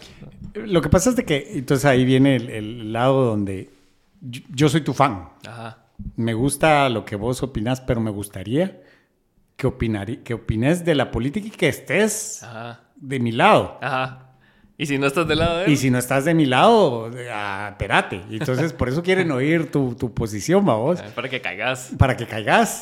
Lo 0.54 0.82
que 0.82 0.90
pasa 0.90 1.10
es 1.12 1.16
de 1.16 1.24
que, 1.26 1.52
entonces 1.54 1.86
ahí 1.86 2.04
viene 2.06 2.36
el, 2.36 2.50
el 2.50 2.94
lado 2.94 3.26
donde 3.26 3.70
yo, 4.22 4.42
yo 4.54 4.70
soy 4.70 4.82
tu 4.82 4.94
fan. 4.94 5.30
Ajá. 5.48 5.78
Me 6.16 6.34
gusta 6.34 6.90
lo 6.90 7.06
que 7.06 7.16
vos 7.16 7.42
opinás, 7.44 7.82
pero 7.82 8.02
me 8.02 8.12
gustaría 8.12 8.82
que, 9.56 9.68
opinari- 9.68 10.22
que 10.24 10.34
opines 10.36 10.86
de 10.86 10.94
la 10.96 11.10
política 11.10 11.48
y 11.48 11.52
que 11.52 11.68
estés 11.70 12.44
Ajá. 12.44 12.82
de 12.98 13.20
mi 13.20 13.32
lado. 13.32 13.80
Ajá. 13.82 14.24
Y 14.78 14.86
si 14.86 14.98
no 15.00 15.08
estás 15.08 15.28
del 15.28 15.40
lado 15.40 15.58
de 15.58 15.66
él. 15.66 15.72
Y 15.72 15.78
si 15.78 15.90
no 15.90 15.98
estás 15.98 16.26
de 16.26 16.34
mi 16.36 16.46
lado, 16.46 17.10
ah, 17.32 17.70
espérate. 17.72 18.22
Entonces 18.30 18.74
por 18.74 18.90
eso 18.90 19.02
quieren 19.02 19.32
oír 19.32 19.72
tu, 19.72 19.96
tu 19.96 20.14
posición, 20.14 20.64
vos, 20.66 21.00
eh, 21.00 21.04
Para 21.16 21.30
que 21.30 21.42
caigas. 21.42 21.92
para 21.98 22.16
que 22.16 22.28
caigas. 22.28 22.82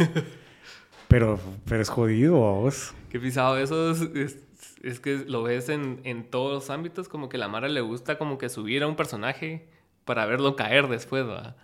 Pero, 1.08 1.40
pero 1.66 1.82
es 1.82 1.90
jodido, 1.90 2.36
vos. 2.36 2.94
Qué 3.10 3.20
pisado 3.20 3.58
eso 3.58 3.92
es, 3.92 4.02
es, 4.16 4.38
es 4.84 5.00
que 5.00 5.24
lo 5.28 5.44
ves 5.44 5.70
en, 5.70 6.02
en 6.04 6.24
todos 6.30 6.52
los 6.52 6.70
ámbitos 6.70 7.08
como 7.08 7.30
que 7.30 7.38
la 7.38 7.48
Mara 7.48 7.70
le 7.70 7.82
gusta 7.82 8.18
como 8.18 8.38
que 8.38 8.50
subir 8.50 8.84
a 8.84 8.88
un 8.88 8.96
personaje 8.96 9.68
para 10.04 10.26
verlo 10.26 10.56
caer 10.56 10.88
después, 10.88 11.26
¿va? 11.26 11.56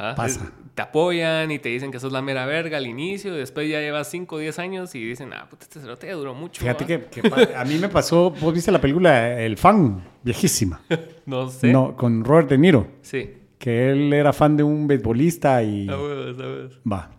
Ah, 0.00 0.14
Pasa. 0.16 0.44
es- 0.44 0.50
te 0.76 0.82
apoyan 0.82 1.50
y 1.50 1.58
te 1.58 1.70
dicen 1.70 1.90
que 1.90 1.98
sos 1.98 2.12
la 2.12 2.22
mera 2.22 2.46
verga 2.46 2.76
al 2.78 2.86
inicio, 2.86 3.34
y 3.34 3.38
después 3.38 3.68
ya 3.68 3.80
llevas 3.80 4.08
5 4.08 4.36
o 4.36 4.38
10 4.38 4.56
años 4.60 4.94
y 4.94 5.04
dicen, 5.04 5.32
ah, 5.32 5.48
puta, 5.50 5.64
este 5.64 5.80
cerote 5.80 6.08
duró 6.12 6.34
mucho. 6.34 6.60
Fíjate 6.60 6.84
¿va?". 6.84 6.86
que, 7.10 7.20
que 7.20 7.54
a 7.56 7.64
mí 7.64 7.78
me 7.78 7.88
pasó, 7.88 8.30
vos 8.30 8.54
viste 8.54 8.70
la 8.70 8.80
película 8.80 9.40
El 9.42 9.56
Fan, 9.56 10.00
viejísima, 10.22 10.80
No 11.26 11.50
sé. 11.50 11.72
no, 11.72 11.96
con 11.96 12.22
Robert 12.24 12.48
De 12.48 12.58
Niro, 12.58 12.86
Sí. 13.02 13.28
que 13.58 13.90
él 13.90 14.12
era 14.12 14.32
fan 14.32 14.56
de 14.56 14.62
un 14.62 14.86
beisbolista 14.86 15.64
y... 15.64 15.88
Va. 15.88 17.10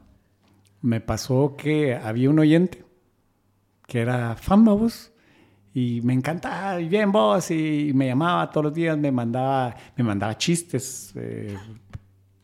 Me 0.81 1.01
pasó 1.01 1.55
que 1.57 1.93
había 1.95 2.29
un 2.29 2.39
oyente 2.39 2.85
que 3.85 3.99
era 3.99 4.37
fan, 4.37 4.65
¿va 4.65 4.71
vos. 4.73 5.11
Y 5.73 5.99
me 6.01 6.13
encantaba, 6.13 6.79
y 6.79 6.87
bien 6.87 7.11
vos, 7.11 7.51
y 7.51 7.91
me 7.93 8.07
llamaba 8.07 8.49
todos 8.49 8.65
los 8.67 8.73
días, 8.73 8.97
me 8.97 9.11
mandaba, 9.11 9.75
me 9.97 10.03
mandaba 10.05 10.37
chistes 10.37 11.11
eh, 11.15 11.57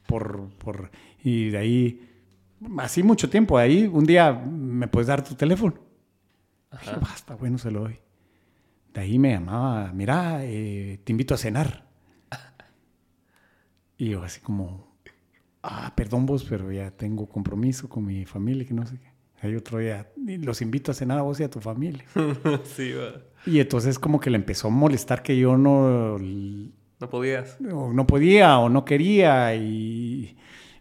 por, 0.07 0.49
por, 0.57 0.91
y 1.23 1.49
de 1.49 1.57
ahí, 1.57 2.09
así 2.77 3.03
mucho 3.03 3.29
tiempo, 3.29 3.57
de 3.57 3.63
ahí 3.63 3.89
un 3.91 4.05
día 4.05 4.31
me 4.33 4.87
puedes 4.87 5.07
dar 5.07 5.23
tu 5.23 5.35
teléfono. 5.35 5.75
Dije, 6.71 6.91
Ajá. 6.91 6.99
basta, 6.99 7.35
bueno, 7.35 7.57
se 7.57 7.71
lo 7.71 7.81
doy. 7.81 7.97
De 8.93 9.01
ahí 9.01 9.19
me 9.19 9.31
llamaba, 9.31 9.91
mira, 9.93 10.39
eh, 10.45 10.99
te 11.03 11.11
invito 11.11 11.33
a 11.33 11.37
cenar. 11.37 11.85
Y 13.97 14.09
yo 14.09 14.23
así 14.23 14.41
como, 14.41 14.97
ah, 15.63 15.93
perdón 15.95 16.25
vos, 16.25 16.43
pero 16.43 16.71
ya 16.71 16.91
tengo 16.91 17.27
compromiso 17.29 17.87
con 17.87 18.05
mi 18.05 18.25
familia, 18.25 18.65
que 18.65 18.73
no 18.73 18.85
sé 18.85 18.97
qué. 18.99 19.07
Hay 19.41 19.55
otro 19.55 19.79
día, 19.79 20.09
"Y 20.17 20.37
los 20.37 20.61
invito 20.61 20.91
a 20.91 20.93
cenar 20.93 21.19
a 21.19 21.21
vos 21.21 21.39
y 21.39 21.43
a 21.43 21.49
tu 21.49 21.59
familia. 21.61 22.03
sí, 22.75 22.91
va. 22.93 23.21
Y 23.45 23.59
entonces 23.59 23.99
como 23.99 24.19
que 24.19 24.29
le 24.29 24.37
empezó 24.37 24.67
a 24.67 24.71
molestar 24.71 25.21
que 25.23 25.37
yo 25.37 25.57
no, 25.57 26.17
No 27.05 27.09
podías. 27.09 27.57
o 27.71 27.93
no 27.93 28.07
podía 28.07 28.57
o 28.59 28.69
no 28.69 28.85
quería 28.85 29.53
y, 29.55 30.37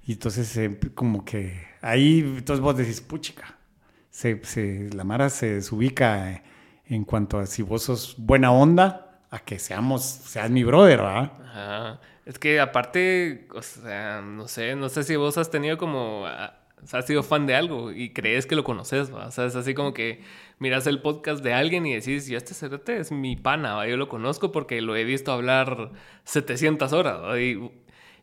y 0.07 0.12
entonces 0.12 0.57
eh, 0.57 0.79
como 0.95 1.25
que 1.25 1.55
ahí, 1.83 2.20
entonces 2.39 2.61
vos 2.62 2.77
decís, 2.77 3.01
puchica, 3.01 3.57
se, 4.11 4.43
se- 4.45 4.91
la 4.95 5.05
Mara 5.05 5.31
se 5.31 5.55
desubica 5.57 6.43
en 6.87 7.05
cuanto 7.05 7.39
a 7.39 7.47
si 7.47 7.62
vos 7.62 7.83
sos 7.83 8.14
buena 8.18 8.53
onda, 8.53 9.20
a 9.31 9.39
que 9.41 9.59
seamos, 9.59 10.05
seas 10.05 10.51
mi 10.51 10.64
brother, 10.64 10.99
¿verdad? 10.99 11.33
Ajá. 11.43 12.01
Es 12.25 12.39
que 12.39 12.61
aparte, 12.61 13.47
o 13.55 13.62
sea, 13.62 14.22
no 14.22 14.49
sé, 14.49 14.77
no 14.77 14.89
sé 14.89 15.03
si 15.05 15.16
vos 15.16 15.37
has 15.39 15.51
tenido 15.51 15.77
como, 15.77 16.25
ah, 16.27 16.55
has 16.93 17.07
sido 17.07 17.22
fan 17.22 17.47
de 17.47 17.55
algo 17.55 17.93
y 17.93 18.12
crees 18.12 18.47
que 18.47 18.57
lo 18.57 18.64
conoces, 18.64 19.12
¿va? 19.14 19.27
O 19.27 19.31
sea, 19.31 19.45
es 19.47 19.57
así 19.57 19.75
como 19.75 19.93
que 19.93 20.22
miras 20.59 20.86
el 20.86 21.00
podcast 21.02 21.42
de 21.42 21.52
alguien 21.52 21.84
y 21.86 21.94
decís, 21.94 22.26
yo 22.28 22.36
este 22.38 22.55
cerote 22.55 22.98
es 22.98 23.12
mi 23.12 23.36
pana, 23.36 23.74
¿va? 23.74 23.86
yo 23.88 23.96
lo 23.96 24.09
conozco 24.09 24.52
porque 24.52 24.80
lo 24.80 24.96
he 24.96 25.05
visto 25.05 25.32
hablar 25.32 25.90
700 26.24 26.92
horas, 26.92 27.20
¿va? 27.22 27.40
Y, 27.40 27.70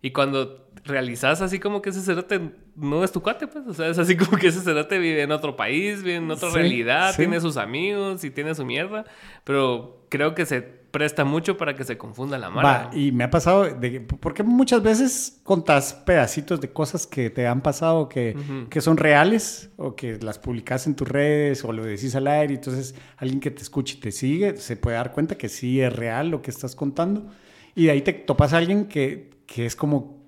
y 0.01 0.11
cuando 0.11 0.67
realizas 0.83 1.41
así 1.41 1.59
como 1.59 1.81
que 1.81 1.91
ese 1.91 2.01
cerote 2.01 2.51
no 2.75 3.03
es 3.03 3.11
tu 3.11 3.21
cuate, 3.21 3.45
pues, 3.47 3.67
o 3.67 3.73
sea, 3.73 3.87
es 3.87 3.99
así 3.99 4.17
como 4.17 4.37
que 4.37 4.47
ese 4.47 4.61
cerote 4.61 4.97
vive 4.97 5.21
en 5.21 5.31
otro 5.31 5.55
país, 5.55 6.01
vive 6.03 6.15
en 6.15 6.31
otra 6.31 6.49
Sí, 6.49 6.55
realidad, 6.55 7.11
sí. 7.11 7.17
tiene 7.17 7.39
sus 7.39 7.57
amigos 7.57 8.23
y 8.23 8.31
tiene 8.31 8.55
su 8.55 8.65
mierda, 8.65 9.05
pero 9.43 10.05
creo 10.09 10.33
que 10.33 10.45
se 10.45 10.80
presta 10.91 11.23
mucho 11.25 11.57
para 11.57 11.75
que 11.75 11.83
se 11.83 11.97
confunda 11.97 12.37
la 12.37 12.49
mara. 12.49 12.89
Va, 12.89 12.95
y 12.97 13.11
me 13.11 13.23
ha 13.23 13.29
pasado, 13.29 13.63
de, 13.63 13.91
que- 13.91 13.99
porque 14.01 14.43
muchas 14.43 14.83
veces 14.83 15.39
contas 15.43 15.93
pedacitos 15.93 16.59
de 16.61 16.71
cosas 16.71 17.07
que 17.07 17.29
te 17.29 17.47
han 17.47 17.61
pasado 17.61 18.09
que, 18.09 18.35
Ujú. 18.37 18.69
que 18.69 18.81
son 18.81 18.97
reales 18.97 19.69
o 19.77 19.95
que 19.95 20.17
las 20.21 20.37
publicas 20.37 20.87
en 20.87 20.95
tus 20.95 21.07
redes 21.07 21.63
o 21.65 21.71
lo 21.71 21.83
decís 21.83 22.13
al 22.15 22.27
aire, 22.27 22.53
y 22.53 22.57
entonces 22.57 22.93
alguien 23.17 23.39
que 23.39 23.51
te 23.51 23.61
escuche 23.61 23.95
y 23.97 23.99
te 24.01 24.11
sigue 24.11 24.57
se 24.57 24.75
puede 24.77 24.97
dar 24.97 25.11
cuenta 25.13 25.35
que 25.35 25.49
sí 25.49 25.81
es 25.81 25.93
real 25.95 26.29
lo 26.29 26.41
que 26.41 26.51
estás 26.51 26.75
contando 26.75 27.25
y 27.73 27.85
de 27.85 27.91
ahí 27.91 28.01
te 28.01 28.13
topas 28.13 28.53
a 28.53 28.57
alguien 28.57 28.85
que, 28.85 29.29
que 29.47 29.65
es 29.65 29.75
como 29.75 30.19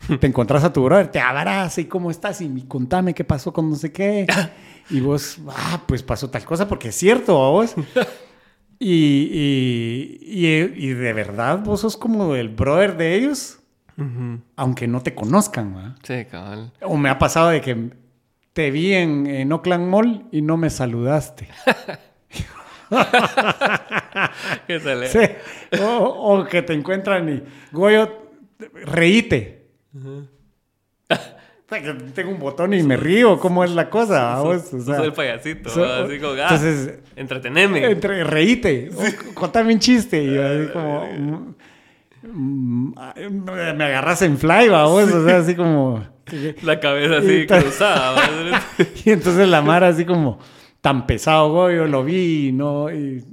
te 0.20 0.26
encontrás 0.26 0.64
a 0.64 0.72
tu 0.72 0.82
brother, 0.84 1.08
te 1.08 1.20
abraza 1.20 1.80
y 1.80 1.84
cómo 1.84 2.10
estás 2.10 2.40
y 2.40 2.48
contame 2.66 3.14
qué 3.14 3.22
pasó 3.24 3.52
con 3.52 3.70
no 3.70 3.76
sé 3.76 3.92
qué. 3.92 4.26
Y 4.90 5.00
vos, 5.00 5.38
ah, 5.48 5.80
pues 5.86 6.02
pasó 6.02 6.28
tal 6.28 6.44
cosa 6.44 6.66
porque 6.66 6.88
es 6.88 6.96
cierto, 6.96 7.40
¿a 7.42 7.50
vos. 7.50 7.74
Y, 8.84 9.28
y, 9.32 10.18
y- 10.22 10.72
y 10.76 10.88
de 10.94 11.12
verdad 11.12 11.60
vos 11.60 11.82
sos 11.82 11.96
como 11.96 12.34
el 12.34 12.48
brother 12.48 12.96
de 12.96 13.14
ellos, 13.14 13.60
aunque 14.56 14.88
no 14.88 15.00
te 15.02 15.14
conozcan, 15.14 15.76
¿va? 15.76 15.94
Sí, 16.02 16.24
cabal. 16.28 16.72
O 16.80 16.96
me 16.96 17.08
ha 17.08 17.18
pasado 17.18 17.50
de 17.50 17.60
que 17.60 17.90
te 18.52 18.72
vi 18.72 18.92
en, 18.94 19.26
en 19.28 19.52
Oakland 19.52 19.86
Mall 19.88 20.24
y 20.32 20.42
no 20.42 20.56
me 20.56 20.68
saludaste. 20.70 21.46
¿Qué? 24.66 24.80
Sí. 25.70 25.78
O, 25.82 25.86
o 26.40 26.44
que 26.46 26.62
te 26.62 26.72
encuentran 26.74 27.28
y, 27.28 27.42
Goyo, 27.72 28.30
reíte. 28.84 29.68
Sea, 31.72 31.82
que 31.82 31.92
tengo 32.12 32.30
un 32.30 32.38
botón 32.38 32.74
y 32.74 32.82
me 32.82 32.96
río, 32.96 33.38
¿cómo 33.38 33.64
es 33.64 33.70
la 33.70 33.88
cosa? 33.90 34.40
vos? 34.42 34.72
O 34.72 34.80
sea, 34.80 34.96
Soy 34.96 35.06
el 35.06 35.12
payasito, 35.12 35.68
así 35.68 36.18
como, 36.18 36.32
ah, 36.34 36.42
entonces, 36.42 36.98
entreteneme. 37.16 37.84
entre, 37.90 38.24
reíte, 38.24 38.90
o 38.96 39.34
contame 39.34 39.72
un 39.74 39.80
chiste. 39.80 40.22
Y 40.22 40.34
yo 40.34 40.46
así 40.46 40.72
como... 40.72 41.54
mm, 42.22 42.92
mm, 42.94 43.44
me 43.76 43.84
agarras 43.84 44.22
en 44.22 44.38
fly, 44.38 44.68
vos, 44.68 45.12
o 45.12 45.26
sea, 45.26 45.38
así 45.38 45.54
como... 45.54 46.04
La 46.62 46.78
cabeza 46.78 47.18
así 47.18 47.46
cruzada. 47.46 48.22
Y 49.04 49.10
entonces 49.10 49.48
la 49.48 49.60
Mara 49.60 49.88
así 49.88 50.04
como 50.04 50.38
tan 50.80 51.06
pesado, 51.06 51.52
güey, 51.52 51.76
yo 51.76 51.86
lo 51.86 52.04
vi 52.04 52.48
y 52.48 52.52
no, 52.52 52.90
y 52.90 53.24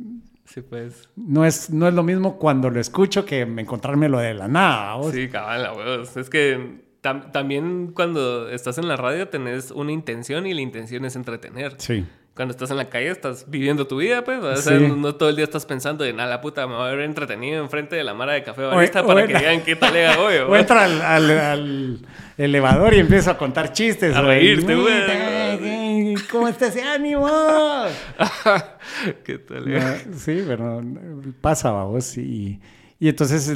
Sí, 0.46 0.62
pues. 0.62 1.08
no, 1.16 1.46
es, 1.46 1.70
no 1.70 1.88
es 1.88 1.94
lo 1.94 2.02
mismo 2.02 2.40
cuando 2.40 2.72
lo 2.72 2.80
escucho 2.80 3.24
que 3.24 3.42
encontrármelo 3.42 4.18
de 4.18 4.34
la 4.34 4.48
nada. 4.48 4.96
vos. 4.96 5.14
Sí, 5.14 5.30
cabal. 5.30 5.70
Es 6.16 6.30
que 6.30 6.89
tam- 7.14 7.32
también 7.32 7.92
cuando 7.94 8.50
estás 8.50 8.78
en 8.78 8.88
la 8.88 8.96
radio 8.96 9.28
tenés 9.28 9.72
una 9.72 9.92
intención 9.92 10.46
y 10.48 10.54
la 10.54 10.62
intención 10.62 11.06
es 11.06 11.16
entretener. 11.16 11.74
Sí. 11.78 12.06
Cuando 12.36 12.54
estás 12.54 12.72
en 12.72 12.78
la 12.78 12.88
calle 12.90 13.10
estás 13.10 13.50
viviendo 13.50 13.86
tu 13.86 13.98
vida, 13.98 14.24
pues. 14.24 14.40
O 14.42 14.56
sea, 14.56 14.78
Sí. 14.80 14.88
no, 14.96 15.16
todo 15.16 15.28
el 15.30 15.36
día 15.36 15.44
estás 15.44 15.66
pensando 15.66 16.06
en, 16.06 16.22
a 16.22 16.26
la 16.26 16.40
puta, 16.40 16.66
me 16.68 16.76
voy 16.76 16.88
a 16.88 16.92
ver 16.92 17.02
entretenido 17.02 17.62
enfrente 17.62 17.98
de 17.98 18.04
la 18.06 18.14
mara 18.14 18.32
de 18.34 18.44
café 18.44 18.62
barista 18.62 19.02
o 19.02 19.08
para 19.08 19.28
que 19.28 19.38
digan 19.38 19.62
qué 19.62 19.76
tal 19.76 19.94
era 19.96 20.18
hoy. 20.22 20.36
O 20.38 20.56
entra 20.56 20.86
al, 20.86 21.02
al- 21.02 21.30
al 21.32 22.00
elevador 22.38 22.94
y 22.94 23.00
empiezo 23.00 23.32
a 23.32 23.38
contar 23.38 23.74
chistes. 23.74 24.16
A 24.16 24.22
reírte, 24.22 24.74
güey. 24.74 26.16
¿Cómo 26.32 26.48
está 26.48 26.68
ese 26.68 26.82
ánimo? 26.84 27.28
¿Qué 29.26 29.38
tal 29.40 29.68
era? 29.68 29.98
No, 30.06 30.18
sí, 30.18 30.44
pero 30.48 30.82
pasa, 31.42 31.72
vos. 31.72 32.18
Y, 32.18 32.60
y 33.00 33.10
entonces 33.10 33.52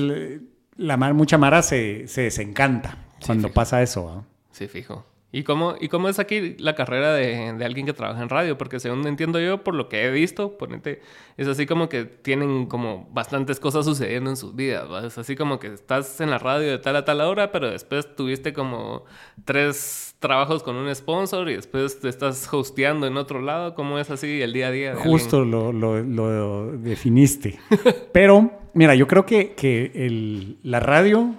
la 0.75 0.97
mar, 0.97 1.13
mucha 1.13 1.37
Mara 1.37 1.61
se, 1.61 2.07
se 2.07 2.21
desencanta 2.23 2.97
cuando 3.25 3.47
fijo. 3.47 3.55
pasa 3.55 3.81
eso. 3.81 4.05
¿va? 4.05 4.23
Sí, 4.51 4.67
fijo. 4.67 5.05
¿Y 5.35 5.41
cómo, 5.41 5.73
¿Y 5.81 5.87
cómo 5.87 6.09
es 6.09 6.19
aquí 6.19 6.55
la 6.59 6.75
carrera 6.75 7.11
de, 7.11 7.53
de 7.53 7.65
alguien 7.65 7.87
que 7.87 7.93
trabaja 7.93 8.21
en 8.21 8.29
radio? 8.29 8.55
Porque 8.55 8.79
según 8.79 9.07
entiendo 9.07 9.39
yo, 9.39 9.63
por 9.63 9.73
lo 9.73 9.89
que 9.89 10.03
he 10.05 10.11
visto, 10.11 10.59
ponete, 10.59 11.01
es 11.37 11.47
así 11.47 11.65
como 11.65 11.89
que 11.89 12.05
tienen 12.05 12.67
como 12.67 13.09
bastantes 13.11 13.59
cosas 13.59 13.83
sucediendo 13.85 14.29
en 14.29 14.37
sus 14.37 14.55
vidas. 14.55 14.87
¿va? 14.91 15.07
Es 15.07 15.17
así 15.17 15.35
como 15.35 15.57
que 15.57 15.73
estás 15.73 16.21
en 16.21 16.29
la 16.29 16.37
radio 16.37 16.69
de 16.69 16.77
tal 16.77 16.95
a 16.97 17.03
tal 17.03 17.19
hora, 17.21 17.51
pero 17.51 17.71
después 17.71 18.15
tuviste 18.15 18.53
como 18.53 19.05
tres 19.43 20.15
trabajos 20.19 20.61
con 20.61 20.75
un 20.75 20.93
sponsor 20.93 21.49
y 21.49 21.55
después 21.55 21.99
te 21.99 22.09
estás 22.09 22.47
hosteando 22.53 23.07
en 23.07 23.17
otro 23.17 23.41
lado. 23.41 23.73
¿Cómo 23.73 23.97
es 23.97 24.11
así 24.11 24.39
el 24.39 24.53
día 24.53 24.67
a 24.67 24.71
día? 24.71 24.89
de 24.93 25.01
Justo 25.01 25.43
lo, 25.43 25.73
lo- 25.73 26.03
lo 26.03 26.71
definiste. 26.77 27.59
Pero, 28.13 28.51
mira, 28.75 28.93
yo 28.93 29.07
creo 29.07 29.25
que, 29.25 29.53
que 29.53 29.91
el- 29.95 30.59
la 30.61 30.79
radio 30.79 31.33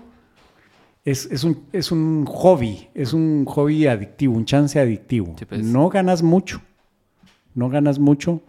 es, 1.05 1.27
es 1.27 1.45
un, 1.45 1.65
es 1.73 1.93
un 1.93 2.25
hobby, 2.27 2.89
es 2.95 3.13
un 3.13 3.45
hobby 3.45 3.87
adictivo, 3.87 4.35
un 4.35 4.47
chance 4.47 4.81
adictivo. 4.81 5.35
Sí, 5.39 5.45
pues. 5.45 5.63
No 5.63 5.89
ganas 5.91 6.23
mucho, 6.23 6.63
no 7.55 7.69
ganas 7.69 7.99
mucho, 7.99 8.43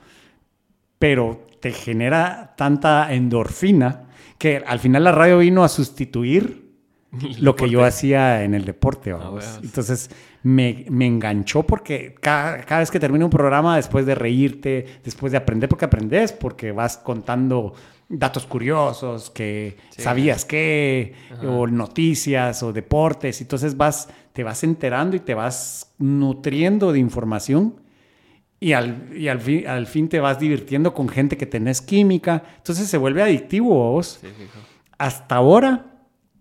pero 0.98 1.46
te 1.60 1.72
genera 1.72 2.54
tanta 2.56 3.14
endorfina 3.14 4.04
que 4.38 4.64
al 4.66 4.80
final 4.80 5.04
la 5.04 5.12
radio 5.12 5.40
vino 5.40 5.64
a 5.64 5.70
sustituir 5.70 6.66
lo 7.40 7.56
que 7.56 7.70
yo 7.70 7.84
hacía 7.84 8.44
en 8.44 8.54
el 8.54 8.64
deporte. 8.64 9.12
Ah, 9.12 9.18
vamos. 9.18 9.60
Entonces 9.62 10.10
me, 10.44 10.86
me 10.90 11.06
enganchó 11.06 11.64
porque 11.64 12.16
cada, 12.22 12.60
cada 12.60 12.80
vez 12.80 12.92
que 12.92 13.00
termino 13.00 13.26
un 13.26 13.32
programa, 13.32 13.76
después 13.76 14.06
de 14.06 14.16
reírte, 14.16 14.86
después 15.04 15.34
de 15.34 15.40
aprender, 15.40 15.68
porque 15.68 15.86
aprendes, 15.86 16.32
porque 16.32 16.72
vas 16.72 16.98
contando 16.98 17.74
datos 18.10 18.46
curiosos, 18.46 19.30
que 19.32 19.78
Sí. 19.90 20.02
sabías 20.04 20.46
qué, 20.46 21.16
o 21.44 21.68
noticias, 21.68 22.62
o 22.64 22.72
deportes, 22.74 23.42
entonces 23.42 23.76
vas, 23.78 24.10
te 24.34 24.44
vas 24.44 24.64
enterando 24.64 25.16
y 25.16 25.20
te 25.20 25.34
vas 25.34 25.94
nutriendo 25.98 26.92
de 26.94 27.00
información. 27.00 27.82
Y 28.60 28.74
al, 28.74 29.12
y 29.16 29.28
al, 29.28 29.42
fin, 29.42 29.68
al 29.68 29.86
fin 29.86 30.08
te 30.08 30.20
vas 30.20 30.40
divirtiendo 30.40 30.94
con 30.94 31.10
gente 31.10 31.38
que 31.38 31.46
tenés 31.46 31.82
química. 31.82 32.44
Entonces 32.58 32.88
se 32.88 32.98
vuelve 32.98 33.22
adictivo 33.22 33.70
vos 33.70 34.20
Sí, 34.22 34.28
hasta 34.98 35.36
ahora 35.36 35.88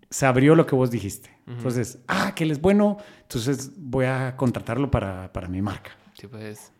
se 0.09 0.25
abrió 0.25 0.55
lo 0.55 0.65
que 0.65 0.75
vos 0.75 0.89
dijiste. 0.91 1.29
Entonces, 1.47 1.99
ah, 2.07 2.33
que 2.33 2.43
él 2.45 2.51
es 2.51 2.61
bueno, 2.61 2.97
entonces 3.21 3.71
voy 3.77 4.05
a 4.05 4.35
contratarlo 4.37 4.89
para, 4.89 5.31
para 5.33 5.47
mi 5.47 5.61
marca. 5.61 5.91
Sí, 6.13 6.25
pues. 6.27 6.71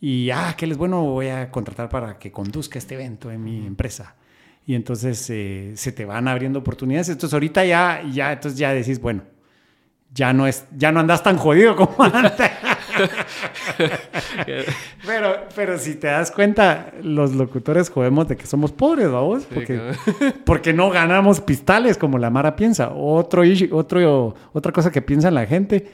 Y, 0.00 0.30
ah, 0.30 0.54
que 0.56 0.64
él 0.64 0.72
es 0.72 0.78
bueno, 0.78 1.02
voy 1.02 1.28
a 1.28 1.50
contratar 1.50 1.88
para 1.90 2.18
que 2.18 2.30
conduzca 2.32 2.78
este 2.78 2.94
evento 2.94 3.30
en 3.30 3.42
mi 3.44 3.66
empresa. 3.66 4.14
Y 4.66 4.74
entonces 4.74 5.28
eh, 5.30 5.72
se 5.76 5.92
te 5.92 6.04
van 6.04 6.26
abriendo 6.28 6.58
oportunidades. 6.58 7.08
Entonces 7.08 7.34
ahorita 7.34 7.64
ya, 7.64 8.02
ya, 8.10 8.32
entonces 8.32 8.58
ya 8.58 8.72
decís, 8.72 9.00
bueno, 9.00 9.22
ya 10.14 10.32
no, 10.32 10.46
es, 10.46 10.64
ya 10.76 10.92
no 10.92 11.00
andas 11.00 11.22
tan 11.22 11.36
jodido 11.36 11.76
como 11.76 11.96
antes. 12.04 12.50
pero, 15.04 15.46
pero 15.54 15.78
si 15.78 15.96
te 15.96 16.06
das 16.06 16.30
cuenta, 16.30 16.92
los 17.02 17.34
locutores 17.34 17.90
jodemos 17.90 18.28
de 18.28 18.36
que 18.36 18.46
somos 18.46 18.72
pobres, 18.72 19.10
vamos, 19.10 19.44
porque, 19.52 19.92
porque 20.44 20.72
no 20.72 20.90
ganamos 20.90 21.40
pistales 21.40 21.98
como 21.98 22.18
la 22.18 22.30
Mara 22.30 22.56
piensa. 22.56 22.90
Otro, 22.90 23.42
otro, 23.72 24.34
otra 24.52 24.72
cosa 24.72 24.90
que 24.90 25.02
piensa 25.02 25.30
la 25.30 25.46
gente 25.46 25.90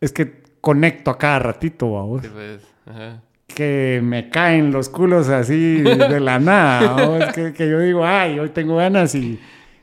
es 0.00 0.12
que 0.12 0.42
conecto 0.60 1.10
a 1.10 1.18
cada 1.18 1.38
ratito, 1.40 1.92
vamos 1.92 2.22
Sí, 2.22 2.28
pues. 2.32 2.62
Ajá. 2.86 3.20
Que 3.46 4.00
me 4.02 4.28
caen 4.28 4.72
los 4.72 4.88
culos 4.88 5.28
así 5.28 5.80
de 5.82 6.20
la 6.20 6.38
nada. 6.38 7.18
Es 7.28 7.32
que, 7.34 7.52
que 7.52 7.68
yo 7.68 7.80
digo, 7.80 8.04
ay, 8.04 8.38
hoy 8.38 8.50
tengo 8.50 8.76
ganas 8.76 9.14
y... 9.14 9.40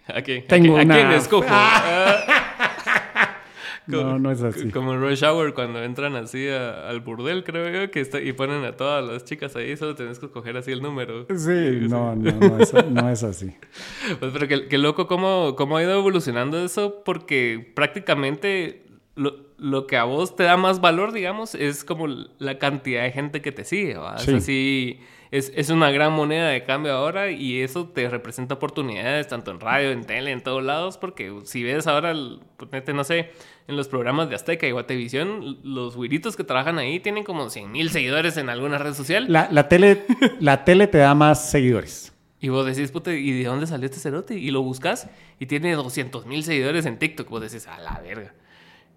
¿A 0.07 0.21
quién, 0.21 0.45
Tengo 0.47 0.75
¿A 0.75 0.79
quién- 0.79 0.91
a 0.91 0.95
quién 0.95 1.07
una- 1.07 1.15
escojo? 1.17 1.45
Ah. 1.49 2.19
No, 3.85 4.17
no 4.17 4.31
es 4.31 4.41
así. 4.41 4.69
Como 4.71 4.93
en 4.93 5.01
Rush 5.01 5.25
Hour 5.25 5.53
cuando 5.53 5.83
entran 5.83 6.15
así 6.15 6.47
a- 6.47 6.87
al 6.87 7.01
burdel, 7.01 7.43
creo 7.43 7.69
yo, 7.69 7.91
que 7.91 7.99
está, 7.99 8.21
y 8.21 8.31
ponen 8.31 8.63
a 8.63 8.71
todas 8.77 9.03
las 9.05 9.25
chicas 9.25 9.57
ahí, 9.57 9.75
solo 9.75 9.93
tenés 9.93 10.19
que 10.19 10.27
escoger 10.27 10.55
así 10.55 10.71
el 10.71 10.81
número. 10.81 11.25
Sí, 11.35 11.79
no, 11.89 12.15
no, 12.15 12.31
no 12.31 12.59
es, 12.59 12.73
no 12.89 13.09
es 13.09 13.23
así. 13.23 13.53
Pues 14.21 14.31
pero 14.31 14.47
qué, 14.47 14.69
qué 14.69 14.77
loco 14.77 15.05
cómo, 15.07 15.57
cómo 15.57 15.75
ha 15.75 15.83
ido 15.83 15.91
evolucionando 15.99 16.63
eso, 16.63 17.01
porque 17.03 17.73
prácticamente 17.75 18.82
lo, 19.15 19.35
lo 19.57 19.87
que 19.87 19.97
a 19.97 20.03
vos 20.05 20.35
te 20.35 20.43
da 20.43 20.57
más 20.57 20.81
valor, 20.81 21.11
digamos, 21.11 21.55
es 21.55 21.83
como 21.83 22.07
la 22.07 22.57
cantidad 22.59 23.03
de 23.03 23.11
gente 23.11 23.41
que 23.41 23.51
te 23.51 23.63
sigue. 23.65 23.95
Sí. 24.17 24.31
Es 24.31 24.37
así, 24.37 24.99
es, 25.31 25.51
es 25.55 25.69
una 25.69 25.91
gran 25.91 26.13
moneda 26.13 26.49
de 26.49 26.63
cambio 26.63 26.93
ahora 26.93 27.31
y 27.31 27.61
eso 27.61 27.87
te 27.87 28.09
representa 28.09 28.55
oportunidades 28.55 29.27
tanto 29.27 29.51
en 29.51 29.59
radio, 29.59 29.91
en 29.91 30.03
tele, 30.05 30.31
en 30.31 30.41
todos 30.41 30.63
lados, 30.63 30.97
porque 30.97 31.33
si 31.43 31.63
ves 31.63 31.87
ahora, 31.87 32.11
el- 32.11 32.39
ponete, 32.57 32.93
no 32.93 33.03
sé, 33.03 33.31
en 33.67 33.75
los 33.77 33.87
programas 33.87 34.29
de 34.29 34.35
Azteca 34.35 34.67
y 34.67 34.71
Guatevisión, 34.71 35.59
los 35.63 35.95
güiritos 35.95 36.35
que 36.35 36.43
trabajan 36.43 36.77
ahí 36.79 36.99
tienen 36.99 37.23
como 37.23 37.49
100 37.49 37.71
mil 37.71 37.89
seguidores 37.91 38.35
en 38.37 38.49
alguna 38.49 38.77
red 38.77 38.93
social. 38.93 39.25
La, 39.29 39.47
la 39.51 39.69
tele, 39.69 40.03
la 40.39 40.65
tele 40.65 40.87
te 40.87 40.97
da 40.97 41.15
más 41.15 41.49
seguidores. 41.49 42.13
Y 42.39 42.49
vos 42.49 42.65
decís, 42.65 42.91
puta, 42.91 43.13
¿y 43.13 43.31
de 43.31 43.45
dónde 43.45 43.65
salió 43.67 43.85
este 43.85 43.99
cerote? 43.99 44.35
Y 44.37 44.51
lo 44.51 44.61
buscas 44.63 45.07
y 45.39 45.45
tiene 45.45 45.71
200 45.75 46.25
mil 46.25 46.43
seguidores 46.43 46.85
en 46.85 46.99
TikTok. 46.99 47.29
Vos 47.29 47.39
decís, 47.41 47.65
a 47.67 47.79
la 47.79 48.01
verga. 48.01 48.33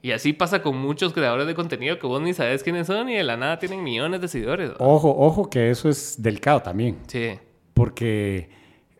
Y 0.02 0.12
así 0.12 0.32
pasa 0.32 0.62
con 0.62 0.76
muchos 0.76 1.12
creadores 1.12 1.46
de 1.46 1.54
contenido 1.54 1.98
que 1.98 2.06
vos 2.06 2.20
ni 2.22 2.32
sabes 2.32 2.62
quiénes 2.62 2.86
son 2.86 3.08
y 3.08 3.14
de 3.14 3.24
la 3.24 3.36
nada 3.36 3.58
tienen 3.58 3.82
millones 3.82 4.20
de 4.20 4.28
seguidores. 4.28 4.70
Ojo, 4.78 5.14
ojo 5.18 5.50
que 5.50 5.70
eso 5.70 5.88
es 5.88 6.22
delicado 6.22 6.60
también, 6.62 6.98
Sí, 7.08 7.30
porque 7.74 8.48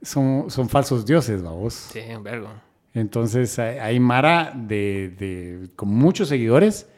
son, 0.03 0.51
son 0.51 0.69
falsos 0.69 1.07
dioses, 1.07 1.43
vamos. 1.43 1.75
sí, 1.75 2.01
un 2.17 2.23
vergo. 2.25 2.49
Entonces 2.93 3.59
hay, 3.59 4.01
Mara 4.01 4.53
de, 4.57 5.11
de- 5.19 5.69
con 5.77 5.89
muchos 5.91 6.29
seguidores 6.29 6.89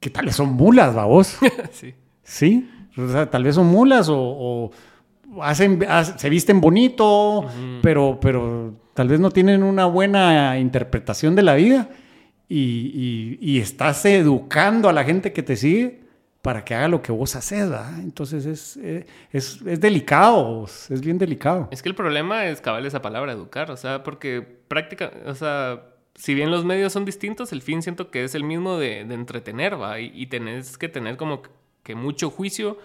que 0.00 0.10
tal 0.10 0.26
vez 0.26 0.36
son 0.36 0.52
mulas, 0.54 0.94
vamos. 0.94 1.36
sí. 1.72 1.94
Sí, 2.24 2.68
o 2.96 3.08
sea, 3.08 3.30
tal 3.30 3.44
vez 3.44 3.54
son 3.54 3.66
mulas 3.66 4.08
o, 4.08 4.18
o 4.18 5.42
hacen, 5.42 5.84
hace- 5.88 6.18
se 6.18 6.28
visten 6.28 6.60
bonito, 6.60 7.46
pero, 7.82 8.18
pero 8.20 8.74
tal 8.94 9.08
vez 9.08 9.20
no 9.20 9.30
tienen 9.30 9.62
una 9.62 9.86
buena 9.86 10.58
interpretación 10.58 11.34
de 11.36 11.42
la 11.42 11.54
vida 11.54 11.88
y, 12.52 13.38
y- 13.40 13.56
y 13.56 13.60
estás 13.60 14.04
educando 14.04 14.88
a 14.88 14.92
la 14.92 15.04
gente 15.04 15.32
que 15.32 15.42
te 15.42 15.56
sigue 15.56 16.00
para 16.42 16.64
que 16.64 16.74
haga 16.74 16.88
lo 16.88 17.00
que 17.02 17.12
vos 17.12 17.36
haces, 17.36 17.70
¿verdad? 17.70 18.00
Entonces 18.00 18.44
es, 18.46 18.76
eh, 18.78 19.06
es, 19.30 19.60
es 19.64 19.80
delicado, 19.80 20.64
es 20.66 21.00
bien 21.00 21.16
delicado. 21.18 21.68
Es 21.70 21.82
que 21.82 21.88
el 21.88 21.94
problema 21.94 22.46
es 22.46 22.60
cabal 22.60 22.84
esa 22.84 23.00
palabra 23.00 23.32
educar, 23.32 23.70
o 23.70 23.76
sea, 23.76 24.02
porque 24.02 24.42
práctica, 24.42 25.12
o 25.26 25.34
sea, 25.34 25.84
si 26.16 26.34
bien 26.34 26.50
los 26.50 26.64
medios 26.64 26.92
son 26.92 27.04
distintos, 27.04 27.52
el 27.52 27.62
fin 27.62 27.80
siento 27.80 28.10
que 28.10 28.24
es 28.24 28.34
el 28.34 28.44
mismo 28.44 28.76
de, 28.78 29.04
de 29.04 29.14
entretener, 29.14 29.80
¿va? 29.80 30.00
Y, 30.00 30.10
y 30.14 30.26
tenés 30.26 30.76
que 30.78 30.88
tener 30.88 31.16
como 31.16 31.42
que 31.84 31.94
mucho 31.94 32.28
juicio 32.30 32.76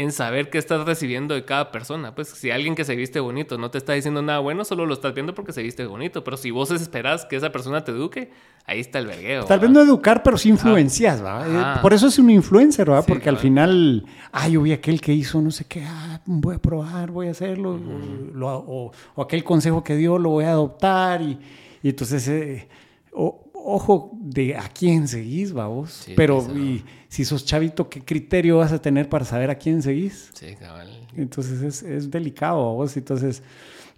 en 0.00 0.12
saber 0.12 0.48
qué 0.48 0.58
estás 0.58 0.84
recibiendo 0.86 1.34
de 1.34 1.44
cada 1.44 1.72
persona. 1.72 2.14
Pues 2.14 2.28
si 2.28 2.50
alguien 2.50 2.74
que 2.74 2.84
se 2.84 2.94
viste 2.94 3.18
bonito 3.20 3.58
no 3.58 3.70
te 3.70 3.78
está 3.78 3.94
diciendo 3.94 4.22
nada 4.22 4.38
bueno, 4.38 4.64
solo 4.64 4.86
lo 4.86 4.94
estás 4.94 5.12
viendo 5.14 5.34
porque 5.34 5.52
se 5.52 5.62
viste 5.62 5.84
bonito. 5.86 6.22
Pero 6.22 6.36
si 6.36 6.50
vos 6.50 6.70
esperás 6.70 7.24
que 7.24 7.36
esa 7.36 7.50
persona 7.50 7.82
te 7.84 7.90
eduque, 7.90 8.30
ahí 8.64 8.78
está 8.80 9.00
el 9.00 9.06
vergueo. 9.06 9.44
Tal 9.44 9.58
vez 9.60 9.70
no 9.70 9.80
educar, 9.80 10.22
pero 10.22 10.38
sí 10.38 10.50
influencias, 10.50 11.22
¿va? 11.24 11.76
Eh, 11.78 11.82
Por 11.82 11.92
eso 11.94 12.06
es 12.06 12.18
un 12.18 12.30
influencer, 12.30 12.90
¿va? 12.90 13.02
Sí, 13.02 13.08
Porque 13.08 13.28
al 13.28 13.38
final, 13.38 14.04
ah, 14.32 14.48
yo 14.48 14.62
vi 14.62 14.72
aquel 14.72 15.00
que 15.00 15.12
hizo 15.12 15.40
no 15.42 15.50
sé 15.50 15.64
qué, 15.64 15.82
ah, 15.84 16.20
voy 16.26 16.54
a 16.54 16.58
probar, 16.58 17.10
voy 17.10 17.28
a 17.28 17.32
hacerlo, 17.32 17.72
o, 17.72 18.34
lo- 18.36 18.56
o- 18.56 18.92
o 19.16 19.22
aquel 19.22 19.42
consejo 19.42 19.82
que 19.82 19.96
dio 19.96 20.18
lo 20.18 20.30
voy 20.30 20.44
a 20.44 20.50
adoptar, 20.50 21.22
y, 21.22 21.38
y 21.82 21.88
entonces, 21.88 22.28
eh, 22.28 22.68
o, 23.12 23.47
ojo 23.64 24.10
de 24.20 24.56
a 24.56 24.68
quién 24.68 25.08
seguís, 25.08 25.56
va 25.56 25.66
vos. 25.66 25.90
Sí, 26.06 26.12
Pero 26.16 26.38
eso. 26.38 26.56
y 26.56 26.84
si 27.08 27.24
sos 27.24 27.44
chavito, 27.44 27.88
¿qué 27.88 28.00
criterio 28.02 28.58
vas 28.58 28.72
a 28.72 28.80
tener 28.80 29.08
para 29.08 29.24
saber 29.24 29.50
a 29.50 29.54
quién 29.56 29.82
seguís? 29.82 30.30
Sí, 30.34 30.54
cabal. 30.58 31.06
Entonces 31.16 31.62
es, 31.62 31.82
es 31.82 32.10
delicado, 32.10 32.58
¿va 32.66 32.72
vos. 32.72 32.96
Entonces, 32.96 33.42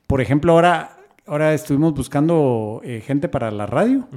por 0.06 0.20
ejemplo, 0.20 0.52
ahora, 0.52 0.98
ahora 1.26 1.54
estuvimos 1.54 1.94
buscando 1.94 2.80
eh, 2.84 3.00
gente 3.04 3.28
para 3.28 3.50
la 3.50 3.66
radio 3.66 4.08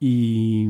y, 0.00 0.68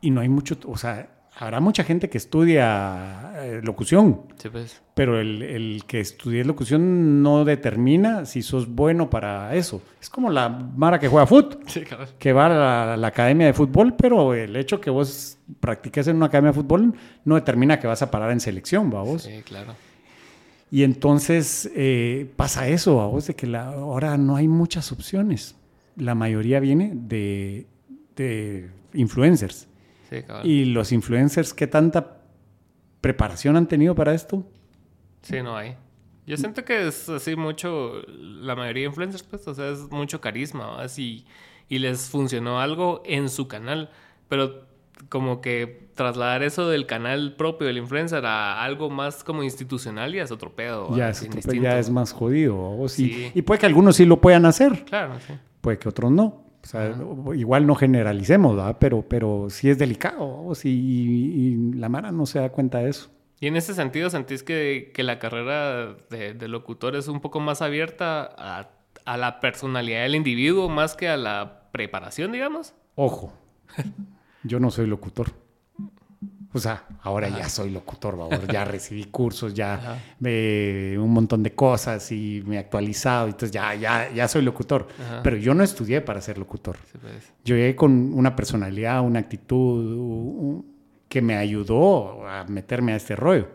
y 0.00 0.10
no 0.10 0.20
hay 0.20 0.28
mucho, 0.28 0.58
o 0.66 0.76
sea, 0.76 1.08
habrá 1.38 1.60
mucha 1.60 1.82
gente 1.84 2.08
que 2.10 2.18
estudia 2.18 3.32
eh, 3.36 3.60
locución, 3.62 4.22
Sí, 4.38 4.48
pues. 4.48 4.80
pero 4.94 5.20
el, 5.20 5.42
el 5.42 5.84
que 5.86 6.00
estudie 6.00 6.44
locución 6.44 7.22
no 7.22 7.44
determina 7.44 8.26
si 8.26 8.42
sos 8.42 8.68
bueno 8.68 9.08
para 9.10 9.54
eso. 9.54 9.82
Es 10.00 10.08
como 10.10 10.30
la 10.30 10.48
Mara 10.48 10.98
que 10.98 11.08
juega 11.08 11.26
fútbol, 11.26 11.58
Sí, 11.66 11.82
que 12.18 12.32
va 12.32 12.46
a 12.46 12.48
la, 12.48 12.96
la 12.96 13.06
academia 13.08 13.46
de 13.46 13.52
fútbol, 13.52 13.94
pero 13.96 14.34
el 14.34 14.54
hecho 14.56 14.80
que 14.80 14.90
vos 14.90 15.38
practiques 15.60 16.06
en 16.08 16.16
una 16.16 16.26
academia 16.26 16.50
de 16.52 16.54
fútbol 16.60 16.94
no 17.24 17.34
determina 17.34 17.78
que 17.80 17.86
vas 17.86 18.02
a 18.02 18.10
parar 18.10 18.30
en 18.30 18.40
selección, 18.40 18.92
¿va 18.94 19.02
vos? 19.02 19.22
Sí, 19.22 19.42
claro. 19.44 19.74
Y 20.70 20.84
entonces 20.84 21.70
eh, 21.74 22.30
pasa 22.36 22.66
eso, 22.68 23.00
a 23.02 23.06
vos, 23.06 23.26
de 23.26 23.34
que 23.34 23.46
la, 23.46 23.66
ahora 23.68 24.16
no 24.16 24.36
hay 24.36 24.48
muchas 24.48 24.90
opciones. 24.92 25.54
La 25.96 26.14
mayoría 26.14 26.60
viene 26.60 26.92
de, 26.94 27.66
de 28.16 28.70
influencers. 28.94 29.68
Sí. 30.12 30.48
Y 30.48 30.64
los 30.66 30.92
influencers, 30.92 31.54
¿qué 31.54 31.66
tanta 31.66 32.18
preparación 33.00 33.56
han 33.56 33.66
tenido 33.66 33.94
para 33.94 34.14
esto? 34.14 34.44
Sí, 35.22 35.42
no 35.42 35.56
hay. 35.56 35.76
Yo 36.26 36.36
siento 36.36 36.64
que 36.64 36.86
es 36.86 37.08
así 37.08 37.34
mucho, 37.34 38.02
la 38.08 38.54
mayoría 38.54 38.82
de 38.82 38.88
influencers, 38.88 39.22
pues, 39.24 39.46
o 39.48 39.54
sea, 39.54 39.68
es 39.70 39.90
mucho 39.90 40.20
carisma, 40.20 40.80
así, 40.80 41.26
y 41.68 41.78
les 41.80 42.08
funcionó 42.10 42.60
algo 42.60 43.02
en 43.04 43.28
su 43.28 43.48
canal, 43.48 43.90
pero 44.28 44.66
como 45.08 45.40
que 45.40 45.88
trasladar 45.94 46.44
eso 46.44 46.68
del 46.68 46.86
canal 46.86 47.34
propio 47.36 47.66
del 47.66 47.76
influencer 47.78 48.24
a 48.24 48.62
algo 48.62 48.88
más 48.88 49.24
como 49.24 49.42
institucional 49.42 50.12
ya 50.14 50.22
es 50.22 50.30
otro 50.30 50.54
pedo. 50.54 50.96
Ya 50.96 51.08
es, 51.08 51.18
Así, 51.18 51.26
otro- 51.26 51.36
distinto. 51.38 51.62
ya 51.64 51.78
es 51.78 51.90
más 51.90 52.12
jodido. 52.12 52.78
y- 52.84 52.88
Sí. 52.88 53.32
y, 53.34 53.42
puede 53.42 53.58
que 53.58 53.66
algunos 53.66 53.96
sí 53.96 54.04
lo 54.06 54.20
puedan 54.20 54.46
hacer, 54.46 54.84
Claro, 54.84 55.18
sí. 55.26 55.32
puede 55.60 55.78
que 55.78 55.88
otros 55.88 56.12
no. 56.12 56.41
O 56.62 56.66
sea, 56.66 56.94
igual 57.34 57.66
no 57.66 57.74
generalicemos, 57.74 58.56
¿verdad? 58.56 58.76
Pero, 58.78 59.02
pero 59.02 59.48
sí 59.50 59.68
es 59.68 59.78
delicado. 59.78 60.24
vos, 60.26 60.64
y, 60.64 60.70
y 60.70 61.72
la 61.74 61.88
Mara 61.88 62.12
no 62.12 62.24
se 62.26 62.38
da 62.38 62.50
cuenta 62.50 62.78
de 62.78 62.90
eso. 62.90 63.10
Y 63.40 63.48
en 63.48 63.56
ese 63.56 63.74
sentido, 63.74 64.08
¿sentís 64.08 64.44
que, 64.44 64.92
que 64.94 65.02
la 65.02 65.18
carrera 65.18 65.96
de, 66.10 66.34
de 66.34 66.48
locutor 66.48 66.94
es 66.94 67.08
un 67.08 67.20
poco 67.20 67.40
más 67.40 67.60
abierta 67.60 68.28
a, 68.38 68.70
a 69.04 69.16
la 69.16 69.40
personalidad 69.40 70.02
del 70.02 70.14
individuo 70.14 70.68
más 70.68 70.94
que 70.94 71.08
a 71.08 71.16
la 71.16 71.68
preparación, 71.72 72.30
digamos? 72.30 72.74
Ojo, 72.94 73.32
yo 74.44 74.60
no 74.60 74.70
soy 74.70 74.86
locutor. 74.86 75.32
O 76.54 76.58
sea, 76.58 76.84
ahora 77.02 77.28
ya 77.30 77.48
soy 77.48 77.70
locutor, 77.70 78.16
babor. 78.16 78.46
ya 78.52 78.64
recibí 78.66 79.04
cursos, 79.04 79.54
ya 79.54 80.02
eh, 80.22 80.96
un 81.00 81.10
montón 81.12 81.42
de 81.42 81.54
cosas 81.54 82.12
y 82.12 82.42
me 82.46 82.56
he 82.56 82.58
actualizado, 82.58 83.26
entonces 83.26 83.50
ya, 83.52 83.74
ya, 83.74 84.10
ya 84.12 84.28
soy 84.28 84.42
locutor. 84.42 84.86
Ajá. 85.00 85.20
Pero 85.22 85.36
yo 85.38 85.54
no 85.54 85.64
estudié 85.64 86.00
para 86.02 86.20
ser 86.20 86.36
locutor. 86.38 86.76
Sí, 86.90 86.98
pues. 87.00 87.32
Yo 87.44 87.56
llegué 87.56 87.74
con 87.74 88.12
una 88.14 88.36
personalidad, 88.36 89.00
una 89.02 89.20
actitud 89.20 90.62
que 91.08 91.22
me 91.22 91.36
ayudó 91.36 92.26
a 92.26 92.44
meterme 92.44 92.92
a 92.92 92.96
este 92.96 93.16
rollo. 93.16 93.48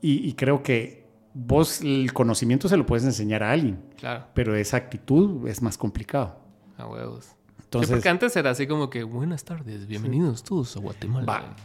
Y, 0.00 0.28
y 0.28 0.32
creo 0.34 0.62
que 0.62 1.04
vos 1.34 1.80
el 1.82 2.12
conocimiento 2.12 2.68
se 2.68 2.76
lo 2.76 2.86
puedes 2.86 3.04
enseñar 3.04 3.42
a 3.42 3.50
alguien, 3.52 3.80
Claro, 3.96 4.26
pero 4.34 4.54
esa 4.56 4.76
actitud 4.76 5.46
es 5.48 5.62
más 5.62 5.76
complicado. 5.78 6.38
a 6.78 6.86
huevos. 6.86 7.35
Entonces, 7.66 7.88
sí, 7.88 7.94
porque 7.94 8.08
antes 8.08 8.36
era 8.36 8.50
así 8.50 8.68
como 8.68 8.88
que, 8.88 9.02
buenas 9.02 9.44
tardes, 9.44 9.88
bienvenidos 9.88 10.44
todos 10.44 10.76
a 10.76 10.80
Guatemala. 10.80 11.26
Va. 11.26 11.56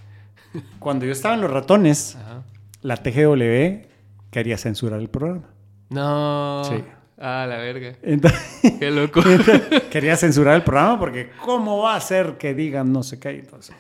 cuando 0.79 1.05
yo 1.05 1.11
estaba 1.11 1.35
en 1.35 1.41
Los 1.41 1.51
Ratones, 1.51 2.15
Ajá. 2.15 2.43
la 2.81 2.97
TGW 2.97 3.87
quería 4.31 4.57
censurar 4.57 4.99
el 4.99 5.09
programa. 5.09 5.43
No. 5.91 6.63
Sí. 6.65 6.83
Ah, 7.19 7.45
la 7.47 7.57
verga. 7.57 7.93
Entonces, 8.01 8.73
Qué 8.79 8.89
loco. 8.89 9.21
quería 9.91 10.17
censurar 10.17 10.55
el 10.55 10.63
programa 10.63 10.97
porque 10.97 11.29
¿cómo 11.45 11.83
va 11.83 11.95
a 11.95 12.01
ser 12.01 12.37
que 12.39 12.55
digan 12.55 12.91
no 12.91 13.03
sé 13.03 13.19
qué? 13.19 13.29
Entonces, 13.29 13.75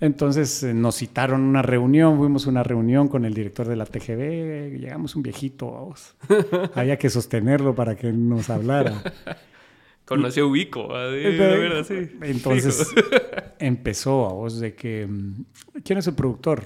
entonces 0.00 0.62
eh, 0.64 0.74
nos 0.74 0.96
citaron 0.96 1.40
una 1.42 1.62
reunión, 1.62 2.18
fuimos 2.18 2.48
a 2.48 2.50
una 2.50 2.64
reunión 2.64 3.06
con 3.06 3.24
el 3.24 3.32
director 3.32 3.68
de 3.68 3.76
la 3.76 3.86
TGV, 3.86 4.76
llegamos 4.76 5.14
un 5.14 5.22
viejito, 5.22 5.70
vamos. 5.70 6.16
había 6.74 6.98
que 6.98 7.08
sostenerlo 7.10 7.76
para 7.76 7.94
que 7.94 8.12
nos 8.12 8.50
hablara. 8.50 9.00
Conoció 10.10 10.48
Ubico. 10.48 10.94
así, 10.94 11.16
Entonces, 11.24 11.38
la 11.38 11.56
verdad, 11.56 11.84
sí. 11.86 12.18
Entonces 12.22 12.88
Fijo. 12.94 13.06
empezó 13.60 14.26
a 14.28 14.32
voz 14.32 14.58
de 14.60 14.74
que, 14.74 15.06
mm, 15.06 15.44
¿quién 15.84 15.98
es 15.98 16.06
el 16.08 16.14
productor? 16.14 16.62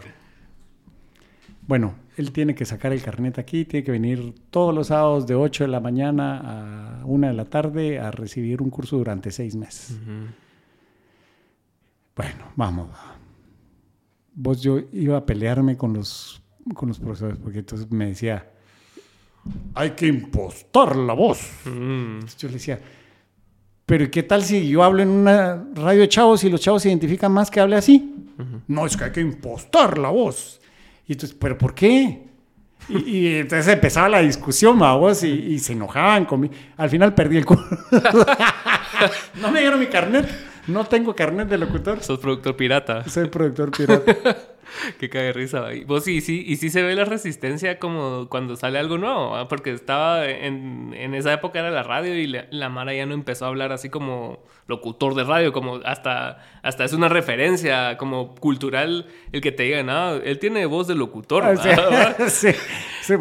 Bueno, 1.66 1.95
él 2.16 2.32
tiene 2.32 2.55
que 2.55 2.64
sacar 2.64 2.92
el 2.92 3.03
carnet 3.03 3.38
aquí, 3.38 3.64
tiene 3.64 3.84
que 3.84 3.90
venir 3.92 4.34
todos 4.51 4.74
los 4.74 4.86
sábados 4.88 5.26
de 5.26 5.34
8 5.34 5.64
de 5.64 5.68
la 5.68 5.80
mañana 5.80 7.01
a 7.01 7.05
1 7.07 7.26
de 7.28 7.32
la 7.34 7.45
tarde 7.45 7.99
a 7.99 8.11
recibir 8.11 8.62
un 8.62 8.70
curso 8.70 8.97
durante 8.97 9.30
seis 9.30 9.55
meses. 9.55 9.90
Ujú. 10.03 10.26
Bueno, 12.16 12.45
vamos. 12.57 12.88
va. 12.90 13.16
Vos 14.34 14.62
yo 14.62 14.78
iba 14.92 15.16
a 15.18 15.26
pelearme 15.26 15.76
con 15.76 15.92
los, 15.95 16.42
con 16.74 16.88
los 16.88 16.99
profesores 16.99 17.38
porque 17.38 17.61
entonces 17.61 17.90
me 17.90 18.07
decía, 18.07 18.51
hay 19.74 19.90
que 19.90 20.07
impostar 20.07 20.97
la 20.97 21.12
voz. 21.12 21.40
Mm. 21.64 22.14
Entonces 22.14 22.36
yo 22.38 22.49
le 22.49 22.55
decía, 22.55 22.80
pero 23.87 24.05
¿y 24.05 24.09
qué 24.09 24.22
tal 24.22 24.43
si 24.43 24.68
yo 24.68 24.82
hablo 24.82 25.03
en 25.03 25.09
una 25.09 25.64
radio 25.74 26.01
de 26.01 26.09
chavos 26.09 26.43
y 26.45 26.51
los 26.51 26.61
chavos 26.61 26.82
se 26.82 26.89
identifican 26.89 27.32
más 27.32 27.51
que 27.51 27.61
hable 27.61 27.76
así? 27.76 28.14
No, 28.66 28.87
es 28.87 28.97
que 28.97 29.05
hay 29.05 29.12
que 29.12 29.20
impostar 29.20 29.99
la 29.99 30.09
voz. 30.09 30.61
Y 31.07 31.12
entonces, 31.12 31.37
¿pero 31.39 31.59
por 31.59 31.74
qué? 31.74 32.24
Y, 32.89 32.99
y 33.11 33.35
entonces 33.37 33.72
empezaba 33.72 34.09
la 34.09 34.20
discusión, 34.20 34.78
ma, 34.78 34.95
vos, 34.97 35.22
y, 35.22 35.28
y 35.28 35.59
se 35.59 35.74
enojaban 35.74 36.24
conmigo. 36.24 36.55
Al 36.76 36.91
final 36.91 37.14
perdí 37.14 37.37
el 37.37 37.45
curso. 37.45 37.64
no 39.41 39.51
me 39.51 39.61
dieron 39.61 39.78
mi 39.78 39.87
carnet. 39.87 40.28
No 40.67 40.85
tengo 40.85 41.15
carnet 41.15 41.49
de 41.49 41.59
locutor. 41.59 42.03
Sos 42.03 42.19
productor 42.19 42.57
pirata. 42.57 43.09
Soy 43.09 43.29
productor 43.29 43.71
pirata. 43.71 44.15
Que 44.99 45.09
cae 45.09 45.33
risa. 45.33 45.73
Y 45.75 45.85
vos 45.85 46.05
sí, 46.05 46.21
sí, 46.21 46.43
y 46.47 46.57
sí 46.57 46.71
se 46.71 46.83
ve 46.83 46.95
la 46.95 47.05
resistencia 47.05 47.79
como 47.79 48.29
cuando 48.29 48.57
sale 48.57 48.79
algo 48.79 48.99
nuevo, 48.99 49.31
¿va? 49.31 49.47
porque 49.47 49.73
estaba 49.73 50.27
en, 50.27 50.93
en 50.95 51.15
esa 51.15 51.33
época 51.33 51.61
era 51.61 51.71
la 51.71 51.83
radio 51.83 52.19
y 52.19 52.27
la, 52.27 52.47
la 52.51 52.69
Mara 52.71 52.95
ya 52.95 53.07
no 53.07 53.15
empezó 53.15 53.45
a 53.45 53.49
hablar 53.49 53.73
así 53.73 53.89
como 53.91 54.43
locutor 54.67 55.15
de 55.15 55.25
radio, 55.25 55.53
como 55.53 55.77
hasta, 55.85 56.39
hasta 56.62 56.85
es 56.85 56.93
una 56.93 57.09
referencia 57.09 57.97
como 57.99 58.35
cultural 58.35 59.07
el 59.33 59.41
que 59.41 59.53
te 59.53 59.65
digan, 59.65 59.91
ah, 59.91 60.15
él 60.25 60.39
tiene 60.39 60.65
voz 60.67 60.89
de 60.89 60.95
locutor. 60.95 61.45
Ah, 61.45 61.55
¿va? 62.19 62.29
sí, 62.29 62.49
sí, 63.03 63.15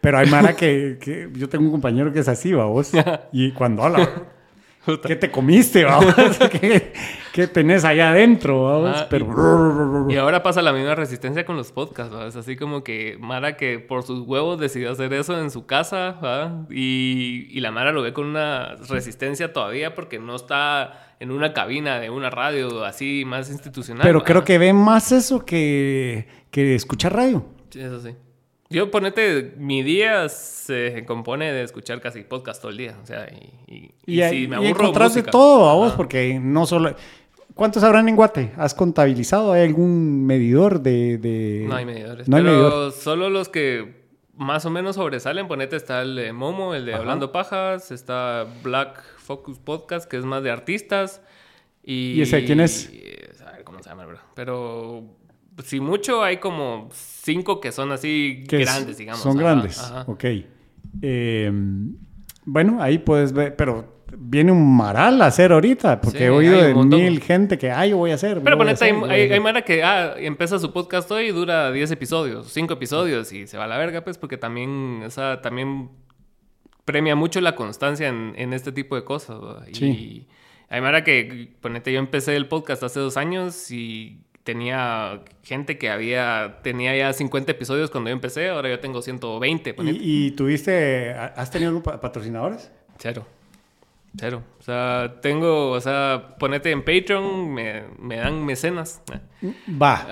pero 0.00 0.18
hay 0.18 0.30
Mara 0.30 0.54
que, 0.54 0.98
que- 1.00 1.28
Yo 1.34 1.48
tengo 1.48 1.64
un 1.64 1.70
compañero 1.72 2.12
que 2.12 2.20
es 2.20 2.28
así, 2.28 2.52
va 2.52 2.66
vos. 2.66 2.92
Y 3.32 3.50
cuando 3.52 3.82
habla... 3.82 4.08
¿Qué 5.06 5.16
te 5.16 5.30
comiste, 5.30 5.84
vamos? 5.84 6.14
¿Qué, 6.50 6.92
qué 7.32 7.46
tenés 7.46 7.84
allá 7.84 8.10
adentro, 8.10 8.64
vamos? 8.64 8.96
Ah, 8.96 9.06
Pero... 9.08 10.06
Y 10.08 10.16
ahora 10.16 10.42
pasa 10.42 10.62
la 10.62 10.72
misma 10.72 10.94
resistencia 10.94 11.44
con 11.44 11.56
los 11.56 11.72
podcasts, 11.72 12.14
¿va? 12.14 12.26
Es 12.26 12.36
así 12.36 12.56
como 12.56 12.84
que 12.84 13.16
Mara 13.20 13.56
que 13.56 13.78
por 13.78 14.02
sus 14.02 14.20
huevos 14.20 14.58
decidió 14.58 14.90
hacer 14.92 15.12
eso 15.14 15.38
en 15.40 15.50
su 15.50 15.66
casa, 15.66 16.18
¿va? 16.22 16.66
Y, 16.70 17.48
y 17.50 17.60
la 17.60 17.70
Mara 17.70 17.92
lo 17.92 18.02
ve 18.02 18.12
con 18.12 18.26
una 18.26 18.76
resistencia 18.88 19.52
todavía 19.52 19.94
porque 19.94 20.18
no 20.18 20.36
está 20.36 21.16
en 21.20 21.30
una 21.30 21.52
cabina 21.52 22.00
de 22.00 22.10
una 22.10 22.30
radio 22.30 22.84
así 22.84 23.24
más 23.26 23.50
institucional. 23.50 24.02
Pero 24.02 24.18
¿va? 24.18 24.24
creo 24.24 24.44
que 24.44 24.58
ve 24.58 24.72
más 24.72 25.12
eso 25.12 25.44
que, 25.44 26.28
que 26.50 26.74
escuchar 26.74 27.14
radio. 27.14 27.44
Sí, 27.70 27.80
eso 27.80 28.00
sí. 28.00 28.14
Yo, 28.74 28.90
ponete, 28.90 29.54
mi 29.56 29.82
día 29.82 30.28
se 30.28 31.04
compone 31.06 31.52
de 31.52 31.62
escuchar 31.62 32.00
casi 32.00 32.22
podcast 32.22 32.60
todo 32.60 32.70
el 32.72 32.76
día. 32.78 32.98
O 33.02 33.06
sea, 33.06 33.28
y, 33.30 33.72
y, 33.72 33.94
Y, 34.06 34.22
y 34.22 34.28
si 34.28 34.48
me 34.48 34.56
y 34.56 34.66
aburro, 34.66 34.68
encontrás 34.84 35.14
de 35.14 35.22
todo 35.22 35.68
a 35.70 35.74
vos, 35.74 35.92
porque 35.92 36.38
no 36.40 36.66
solo... 36.66 36.94
¿Cuántos 37.54 37.84
habrán 37.84 38.08
en 38.08 38.16
Guate? 38.16 38.50
¿Has 38.56 38.74
contabilizado? 38.74 39.52
¿Hay 39.52 39.62
algún 39.62 40.26
medidor 40.26 40.80
de...? 40.80 41.18
de- 41.18 41.66
No 41.68 41.76
hay 41.76 41.84
medidores. 41.86 42.28
No 42.28 42.36
hay 42.36 42.42
pero 42.42 42.54
medidor. 42.56 42.92
solo 42.92 43.30
los 43.30 43.48
que 43.48 44.02
más 44.36 44.66
o 44.66 44.70
menos 44.70 44.96
sobresalen. 44.96 45.46
Ponete, 45.46 45.76
está 45.76 46.02
el 46.02 46.16
de 46.16 46.32
Momo, 46.32 46.74
el 46.74 46.84
de 46.84 46.94
Ajá. 46.94 47.02
Hablando 47.02 47.30
Pajas. 47.30 47.92
Está 47.92 48.44
Black 48.64 49.00
Focus 49.18 49.60
Podcast, 49.60 50.10
que 50.10 50.16
es 50.16 50.24
más 50.24 50.42
de 50.42 50.50
artistas. 50.50 51.22
Y, 51.84 52.14
¿Y 52.14 52.22
ese 52.22 52.44
quién 52.44 52.58
es? 52.60 52.90
A 53.46 53.52
ver 53.52 53.62
cómo 53.62 53.80
se 53.80 53.88
llama, 53.88 54.04
bro. 54.06 54.18
Pero 54.34 55.04
si 55.62 55.80
mucho, 55.80 56.22
hay 56.24 56.38
como 56.38 56.88
cinco 56.92 57.60
que 57.60 57.70
son 57.72 57.92
así 57.92 58.44
es- 58.50 58.58
grandes, 58.60 58.98
digamos. 58.98 59.20
Son 59.22 59.38
Ajá, 59.38 59.40
grandes, 59.42 59.78
ajá. 59.78 60.04
ok. 60.08 60.24
Eh, 61.02 61.52
bueno, 62.44 62.82
ahí 62.82 62.98
puedes 62.98 63.32
ver, 63.32 63.56
pero 63.56 63.92
viene 64.16 64.52
un 64.52 64.76
maral 64.76 65.20
a 65.22 65.26
hacer 65.26 65.50
ahorita, 65.52 66.00
porque 66.00 66.18
Sí, 66.18 66.24
he 66.24 66.30
oído 66.30 66.60
de 66.62 66.74
mil 66.74 67.20
gente 67.20 67.58
que, 67.58 67.70
ay, 67.70 67.90
yo 67.90 67.96
voy 67.96 68.10
a 68.12 68.14
hacer. 68.14 68.40
Pero 68.42 68.56
ponete, 68.56 68.84
hay, 68.84 68.90
hacer, 68.92 69.10
hay, 69.10 69.20
hacer". 69.22 69.32
hay 69.32 69.40
Mara 69.40 69.62
que 69.62 69.82
ah, 69.82 70.14
empieza 70.18 70.58
su 70.58 70.72
podcast 70.72 71.10
hoy 71.10 71.26
y 71.26 71.32
dura 71.32 71.72
10 71.72 71.90
episodios, 71.90 72.48
5 72.52 72.74
episodios 72.74 73.32
y 73.32 73.46
se 73.46 73.56
va 73.58 73.64
a 73.64 73.66
la 73.68 73.78
verga, 73.78 74.04
pues, 74.04 74.18
porque 74.18 74.36
también, 74.36 75.02
o 75.04 75.10
sea, 75.10 75.40
también 75.40 75.90
premia 76.84 77.16
mucho 77.16 77.40
la 77.40 77.56
constancia 77.56 78.08
en, 78.08 78.34
en 78.36 78.52
este 78.52 78.70
tipo 78.72 78.94
de 78.94 79.04
cosas. 79.04 79.38
Sí. 79.72 79.86
Y 79.86 80.28
hay 80.68 80.80
mara 80.80 81.02
que, 81.02 81.54
ponete, 81.60 81.92
yo 81.92 81.98
empecé 81.98 82.36
el 82.36 82.46
podcast 82.46 82.82
hace 82.82 83.00
dos 83.00 83.16
años 83.16 83.70
y 83.70 84.20
tenía 84.44 85.20
gente 85.42 85.76
que 85.78 85.90
había, 85.90 86.58
tenía 86.62 86.96
ya 86.96 87.12
50 87.12 87.50
episodios 87.52 87.90
cuando 87.90 88.10
yo 88.10 88.14
empecé, 88.14 88.50
ahora 88.50 88.68
yo 88.68 88.78
tengo 88.78 89.02
120, 89.02 89.74
ponete. 89.74 89.98
¿Y, 89.98 90.26
y 90.26 90.30
tuviste, 90.30 91.12
has 91.12 91.50
tenido 91.50 91.82
pa- 91.82 92.00
patrocinadores? 92.00 92.70
Cero. 92.98 93.26
Cero. 94.16 94.44
O 94.60 94.62
sea, 94.62 95.16
tengo, 95.20 95.70
o 95.72 95.80
sea, 95.80 96.36
ponete 96.38 96.70
en 96.70 96.84
Patreon, 96.84 97.52
me, 97.52 97.82
me 97.98 98.16
dan 98.18 98.44
mecenas. 98.46 99.02
Va. 99.68 100.06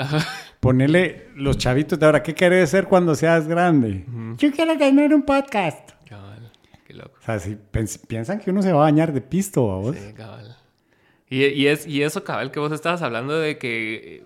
Ponele 0.58 1.28
los 1.36 1.56
chavitos 1.58 1.98
de 1.98 2.06
ahora, 2.06 2.22
¿qué 2.22 2.34
querés 2.34 2.70
ser 2.70 2.86
cuando 2.88 3.14
seas 3.14 3.46
grande? 3.46 4.04
Yo 4.38 4.50
quiero 4.50 4.76
tener 4.76 5.14
un 5.14 5.22
podcast. 5.22 5.90
Cabal, 6.08 6.50
qué 6.86 6.94
loco. 6.94 7.12
O 7.20 7.24
sea, 7.24 7.38
si 7.38 7.56
piensan 8.08 8.40
que 8.40 8.50
uno 8.50 8.60
se 8.62 8.72
va 8.72 8.80
a 8.80 8.90
bañar 8.90 9.12
de 9.12 9.20
pisto, 9.20 9.70
¿a 9.70 9.76
vos? 9.78 9.96
Sí, 9.96 10.12
cabal. 10.14 10.56
Y, 11.32 11.44
y 11.46 11.66
es, 11.68 11.86
y 11.86 12.02
eso, 12.02 12.24
cabal, 12.24 12.50
que 12.50 12.60
vos 12.60 12.72
estabas 12.72 13.00
hablando 13.00 13.38
de 13.38 13.56
que, 13.56 14.22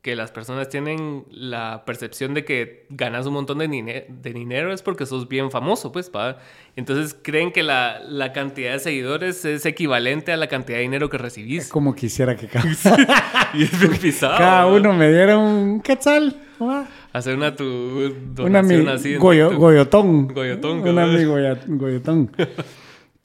que 0.00 0.16
las 0.16 0.30
personas 0.30 0.68
tienen 0.70 1.24
la 1.30 1.82
percepción 1.84 2.32
de 2.32 2.44
que 2.46 2.86
ganas 2.88 3.26
un 3.26 3.34
montón 3.34 3.58
de, 3.58 4.06
de 4.08 4.32
dinero 4.32 4.72
es 4.72 4.80
porque 4.80 5.04
sos 5.04 5.28
bien 5.28 5.50
famoso, 5.50 5.92
pues, 5.92 6.08
pa. 6.08 6.38
Entonces 6.76 7.14
creen 7.20 7.52
que 7.52 7.62
la, 7.62 8.00
la 8.08 8.32
cantidad 8.32 8.72
de 8.72 8.78
seguidores 8.78 9.44
es 9.44 9.66
equivalente 9.66 10.32
a 10.32 10.36
la 10.38 10.46
cantidad 10.46 10.78
de 10.78 10.82
dinero 10.84 11.10
que 11.10 11.18
recibís. 11.18 11.68
Como 11.68 11.94
quisiera 11.94 12.36
que 12.36 12.46
cada, 12.46 12.64
y 13.54 13.64
es 13.64 13.78
bien 13.78 13.98
pisado. 13.98 14.38
cada 14.38 14.62
¿no? 14.62 14.74
uno 14.76 14.92
me 14.94 15.10
diera 15.10 15.36
un 15.36 15.80
quetzal. 15.82 16.40
Hacer 17.12 17.36
una 17.36 17.54
tu 17.54 18.14
donación 18.34 18.86
ami- 18.86 18.90
así. 18.94 19.14
en 19.14 19.20
goyo- 19.20 19.48
TikTok. 19.48 19.60
goyotón. 19.60 20.28
Goyotón, 20.28 20.78
Un 20.78 20.84
cabal. 20.84 21.10
amigo 21.14 21.32
goya- 21.32 21.60
goyotón. 21.66 22.30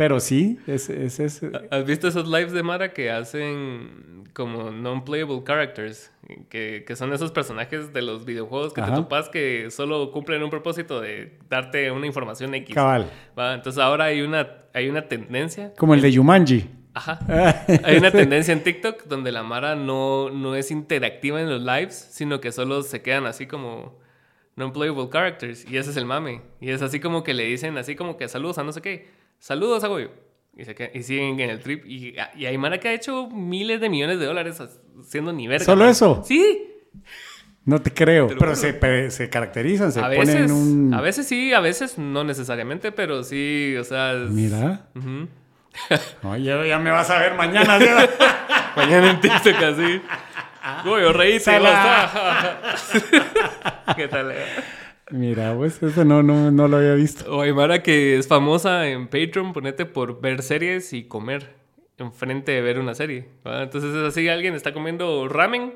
Pero 0.02 0.20
sí, 0.20 0.58
es, 0.66 0.90
es, 0.90 1.20
es- 1.20 1.42
¿Has 1.70 1.86
visto 1.86 2.08
esos 2.08 2.28
lives 2.28 2.54
de 2.54 2.64
Mara 2.64 2.92
que 2.92 3.12
hacen 3.12 4.24
como 4.34 4.72
non-playable 4.72 5.44
characters? 5.46 6.12
Que, 6.50 6.84
que 6.88 6.96
son 6.96 7.14
esos 7.14 7.32
personajes 7.32 7.94
de 7.94 8.02
los 8.02 8.26
videojuegos 8.26 8.74
que 8.74 8.82
Ajá. 8.82 8.96
te 8.96 8.98
topas 9.02 9.30
que 9.30 9.70
solo 9.70 10.12
cumplen 10.12 10.42
un 10.42 10.50
propósito 10.50 11.00
de 11.02 11.38
darte 11.50 11.92
una 11.92 12.08
información 12.08 12.52
X. 12.56 12.74
cabal. 12.74 13.12
¿va? 13.38 13.54
Entonces 13.54 13.80
ahora 13.80 14.06
hay 14.06 14.24
una, 14.24 14.48
hay 14.74 14.90
una 14.90 15.08
tendencia. 15.08 15.72
Como 15.78 15.94
el 15.94 16.02
de 16.02 16.12
Yumanji. 16.12 16.68
Ajá. 16.96 17.20
Hay 17.86 17.98
una 17.98 18.10
tendencia 18.12 18.52
en 18.54 18.64
TikTok 18.64 19.04
donde 19.04 19.32
la 19.32 19.44
Mara 19.44 19.76
no, 19.76 20.32
no 20.32 20.56
es 20.56 20.72
interactiva 20.72 21.40
en 21.40 21.48
los 21.50 21.62
lives, 21.62 21.94
sino 22.12 22.42
que 22.42 22.52
solo 22.52 22.82
se 22.82 23.04
quedan 23.04 23.28
así 23.28 23.46
como 23.46 24.00
non-playable 24.56 25.10
characters. 25.12 25.70
Y 25.72 25.78
ese 25.78 25.92
es 25.92 25.98
el 25.98 26.06
mame. 26.06 26.42
Y 26.60 26.72
es 26.72 26.82
así 26.82 27.00
como 27.00 27.24
que 27.24 27.34
le 27.36 27.44
dicen 27.46 27.78
así 27.78 27.96
como 27.96 28.18
que 28.18 28.28
saludos 28.28 28.58
a 28.58 28.64
no 28.64 28.72
sé 28.74 28.82
qué. 28.82 29.21
Saludos 29.42 29.84
a 29.84 29.88
Goyo. 29.88 30.12
Y, 30.56 30.66
se 30.66 30.76
quedan- 30.76 30.92
y 30.94 31.02
siguen 31.02 31.40
en 31.40 31.50
el 31.50 31.60
trip. 31.62 31.84
Y, 31.86 32.14
y 32.36 32.46
hay 32.46 32.58
Mara 32.60 32.80
que 32.80 32.90
ha 32.90 32.94
hecho 32.94 33.28
miles 33.28 33.82
de 33.82 33.90
millones 33.90 34.20
de 34.20 34.26
dólares 34.28 34.62
siendo 35.04 35.34
ni 35.34 35.48
verga. 35.48 35.66
¿Solo 35.66 35.82
man. 35.86 35.90
eso? 35.90 36.22
Sí. 36.26 36.68
No 37.66 37.82
te 37.82 37.92
creo. 37.92 38.28
Te 38.28 38.36
Pero 38.36 38.56
se, 38.56 39.12
se 39.12 39.30
caracterizan, 39.30 39.92
se 39.92 40.00
a 40.00 40.04
ponen 40.04 40.26
veces, 40.26 40.52
un... 40.52 40.94
a 40.94 41.02
veces 41.02 41.28
sí, 41.28 41.54
a 41.54 41.60
veces 41.60 41.98
no 41.98 42.24
necesariamente, 42.24 42.92
pero 42.92 43.24
sí, 43.24 43.76
o 43.80 43.84
sea... 43.84 44.14
es- 44.14 44.30
Mira. 44.30 44.88
Oye, 46.24 46.44
ya 46.70 46.78
me 46.80 46.92
vas 46.92 47.10
a 47.10 47.18
ver 47.20 47.34
mañana. 47.34 47.80
¿sí? 47.80 47.86
Mañana 48.76 49.10
en 49.12 49.22
TikTok 49.22 49.56
así. 49.56 50.02
Goyo, 50.86 51.14
reíte. 51.14 51.52
¿Qué 53.96 54.08
tal? 54.08 54.32
eh? 54.32 54.46
Mira, 55.12 55.56
pues 55.56 55.82
eso 55.84 56.06
no, 56.06 56.24
no, 56.24 56.52
no 56.52 56.68
lo 56.68 56.78
había 56.78 56.94
visto. 56.94 57.36
O 57.36 57.42
hay 57.42 57.54
Mara 57.54 57.84
que 57.84 58.18
es 58.18 58.28
famosa 58.28 58.88
en 58.88 59.08
Patreon, 59.08 59.54
ponete 59.54 59.86
por 59.86 60.22
ver 60.22 60.42
series 60.42 60.94
y 60.94 61.04
comer 61.04 61.56
enfrente 61.98 62.52
de 62.52 62.62
ver 62.62 62.80
una 62.80 62.96
serie. 62.96 63.28
Entonces 63.46 63.96
es 63.96 64.04
así, 64.04 64.28
alguien 64.28 64.56
está 64.56 64.74
comiendo 64.74 65.28
ramen, 65.28 65.74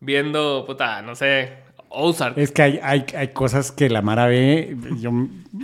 viendo, 0.00 0.64
puta, 0.66 1.02
no 1.02 1.14
sé, 1.14 1.50
Ozark. 1.88 2.38
Es 2.38 2.52
que 2.52 2.62
hay, 2.62 2.80
hay, 2.82 3.04
hay 3.16 3.28
cosas 3.28 3.70
que 3.72 3.88
la 3.88 4.02
Mara 4.02 4.26
ve, 4.26 4.76
yo, 4.98 5.10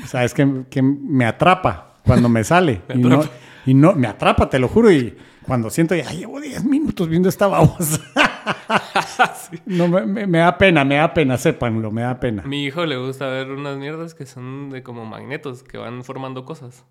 sabes 0.06 0.34
que, 0.34 0.64
que 0.70 0.82
me 0.82 1.24
atrapa 1.24 1.96
cuando 2.04 2.28
me 2.28 2.44
sale. 2.44 2.82
y, 2.94 2.98
no, 2.98 3.22
y 3.68 3.74
no, 3.74 3.92
me 3.92 4.08
atrapa, 4.08 4.48
te 4.48 4.58
lo 4.58 4.66
juro. 4.66 4.90
Y 4.90 5.14
cuando 5.46 5.68
siento, 5.68 5.94
ya 5.94 6.10
llevo 6.10 6.40
10 6.40 6.64
minutos 6.64 7.06
viendo 7.06 7.28
esta 7.28 7.48
babosa. 7.48 8.00
no, 9.66 9.88
me, 9.88 10.38
da 10.38 10.56
pena, 10.56 10.86
me 10.86 10.94
da 10.94 11.12
pena, 11.12 11.36
sépanlo, 11.36 11.90
me 11.90 12.00
da 12.00 12.18
pena. 12.18 12.44
Mi 12.44 12.64
hijo 12.64 12.86
le 12.86 12.96
gusta 12.96 13.26
ver 13.26 13.50
unas 13.50 13.76
mierdas 13.76 14.14
que 14.14 14.24
son 14.24 14.70
de 14.70 14.82
como 14.82 15.04
magnetos, 15.04 15.62
que 15.62 15.76
van 15.76 16.02
formando 16.02 16.46
cosas. 16.46 16.86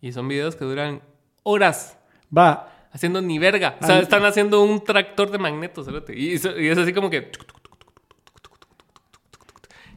Y 0.00 0.12
son 0.12 0.28
videos 0.28 0.54
que 0.54 0.64
duran 0.64 1.02
horas. 1.42 1.98
Va, 2.36 2.68
Haciendo 2.92 3.20
ni 3.20 3.40
verga. 3.40 3.76
O 3.82 3.84
sea, 3.84 3.98
están 3.98 4.24
haciendo 4.24 4.62
un 4.62 4.84
tractor 4.84 5.32
de 5.32 5.38
magnetos, 5.38 5.86
cerote. 5.86 6.16
Y, 6.16 6.34
es 6.34 6.46
así 6.46 6.92
como 6.92 7.10
que... 7.10 7.32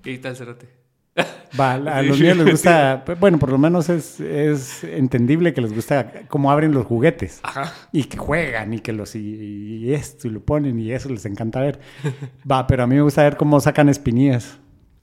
Y 0.04 0.10
ahí 0.10 0.16
está 0.16 0.30
el 0.30 0.36
cerote. 0.36 0.79
Va, 1.60 1.74
a 1.74 2.02
los 2.02 2.20
niños 2.20 2.38
les 2.38 2.52
gusta, 2.52 3.04
bueno, 3.20 3.38
por 3.40 3.50
lo 3.50 3.58
menos 3.58 3.90
es, 3.90 4.20
es 4.20 4.84
entendible 4.84 5.54
que 5.54 5.62
les 5.62 5.74
gusta 5.74 6.12
cómo 6.28 6.52
abren 6.52 6.74
los 6.74 6.86
juguetes. 6.86 7.40
Ajá. 7.44 7.74
Y 7.92 8.04
que 8.06 8.18
juegan 8.18 8.74
y 8.74 8.80
que 8.80 8.94
los 8.94 9.16
y, 9.16 9.20
y 9.86 9.94
esto 9.94 10.28
y 10.28 10.32
lo 10.32 10.42
ponen 10.42 10.80
y 10.80 10.92
eso 10.92 11.10
les 11.10 11.26
encanta 11.26 11.60
ver. 11.62 11.80
Va, 12.50 12.66
pero 12.68 12.84
a 12.84 12.88
mí 12.88 12.96
me 12.96 13.02
gusta 13.02 13.24
ver 13.24 13.38
cómo 13.38 13.60
sacan 13.60 13.90
espinillas. 13.90 14.58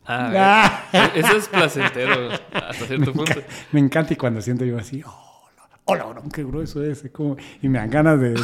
Ah, 0.08 0.82
Ah. 0.92 1.10
e- 1.14 1.18
Eso 1.20 1.36
es 1.36 1.48
placentero 1.48 2.30
hasta 2.52 2.84
cierto 2.86 3.12
punto. 3.12 3.34
Me 3.72 3.80
encanta 3.80 4.12
y 4.12 4.16
cuando 4.16 4.40
siento 4.40 4.64
yo 4.64 4.78
así, 4.78 5.02
hola, 5.02 5.66
hola, 5.84 6.04
bro, 6.04 6.22
qué 6.32 6.44
grueso 6.44 6.84
es. 6.84 7.02
como- 7.12 7.36
y 7.60 7.68
me 7.68 7.78
dan 7.78 7.90
ganas 7.90 8.20
de... 8.20 8.30
de- 8.30 8.36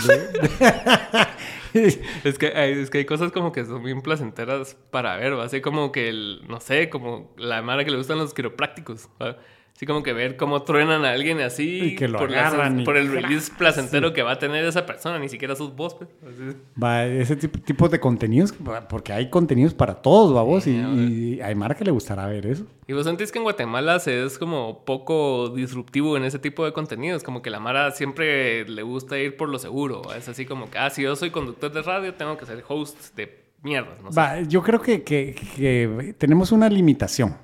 Es 2.25 2.39
que, 2.39 2.49
hay, 2.49 2.73
es 2.73 2.91
que 2.91 2.99
hay 2.99 3.05
cosas 3.07 3.33
como 3.33 3.53
que 3.53 3.64
son 3.64 3.83
bien 3.83 4.03
placenteras 4.03 4.77
para 4.91 5.16
ver, 5.16 5.39
¿va? 5.39 5.45
Así 5.45 5.61
como 5.61 5.93
que, 5.93 6.09
el, 6.09 6.43
no 6.49 6.61
sé, 6.61 6.91
como 6.91 7.33
la 7.37 7.62
mara 7.62 7.85
que 7.85 7.91
le 7.91 7.97
gustan 7.97 8.18
los 8.18 8.35
quiroprácticos, 8.35 9.09
¿va? 9.20 9.39
Así 9.75 9.87
como 9.87 10.05
que 10.05 10.12
ver 10.12 10.37
cómo 10.37 10.62
truenan 10.62 11.05
a 11.05 11.11
alguien 11.11 11.41
así 11.41 11.81
Y 11.83 11.95
que 11.97 12.07
lo 12.07 12.18
por, 12.18 12.31
la- 12.31 12.47
agarran 12.47 12.81
y- 12.81 12.85
por 12.85 12.97
el 12.97 13.11
release 13.11 13.51
placentero 13.59 14.12
que 14.12 14.23
va 14.23 14.33
a 14.33 14.39
tener 14.39 14.64
esa 14.64 14.87
persona, 14.87 15.18
ni 15.18 15.29
siquiera 15.29 15.57
sus 15.57 15.73
pues. 15.73 15.95
Así. 16.23 16.57
Va, 16.81 17.05
ese 17.07 17.35
tipo, 17.35 17.59
tipo 17.59 17.89
de 17.89 17.99
contenidos, 17.99 18.55
porque 18.89 19.12
hay 19.12 19.29
contenidos 19.29 19.75
para 19.75 19.95
todos, 19.95 20.62
Sí, 20.62 20.70
y, 20.95 21.35
y 21.37 21.41
hay 21.41 21.55
Mara 21.57 21.75
que 21.75 21.85
le 21.85 21.91
gustará 21.91 22.27
ver 22.27 22.47
eso. 22.47 22.64
¿Y 22.87 22.93
vos 22.93 23.05
sentís 23.05 23.33
que 23.33 23.39
en 23.39 23.45
Guatemala 23.45 23.99
se 23.99 24.25
es 24.25 24.39
como 24.39 24.85
poco 24.85 25.49
disruptivo 25.49 26.16
en 26.16 26.25
ese 26.25 26.39
tipo 26.39 26.64
de 26.64 26.73
contenidos? 26.73 27.25
Como 27.25 27.43
que 27.43 27.51
la 27.51 27.59
Mara 27.59 27.91
siempre 27.91 28.68
le 28.68 28.83
gusta 28.83 29.18
ir 29.18 29.37
por 29.37 29.49
lo 29.49 29.59
seguro. 29.59 30.03
Es 30.16 30.29
así 30.29 30.47
como 30.47 30.70
que, 30.70 30.79
ah, 30.79 30.91
si 30.91 31.03
yo 31.03 31.16
soy 31.16 31.31
conductor 31.31 31.73
de 31.73 31.83
radio, 31.83 32.14
tengo 32.14 32.37
que 32.37 32.47
ser 32.47 32.62
host 32.68 33.16
de 33.16 33.43
mierdas, 33.62 34.01
no 34.03 34.12
sé. 34.12 34.20
Va, 34.20 34.41
yo 34.43 34.62
creo 34.62 34.81
que, 34.81 35.03
que- 35.03 35.35
que 35.57 36.14
tenemos 36.18 36.53
una 36.53 36.68
limitación. 36.68 37.35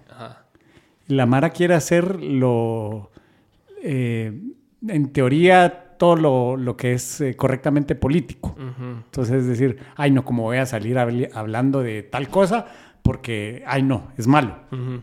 La 1.08 1.26
Mara 1.26 1.50
quiere 1.50 1.74
hacer 1.74 2.22
lo, 2.22 3.10
eh, 3.82 4.32
en 4.86 5.08
teoría, 5.12 5.84
todo 5.98 6.16
lo, 6.16 6.56
lo 6.56 6.76
que 6.76 6.92
es 6.92 7.20
eh, 7.20 7.34
correctamente 7.34 7.94
político. 7.94 8.54
Entonces, 9.06 9.36
es 9.42 9.46
decir, 9.46 9.78
ay, 9.96 10.10
no, 10.12 10.24
como 10.24 10.44
voy 10.44 10.58
a 10.58 10.66
salir 10.66 10.96
hablando 10.98 11.82
de 11.82 12.02
tal 12.04 12.28
cosa, 12.28 12.66
porque, 13.02 13.62
ay, 13.66 13.82
no, 13.82 14.08
es 14.16 14.26
malo. 14.26 14.56
Ujú. 14.70 15.00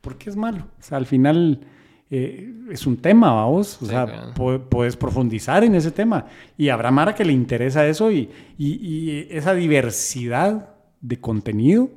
¿Por 0.00 0.18
qué 0.18 0.30
es 0.30 0.36
malo? 0.36 0.64
O 0.78 0.82
sea, 0.82 0.98
al 0.98 1.06
final 1.06 1.60
eh, 2.10 2.52
es 2.70 2.86
un 2.86 2.96
tema, 2.98 3.32
vamos. 3.32 3.76
O 3.82 3.86
Sí, 3.86 3.90
sea, 3.92 4.32
puedes 4.34 4.96
profundizar 4.96 5.64
en 5.64 5.74
ese 5.74 5.90
tema. 5.90 6.26
Y 6.58 6.68
habrá 6.68 6.90
Mara 6.90 7.14
que 7.14 7.24
le 7.24 7.32
interesa 7.32 7.86
eso 7.86 8.10
y, 8.12 8.28
y- 8.58 8.74
y 8.86 9.26
esa 9.30 9.54
diversidad 9.54 10.70
de 11.00 11.18
contenido 11.20 11.88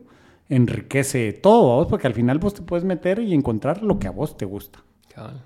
enriquece 0.50 1.32
todo, 1.34 1.70
vamos, 1.70 1.88
porque 1.88 2.08
al 2.08 2.14
final 2.14 2.40
vos 2.40 2.54
te 2.54 2.62
puedes 2.62 2.84
meter 2.84 3.20
y 3.20 3.34
encontrar 3.34 3.82
lo 3.84 4.00
que 4.00 4.08
a 4.08 4.12
vos 4.12 4.36
te 4.38 4.46
gusta. 4.46 4.84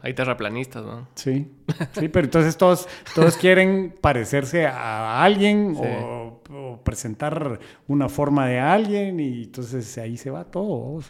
Hay 0.04 0.14
terraplanistas, 0.14 0.86
¿no? 0.86 1.08
Sí, 1.16 1.51
sí, 1.93 2.08
pero 2.08 2.26
entonces 2.26 2.58
todos, 2.58 2.88
todos 3.16 3.36
quieren 3.38 3.95
parecerse 4.01 4.68
a 4.68 5.24
alguien 5.24 5.76
Sí. 5.76 5.82
o, 5.84 6.41
o 6.51 6.78
presentar 6.84 7.60
una 7.88 8.08
forma 8.08 8.45
de 8.47 8.60
alguien 8.60 9.20
y 9.20 9.45
entonces 9.45 9.97
ahí 9.97 10.16
se 10.16 10.30
va 10.30 10.43
todo. 10.43 11.01
Sí. 11.01 11.10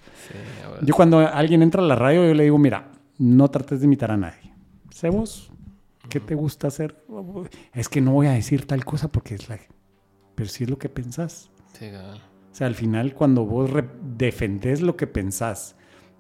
Yo 0.86 0.96
cuando 0.96 1.20
alguien 1.20 1.62
entra 1.62 1.82
a 1.82 1.86
la 1.86 1.96
radio, 1.96 2.26
yo 2.26 2.34
le 2.34 2.44
digo, 2.46 2.58
mira, 2.58 2.90
no 3.18 3.50
trates 3.52 3.82
de 3.82 3.86
imitar 3.86 4.12
a 4.12 4.18
nadie. 4.18 4.54
Sé 4.92 5.10
vos. 5.10 5.52
¿Qué 6.08 6.22
te 6.22 6.34
gusta 6.36 6.68
hacer? 6.68 7.04
Es 7.74 7.90
que 7.90 8.00
no 8.00 8.14
voy 8.14 8.28
a 8.28 8.32
decir 8.32 8.66
tal 8.66 8.86
cosa 8.86 9.10
porque 9.10 9.36
es 9.36 9.50
la... 9.50 9.58
Pero 10.36 10.50
si 10.50 10.64
es 10.64 10.70
lo 10.70 10.78
que 10.78 10.88
pensás. 10.88 11.50
Sí. 11.78 11.90
O 12.54 12.56
sea, 12.56 12.68
al 12.68 12.76
final 12.76 13.14
cuando 13.16 13.44
vos 13.46 13.70
defendés 14.02 14.82
lo 14.82 14.96
que 14.96 15.08
pensás 15.08 15.76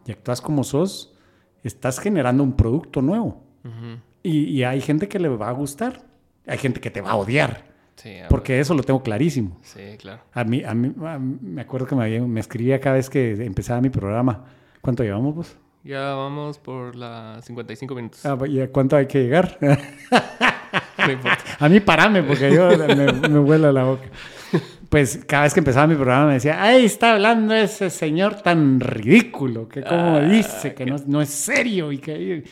y 0.05 0.11
actúas 0.11 0.41
como 0.41 0.63
sos, 0.63 1.15
estás 1.63 1.99
generando 1.99 2.43
un 2.43 2.53
producto 2.57 3.01
nuevo. 3.01 3.43
Ujú. 3.63 3.99
Y, 4.23 4.45
y 4.45 4.63
hay 4.63 4.81
gente 4.81 5.07
que 5.07 5.19
le 5.19 5.29
va 5.29 5.49
a 5.49 5.51
gustar. 5.51 6.01
Hay 6.47 6.57
gente 6.57 6.81
que 6.81 6.89
te 6.89 7.01
va 7.01 7.11
a 7.11 7.15
odiar. 7.15 7.71
Sí, 7.95 8.15
Porque 8.27 8.59
eso 8.59 8.73
lo 8.73 8.81
tengo 8.83 9.03
clarísimo. 9.03 9.59
Sí, 9.61 9.95
claro. 9.99 10.23
A 10.33 10.43
mí, 10.43 10.63
a 10.63 10.73
mí, 10.73 10.91
a 11.05 11.19
mí- 11.19 11.37
me 11.41 11.61
acuerdo 11.61 11.85
que 11.85 11.95
me, 11.95 12.19
me 12.21 12.39
escribía 12.39 12.79
cada 12.79 12.95
vez 12.95 13.07
que 13.09 13.45
empezaba 13.45 13.79
mi 13.81 13.89
programa. 13.91 14.43
¿Cuánto 14.81 15.03
llevamos 15.03 15.35
vos? 15.35 15.55
Ya 15.83 16.15
vamos 16.15 16.57
por 16.57 16.95
las 16.95 17.45
55 17.45 17.93
minutos. 17.95 18.25
Ah, 18.25 18.37
¿Y 18.47 18.59
a 18.59 18.71
cuánto 18.71 18.95
hay 18.95 19.05
que 19.05 19.21
llegar? 19.21 19.59
No 20.97 21.11
importa. 21.11 21.43
A 21.59 21.69
mí 21.69 21.79
parame 21.81 22.23
porque 22.23 22.53
yo 22.53 22.69
me, 22.77 23.11
me 23.29 23.39
vuela 23.39 23.71
la 23.71 23.83
boca. 23.83 24.05
Pues 24.93 25.25
cada 25.27 25.43
vez 25.43 25.55
que 25.55 25.59
empezaba 25.59 25.87
mi 25.87 25.95
programa 25.95 26.27
me 26.27 26.33
decía, 26.35 26.61
ahí 26.61 26.85
está 26.85 27.13
hablando 27.13 27.55
ese 27.55 27.89
señor 27.89 28.41
tan 28.43 28.79
ridículo, 28.79 29.67
que 29.67 29.81
como 29.81 30.17
Ah, 30.17 30.21
dice, 30.21 30.75
que 30.75 30.85
no, 30.85 30.97
no 31.07 31.19
es 31.19 31.29
serio 31.29 31.91
y 31.91 31.97
que... 31.97 32.43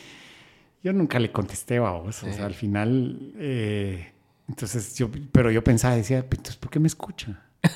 Yo 0.82 0.92
nunca 0.92 1.20
le 1.20 1.30
contesté 1.30 1.76
a 1.76 1.82
vos, 1.90 2.20
o 2.24 2.32
sea, 2.32 2.46
al 2.46 2.54
final... 2.54 3.32
eh, 3.38 4.10
entonces 4.48 4.98
yo, 4.98 5.08
pero 5.30 5.52
yo 5.52 5.62
pensaba, 5.62 5.94
decía, 5.94 6.18
entonces, 6.18 6.56
¿por 6.56 6.68
qué 6.68 6.80
me 6.80 6.88
escucha? 6.88 7.40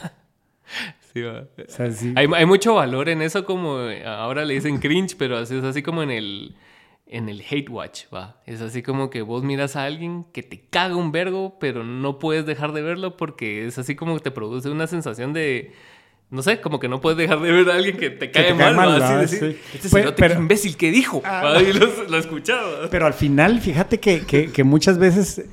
Sí. 1.13 1.23
O 1.23 1.47
sea, 1.69 1.91
sí. 1.93 2.13
Hay, 2.17 2.27
hay 2.35 2.45
mucho 2.45 2.75
valor 2.75 3.09
en 3.09 3.23
eso, 3.23 3.45
como 3.47 3.83
eh, 3.89 4.05
ahora 4.05 4.45
le 4.45 4.55
dicen 4.55 4.79
cringe, 4.79 5.17
pero 5.17 5.39
así- 5.39 5.57
es 5.57 5.65
así 5.65 5.81
como 5.81 6.03
en 6.03 6.11
el, 6.11 6.57
en 7.09 7.29
el 7.29 7.43
hate 7.49 7.71
watch, 7.71 8.05
va. 8.13 8.43
Es 8.47 8.61
así 8.61 8.83
como 8.83 9.11
que 9.11 9.23
vos 9.23 9.45
miras 9.45 9.77
a 9.77 9.85
alguien 9.85 10.25
que 10.33 10.43
te 10.43 10.61
caga 10.69 10.97
un 10.97 11.13
vergo, 11.13 11.57
pero 11.61 11.85
no 11.85 12.19
puedes 12.19 12.47
dejar 12.47 12.73
de 12.73 12.83
verlo 12.83 13.17
porque 13.17 13.67
es 13.67 13.79
así 13.79 13.95
como 13.95 14.15
que 14.17 14.21
te 14.23 14.31
produce 14.31 14.69
una 14.71 14.87
sensación 14.87 15.33
de. 15.33 15.73
No 16.29 16.43
sé, 16.43 16.61
como 16.61 16.81
que 16.81 16.89
no 16.89 17.01
puedes 17.01 17.17
dejar 17.17 17.41
de 17.41 17.53
ver 17.53 17.71
a 17.71 17.75
alguien 17.75 17.97
que 17.97 18.11
te 18.11 18.33
cae 18.33 18.47
te 18.49 18.55
mal, 18.55 18.65
cae 18.65 18.75
mal, 18.75 18.89
¿va? 19.01 19.05
Así 19.05 19.15
¿va? 19.15 19.21
decir, 19.21 19.39
Sí. 19.39 19.59
Este 19.75 19.89
Pues, 19.91 20.13
pero- 20.17 20.35
imbécil 20.35 20.77
que 20.77 20.91
dijo. 20.91 21.23
Ah, 21.25 21.57
lo, 21.61 22.09
lo 22.09 22.19
escuchaba. 22.19 22.91
Pero 22.91 23.07
al 23.07 23.15
final, 23.15 23.61
fíjate 23.61 24.01
que, 24.01 24.23
que, 24.27 24.51
que 24.51 24.65
muchas 24.65 24.99
veces 24.99 25.45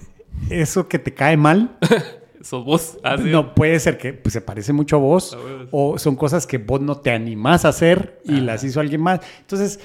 eso 0.50 0.88
que 0.88 0.98
te 0.98 1.14
cae 1.14 1.38
mal 1.38 1.78
Sos 2.42 2.66
vos. 2.66 2.98
Así. 3.04 3.30
no 3.30 3.54
puede 3.54 3.80
ser 3.80 3.98
que 4.00 4.12
pues, 4.14 4.34
se 4.34 4.42
parece 4.42 4.74
mucho 4.74 4.96
a 4.96 5.00
vos 5.00 5.38
o 5.72 5.98
son 6.00 6.16
cosas 6.16 6.46
que 6.48 6.58
vos 6.58 6.82
no 6.82 6.98
te 6.98 7.12
animás 7.12 7.64
a 7.66 7.70
hacer 7.70 8.20
y 8.26 8.42
las 8.42 8.64
hizo 8.64 8.80
alguien 8.82 9.00
más. 9.02 9.22
Entonces, 9.42 9.80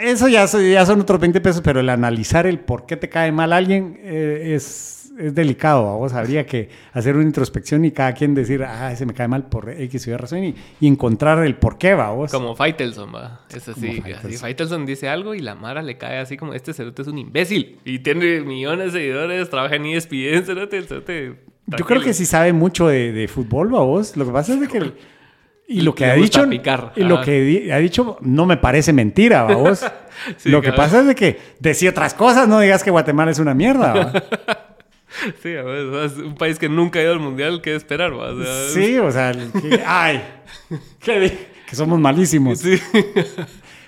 eso 0.00 0.28
ya, 0.28 0.46
so- 0.46 0.60
ya 0.60 0.84
son 0.86 1.00
otros 1.00 1.20
20 1.20 1.40
pesos, 1.40 1.62
pero 1.62 1.80
el 1.80 1.88
analizar 1.88 2.46
el 2.46 2.58
por 2.60 2.86
qué 2.86 2.96
te 2.96 3.08
cae 3.08 3.32
mal 3.32 3.52
alguien 3.52 3.98
eh, 4.02 4.52
es, 4.56 5.12
es 5.18 5.34
delicado. 5.34 5.96
Vos 5.98 6.12
habría 6.12 6.46
que 6.46 6.68
hacer 6.92 7.14
una 7.16 7.24
introspección 7.24 7.84
y 7.84 7.90
cada 7.90 8.12
quien 8.14 8.34
decir, 8.34 8.62
ah, 8.64 8.90
ese 8.92 9.06
me 9.06 9.14
cae 9.14 9.28
mal 9.28 9.44
por 9.48 9.68
X 9.70 10.06
o 10.06 10.10
Y 10.10 10.16
razón 10.16 10.44
y, 10.44 10.54
y 10.80 10.86
encontrar 10.86 11.44
el 11.44 11.56
por 11.56 11.78
qué, 11.78 11.94
va 11.94 12.10
vos. 12.10 12.30
Como 12.30 12.56
Faitelson, 12.56 13.14
va. 13.14 13.40
Es 13.54 13.68
así. 13.68 14.00
Faitelson. 14.00 14.32
Faitelson 14.40 14.86
dice 14.86 15.08
algo 15.08 15.34
y 15.34 15.40
la 15.40 15.54
Mara 15.54 15.82
le 15.82 15.98
cae 15.98 16.18
así 16.18 16.36
como: 16.36 16.54
Este 16.54 16.72
cerote 16.72 17.02
es 17.02 17.08
un 17.08 17.18
imbécil. 17.18 17.78
Y 17.84 17.98
tiene 18.00 18.40
millones 18.40 18.92
de 18.92 19.00
seguidores, 19.00 19.50
trabaja 19.50 19.76
en 19.76 19.86
ESPN, 19.86 20.44
cerote, 20.44 20.78
el 20.78 20.84
cerote. 20.86 21.34
Yo 21.66 21.84
creo 21.86 22.02
que 22.02 22.12
sí 22.12 22.26
sabe 22.26 22.52
mucho 22.52 22.88
de, 22.88 23.12
de 23.12 23.28
fútbol, 23.28 23.72
¿va 23.72 23.80
vos. 23.80 24.16
Lo 24.16 24.26
que 24.26 24.32
pasa 24.32 24.54
es 24.54 24.60
de 24.60 24.66
que... 24.68 24.78
el- 24.78 24.94
y 25.72 25.80
lo 25.82 25.94
que 25.94 26.04
ha 26.06 26.14
dicho... 26.14 26.48
picar, 26.48 26.92
Y 26.96 27.02
lo 27.04 27.16
ajá. 27.16 27.24
que 27.24 27.70
ha 27.72 27.78
dicho 27.78 28.18
no 28.20 28.46
me 28.46 28.56
parece 28.56 28.92
mentira, 28.92 29.44
¿va 29.44 29.54
vos. 29.54 29.84
Sí, 30.36 30.50
lo 30.50 30.60
que 30.62 30.72
pasa 30.72 31.00
es 31.00 31.06
de 31.06 31.14
que 31.16 31.40
decía 31.58 31.90
otras 31.90 32.14
cosas, 32.14 32.46
no 32.46 32.60
digas 32.60 32.84
que 32.84 32.90
Guatemala 32.90 33.30
es 33.32 33.38
una 33.38 33.54
mierda. 33.54 34.12
Sí, 35.42 35.54
a 35.54 35.62
ver, 35.62 36.04
es 36.04 36.16
un 36.16 36.34
país 36.36 36.58
que 36.58 36.70
nunca 36.70 36.98
ha 36.98 37.02
ido 37.02 37.12
al 37.12 37.20
mundial, 37.20 37.60
¿qué 37.60 37.74
esperar? 37.74 38.12
O 38.12 38.42
sea, 38.42 38.68
Sí, 38.70 38.96
o 38.98 39.10
sea, 39.10 39.32
que- 39.32 39.82
ay, 39.86 40.22
¿qué 41.00 41.20
di- 41.20 41.32
que 41.68 41.76
somos 41.76 42.00
malísimos. 42.00 42.60
Sí, 42.60 42.80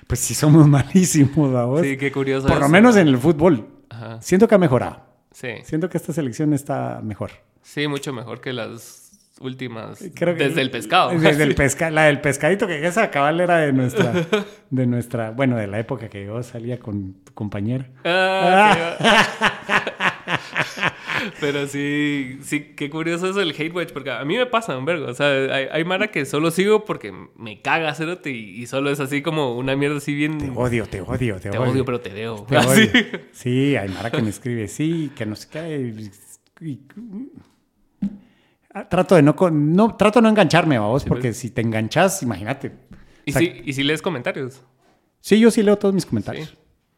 Pues 0.07 0.21
sí 0.21 0.35
somos 0.35 0.69
malísimos, 0.69 1.55
¿va 1.55 1.65
vos. 1.65 1.81
sí, 1.81 1.97
qué 1.97 2.13
curioso. 2.13 2.47
Por 2.47 2.61
lo 2.61 2.69
menos 2.69 2.97
en 2.97 3.09
el 3.09 3.17
fútbol. 3.17 3.67
Ajá. 3.89 4.21
Siento 4.21 4.47
que 4.47 4.55
ha 4.55 4.59
mejorado. 4.59 5.01
Sí, 5.33 5.49
Siento 5.65 5.89
que 5.89 5.97
esta 5.97 6.13
selección 6.13 6.53
está 6.53 7.01
mejor. 7.03 7.31
sí, 7.63 7.89
mucho 7.89 8.13
mejor 8.13 8.41
que 8.43 8.53
las 8.53 9.04
últimas. 9.41 9.99
Creo 10.15 10.37
que 10.37 10.49
desde 10.49 10.63
el 10.63 10.71
pescado. 10.71 11.11
Desde 11.19 11.43
el 11.43 11.55
pesca, 11.55 11.91
la 11.91 12.05
del 12.05 12.21
pescadito, 12.21 12.67
que 12.67 12.87
esa 12.87 13.11
cabal 13.11 13.41
era 13.41 13.59
de 13.59 13.73
nuestra, 13.73 14.13
de 14.71 14.87
nuestra, 14.87 15.31
bueno, 15.31 15.57
de 15.57 15.67
la 15.67 15.79
época 15.79 16.09
que 16.09 16.25
yo 16.27 16.43
salía 16.43 16.79
con 16.79 17.15
tu 17.25 17.33
compañera. 17.35 17.89
Ah, 18.05 18.97
sí. 18.99 19.05
Pero 21.41 21.67
sí, 21.67 22.39
sí, 22.43 22.73
qué 22.77 22.91
curioso 22.91 23.29
eso 23.31 23.41
el 23.41 23.51
hate 23.51 23.75
watch, 23.75 23.93
porque 23.93 24.11
a 24.11 24.25
mí 24.25 24.37
me 24.37 24.47
pasa 24.47 24.77
un 24.77 24.85
vergo. 24.85 25.07
O 25.07 25.15
sea, 25.15 25.29
hay, 25.29 25.67
hay 25.71 25.85
Mara 25.85 26.09
que 26.09 26.25
solo 26.27 26.51
sigo 26.51 26.85
porque 26.85 27.13
me 27.37 27.61
caga 27.63 27.95
cerote 27.95 28.31
y, 28.31 28.61
y 28.63 28.67
solo 28.67 28.91
es 28.91 29.01
así 29.01 29.23
como 29.23 29.57
una 29.57 29.77
mierda 29.77 29.99
así 29.99 30.15
bien. 30.15 30.39
Te 30.39 30.51
odio, 30.51 30.87
te 30.87 31.01
odio, 31.01 31.37
te, 31.37 31.51
Te 31.51 31.59
odio. 31.59 31.71
odio, 31.73 31.85
pero 31.85 32.01
te 32.01 32.11
veo. 32.11 32.45
Te 32.49 32.57
Así. 32.57 32.83
odio. 32.93 33.05
Sí, 33.33 33.77
hay 33.77 33.89
Mara 33.91 34.11
que 34.11 34.23
me 34.23 34.31
escribe, 34.31 34.69
sí, 34.69 35.11
que 35.17 35.25
no 35.27 35.37
sé 35.37 35.49
qué. 35.51 35.95
y- 36.61 36.67
y- 36.67 36.81
Ah, 36.97 37.43
trato 38.91 39.15
de 39.15 39.23
no, 39.23 39.35
no, 39.53 39.97
trato 39.97 40.19
de 40.19 40.23
no 40.25 40.29
engancharme, 40.29 40.79
vamos, 40.79 41.05
porque 41.05 41.33
si 41.33 41.51
te 41.51 41.61
enganchas, 41.61 42.23
imagínate. 42.23 42.73
Y, 43.25 43.31
O 43.31 43.33
sea, 43.33 43.41
si, 43.41 43.63
y 43.65 43.73
si 43.73 43.83
lees 43.85 44.03
comentarios. 44.03 44.63
Sí, 45.21 45.39
yo 45.41 45.51
sí 45.51 45.63
leo 45.63 45.77
todos 45.79 45.95
mis 45.95 46.05
comentarios. 46.07 46.49
Sí. 46.49 46.55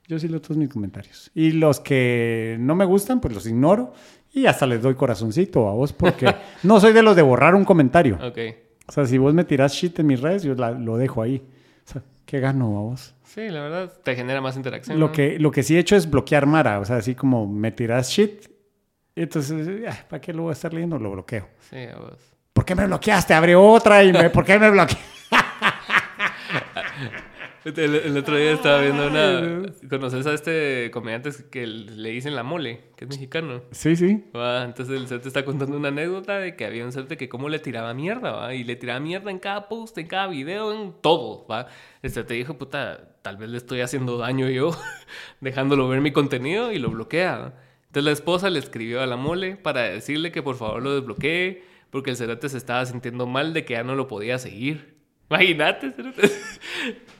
Yo 0.08 0.18
sí 0.18 0.28
leo 0.28 0.40
todos 0.40 0.56
mis 0.56 0.68
comentarios. 0.68 1.30
Y 1.34 1.52
los 1.52 1.80
que 1.80 2.56
no 2.60 2.74
me 2.74 2.84
gustan, 2.84 3.20
pues 3.20 3.34
los 3.34 3.46
ignoro. 3.46 3.92
Y 4.32 4.46
hasta 4.46 4.66
les 4.66 4.82
doy 4.82 4.94
corazoncito 4.94 5.68
a 5.68 5.72
vos, 5.72 5.92
porque 5.92 6.34
no 6.62 6.78
soy 6.80 6.92
de 6.92 7.02
los 7.02 7.16
de 7.16 7.22
borrar 7.22 7.54
un 7.54 7.64
comentario. 7.64 8.18
Ok. 8.22 8.38
O 8.88 8.92
sea, 8.92 9.04
si 9.06 9.18
vos 9.18 9.34
me 9.34 9.44
tirás 9.44 9.72
shit 9.72 9.98
en 9.98 10.06
mis 10.06 10.20
redes, 10.20 10.42
yo 10.44 10.54
la- 10.54 10.70
lo 10.72 10.96
dejo 10.96 11.22
ahí. 11.22 11.42
O 11.88 11.92
sea, 11.92 12.02
¿qué 12.24 12.40
gano 12.40 12.66
a 12.78 12.80
vos? 12.82 13.14
Sí, 13.24 13.48
la 13.48 13.60
verdad, 13.62 13.92
te 14.02 14.14
genera 14.14 14.40
más 14.40 14.56
interacción. 14.56 14.98
Lo 15.00 15.06
¿no? 15.08 15.12
que, 15.12 15.38
lo 15.38 15.50
que 15.50 15.62
sí 15.62 15.76
he 15.76 15.78
hecho 15.78 15.96
es 15.96 16.08
bloquear 16.08 16.46
Mara. 16.46 16.78
O 16.80 16.84
sea, 16.84 16.96
así 16.96 17.14
como 17.14 17.46
me 17.46 17.72
tirás 17.72 18.10
shit. 18.10 18.46
Entonces, 19.16 19.82
ah, 19.88 19.96
¿para 20.08 20.20
qué 20.20 20.32
lo 20.32 20.42
voy 20.42 20.50
a 20.50 20.52
estar 20.52 20.72
leyendo? 20.72 20.98
Lo 20.98 21.10
bloqueo. 21.10 21.48
Sí, 21.70 21.78
a 21.78 21.96
vos. 21.96 22.18
¿Por 22.52 22.64
qué 22.64 22.74
me 22.74 22.86
bloqueaste? 22.86 23.32
Abre 23.34 23.56
otra 23.56 24.04
y 24.04 24.12
me, 24.12 24.30
¿por 24.30 24.44
qué 24.44 24.58
me 24.58 24.70
bloqueaste? 24.70 25.02
El, 27.64 27.96
el 27.96 28.16
otro 28.16 28.36
día 28.36 28.52
estaba 28.52 28.80
viendo 28.80 29.08
una. 29.08 29.72
¿Conoces 29.90 30.24
a 30.24 30.32
este 30.32 30.88
comediante 30.92 31.30
que 31.50 31.66
le 31.66 32.10
dicen 32.10 32.36
la 32.36 32.44
mole, 32.44 32.92
que 32.94 33.06
es 33.06 33.10
mexicano? 33.10 33.62
Sí, 33.72 33.96
sí. 33.96 34.24
Va, 34.36 34.62
entonces 34.62 34.94
el 35.10 35.20
te 35.20 35.26
está 35.26 35.44
contando 35.44 35.76
una 35.76 35.88
anécdota 35.88 36.38
de 36.38 36.54
que 36.54 36.64
había 36.64 36.84
un 36.84 36.92
certe 36.92 37.16
que 37.16 37.28
cómo 37.28 37.48
le 37.48 37.58
tiraba 37.58 37.92
mierda, 37.92 38.30
¿va? 38.30 38.54
Y 38.54 38.62
le 38.62 38.76
tiraba 38.76 39.00
mierda 39.00 39.32
en 39.32 39.40
cada 39.40 39.68
post, 39.68 39.98
en 39.98 40.06
cada 40.06 40.28
video, 40.28 40.72
en 40.72 40.94
todo, 41.00 41.44
¿va? 41.48 41.66
Este 42.02 42.22
te 42.22 42.34
dijo, 42.34 42.56
puta, 42.56 43.16
tal 43.22 43.36
vez 43.36 43.50
le 43.50 43.56
estoy 43.56 43.80
haciendo 43.80 44.16
daño 44.16 44.48
yo, 44.48 44.70
dejándolo 45.40 45.88
ver 45.88 46.00
mi 46.00 46.12
contenido 46.12 46.70
y 46.70 46.78
lo 46.78 46.90
bloquea. 46.90 47.52
Entonces 47.86 48.04
la 48.04 48.12
esposa 48.12 48.50
le 48.50 48.58
escribió 48.58 49.00
a 49.00 49.06
la 49.06 49.16
mole 49.16 49.56
para 49.56 49.82
decirle 49.82 50.32
que 50.32 50.42
por 50.42 50.56
favor 50.56 50.82
lo 50.82 50.94
desbloquee 50.94 51.62
porque 51.90 52.10
el 52.10 52.16
cerote 52.16 52.48
se 52.48 52.58
estaba 52.58 52.84
sintiendo 52.84 53.26
mal 53.26 53.54
de 53.54 53.64
que 53.64 53.74
ya 53.74 53.84
no 53.84 53.94
lo 53.94 54.08
podía 54.08 54.38
seguir. 54.38 54.96
Imagínate, 55.30 55.92
cerote. 55.92 56.30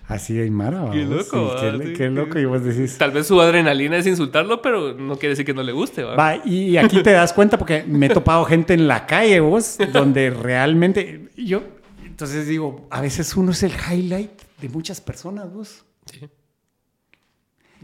Así 0.07 0.39
hay 0.39 0.51
Mara. 0.51 0.91
Qué 0.93 1.05
loco, 1.05 1.57
Sí, 1.59 1.67
qué, 1.79 1.87
Sí, 1.87 1.93
qué 1.95 2.11
loco. 2.11 2.39
Y 2.39 2.45
vos 2.45 2.62
decís, 2.62 2.97
Tal 2.99 3.11
vez 3.11 3.27
su 3.27 3.41
adrenalina 3.41 3.97
es 3.97 4.07
insultarlo, 4.07 4.62
pero 4.62 4.95
no 4.95 5.17
quiere 5.17 5.31
decir 5.31 5.45
que 5.45 5.55
no 5.55 5.62
le 5.62 5.73
guste, 5.73 6.05
¿va? 6.05 6.14
Va, 6.14 6.37
y 6.45 6.77
aquí 6.77 7.03
te 7.03 7.11
das 7.11 7.33
cuenta 7.33 7.59
porque 7.59 7.85
me 7.85 8.07
he 8.07 8.09
topado 8.11 8.45
gente 8.45 8.75
en 8.75 8.87
la 8.87 9.07
calle, 9.07 9.41
vos, 9.41 9.79
donde 9.93 10.31
realmente 10.31 11.31
yo, 11.37 11.62
entonces 12.05 12.47
digo, 12.47 12.87
a 12.91 13.01
veces 13.01 13.37
uno 13.37 13.51
es 13.51 13.62
el 13.64 13.73
highlight 13.73 14.43
de 14.61 14.69
muchas 14.69 15.01
personas, 15.01 15.53
vos. 15.53 15.85
Sí. 16.05 16.21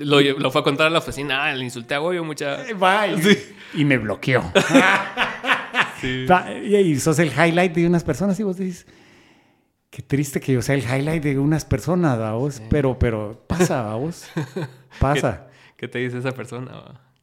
Lo, 0.05 0.20
lo 0.20 0.50
fue 0.50 0.61
a 0.61 0.64
contar 0.64 0.86
a 0.86 0.90
la 0.90 0.98
oficina, 0.98 1.44
ah, 1.44 1.55
le 1.55 1.64
insulté 1.64 1.94
a 1.94 1.98
Goyo 1.98 2.24
mucha... 2.24 2.59
Va, 2.74 3.07
y, 3.07 3.38
y 3.74 3.84
me 3.84 3.98
bloqueó. 3.98 4.42
Sí. 6.03 6.26
Y, 6.64 6.98
sos 6.98 7.20
el 7.20 7.28
highlight 7.28 7.72
de 7.74 7.86
unas 7.86 8.03
personas 8.03 8.38
y 8.40 8.42
vos 8.42 8.57
dices, 8.57 8.86
qué 9.88 10.03
triste 10.03 10.40
que 10.40 10.53
yo 10.53 10.61
sea 10.61 10.74
el 10.74 10.82
highlight 10.82 11.22
de 11.22 11.38
unas 11.38 11.64
personas, 11.64 12.18
¿va 12.18 12.32
vos, 12.32 12.61
pero, 12.68 12.98
pero 12.98 13.44
pasa, 13.46 13.82
¿va 13.82 13.94
vos, 13.94 14.28
pasa. 15.00 15.46
¿Qué 15.76 15.86
te 15.86 16.00
dice 16.00 16.18
esa 16.18 16.32
persona? 16.32 16.72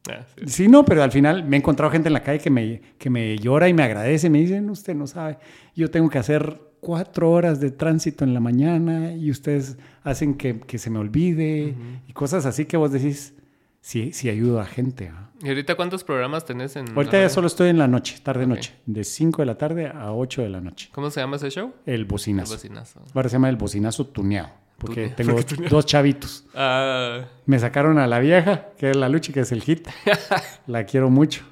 Ah, 0.08 0.24
sí. 0.34 0.46
Sí, 0.46 0.68
no, 0.68 0.84
pero 0.84 1.02
al 1.02 1.12
final 1.12 1.44
me 1.44 1.56
he 1.56 1.60
encontrado 1.60 1.92
gente 1.92 2.08
en 2.08 2.14
la 2.14 2.22
calle 2.22 2.38
que 2.38 2.48
me, 2.48 2.80
que 2.98 3.10
me 3.10 3.36
llora 3.38 3.68
y 3.68 3.74
me 3.74 3.82
agradece. 3.82 4.30
Me 4.30 4.38
dicen, 4.38 4.70
usted 4.70 4.94
no 4.94 5.06
sabe, 5.06 5.38
yo 5.74 5.90
tengo 5.90 6.08
que 6.08 6.18
hacer 6.18 6.58
cuatro 6.80 7.30
horas 7.30 7.60
de 7.60 7.70
tránsito 7.70 8.24
en 8.24 8.34
la 8.34 8.40
mañana 8.40 9.12
y 9.12 9.30
ustedes 9.30 9.76
hacen 10.02 10.34
que, 10.34 10.60
que 10.60 10.78
se 10.78 10.90
me 10.90 10.98
olvide 10.98 11.74
y 12.06 12.12
cosas 12.12 12.46
así 12.46 12.64
que 12.64 12.76
vos 12.76 12.90
decís, 12.92 13.34
sí, 13.80 14.12
sí 14.12 14.28
ayudo 14.30 14.60
a 14.60 14.64
gente. 14.66 15.10
¿va? 15.10 15.30
¿Y 15.42 15.48
ahorita 15.48 15.74
cuántos 15.74 16.04
programas 16.04 16.44
tenés 16.44 16.76
en... 16.76 16.86
Ahorita 16.94 17.20
ya 17.20 17.28
solo 17.28 17.46
estoy 17.46 17.68
en 17.70 17.78
la 17.78 17.88
noche, 17.88 18.18
tarde-noche, 18.22 18.72
Ok. 18.76 18.82
de 18.86 19.04
5 19.04 19.42
de 19.42 19.46
la 19.46 19.56
tarde 19.58 19.86
a 19.88 20.12
8 20.12 20.42
de 20.42 20.48
la 20.50 20.60
noche. 20.60 20.88
¿Cómo 20.92 21.10
se 21.10 21.20
llama 21.20 21.36
ese 21.36 21.50
show? 21.50 21.72
El 21.86 21.94
El 21.94 22.04
bocinazo. 22.04 22.54
bocinazo. 22.54 23.00
Ahora 23.14 23.28
se 23.28 23.34
llama 23.36 23.48
el 23.48 23.56
bocinazo 23.56 24.06
tuneado, 24.06 24.50
porque 24.76 25.08
tengo 25.08 25.38
dos 25.70 25.86
chavitos. 25.86 26.44
Ah, 26.54 27.24
Me 27.46 27.58
sacaron 27.58 27.98
a 27.98 28.06
la 28.06 28.18
vieja, 28.18 28.68
que 28.76 28.90
es 28.90 28.96
la 28.96 29.08
Luchi, 29.08 29.32
que 29.32 29.40
es 29.40 29.52
el 29.52 29.62
hit. 29.62 29.88
la 30.66 30.84
quiero 30.84 31.08
mucho. 31.10 31.42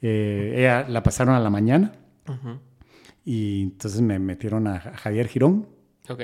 Eh, 0.00 0.54
ella 0.58 0.86
la 0.88 1.02
pasaron 1.02 1.34
a 1.34 1.40
la 1.40 1.50
mañana 1.50 1.92
ujú. 2.28 2.60
Y 3.30 3.62
entonces 3.62 4.00
me 4.00 4.18
metieron 4.18 4.66
a 4.66 4.80
Javier 4.80 5.28
Girón 5.28 5.68
ok. 6.08 6.20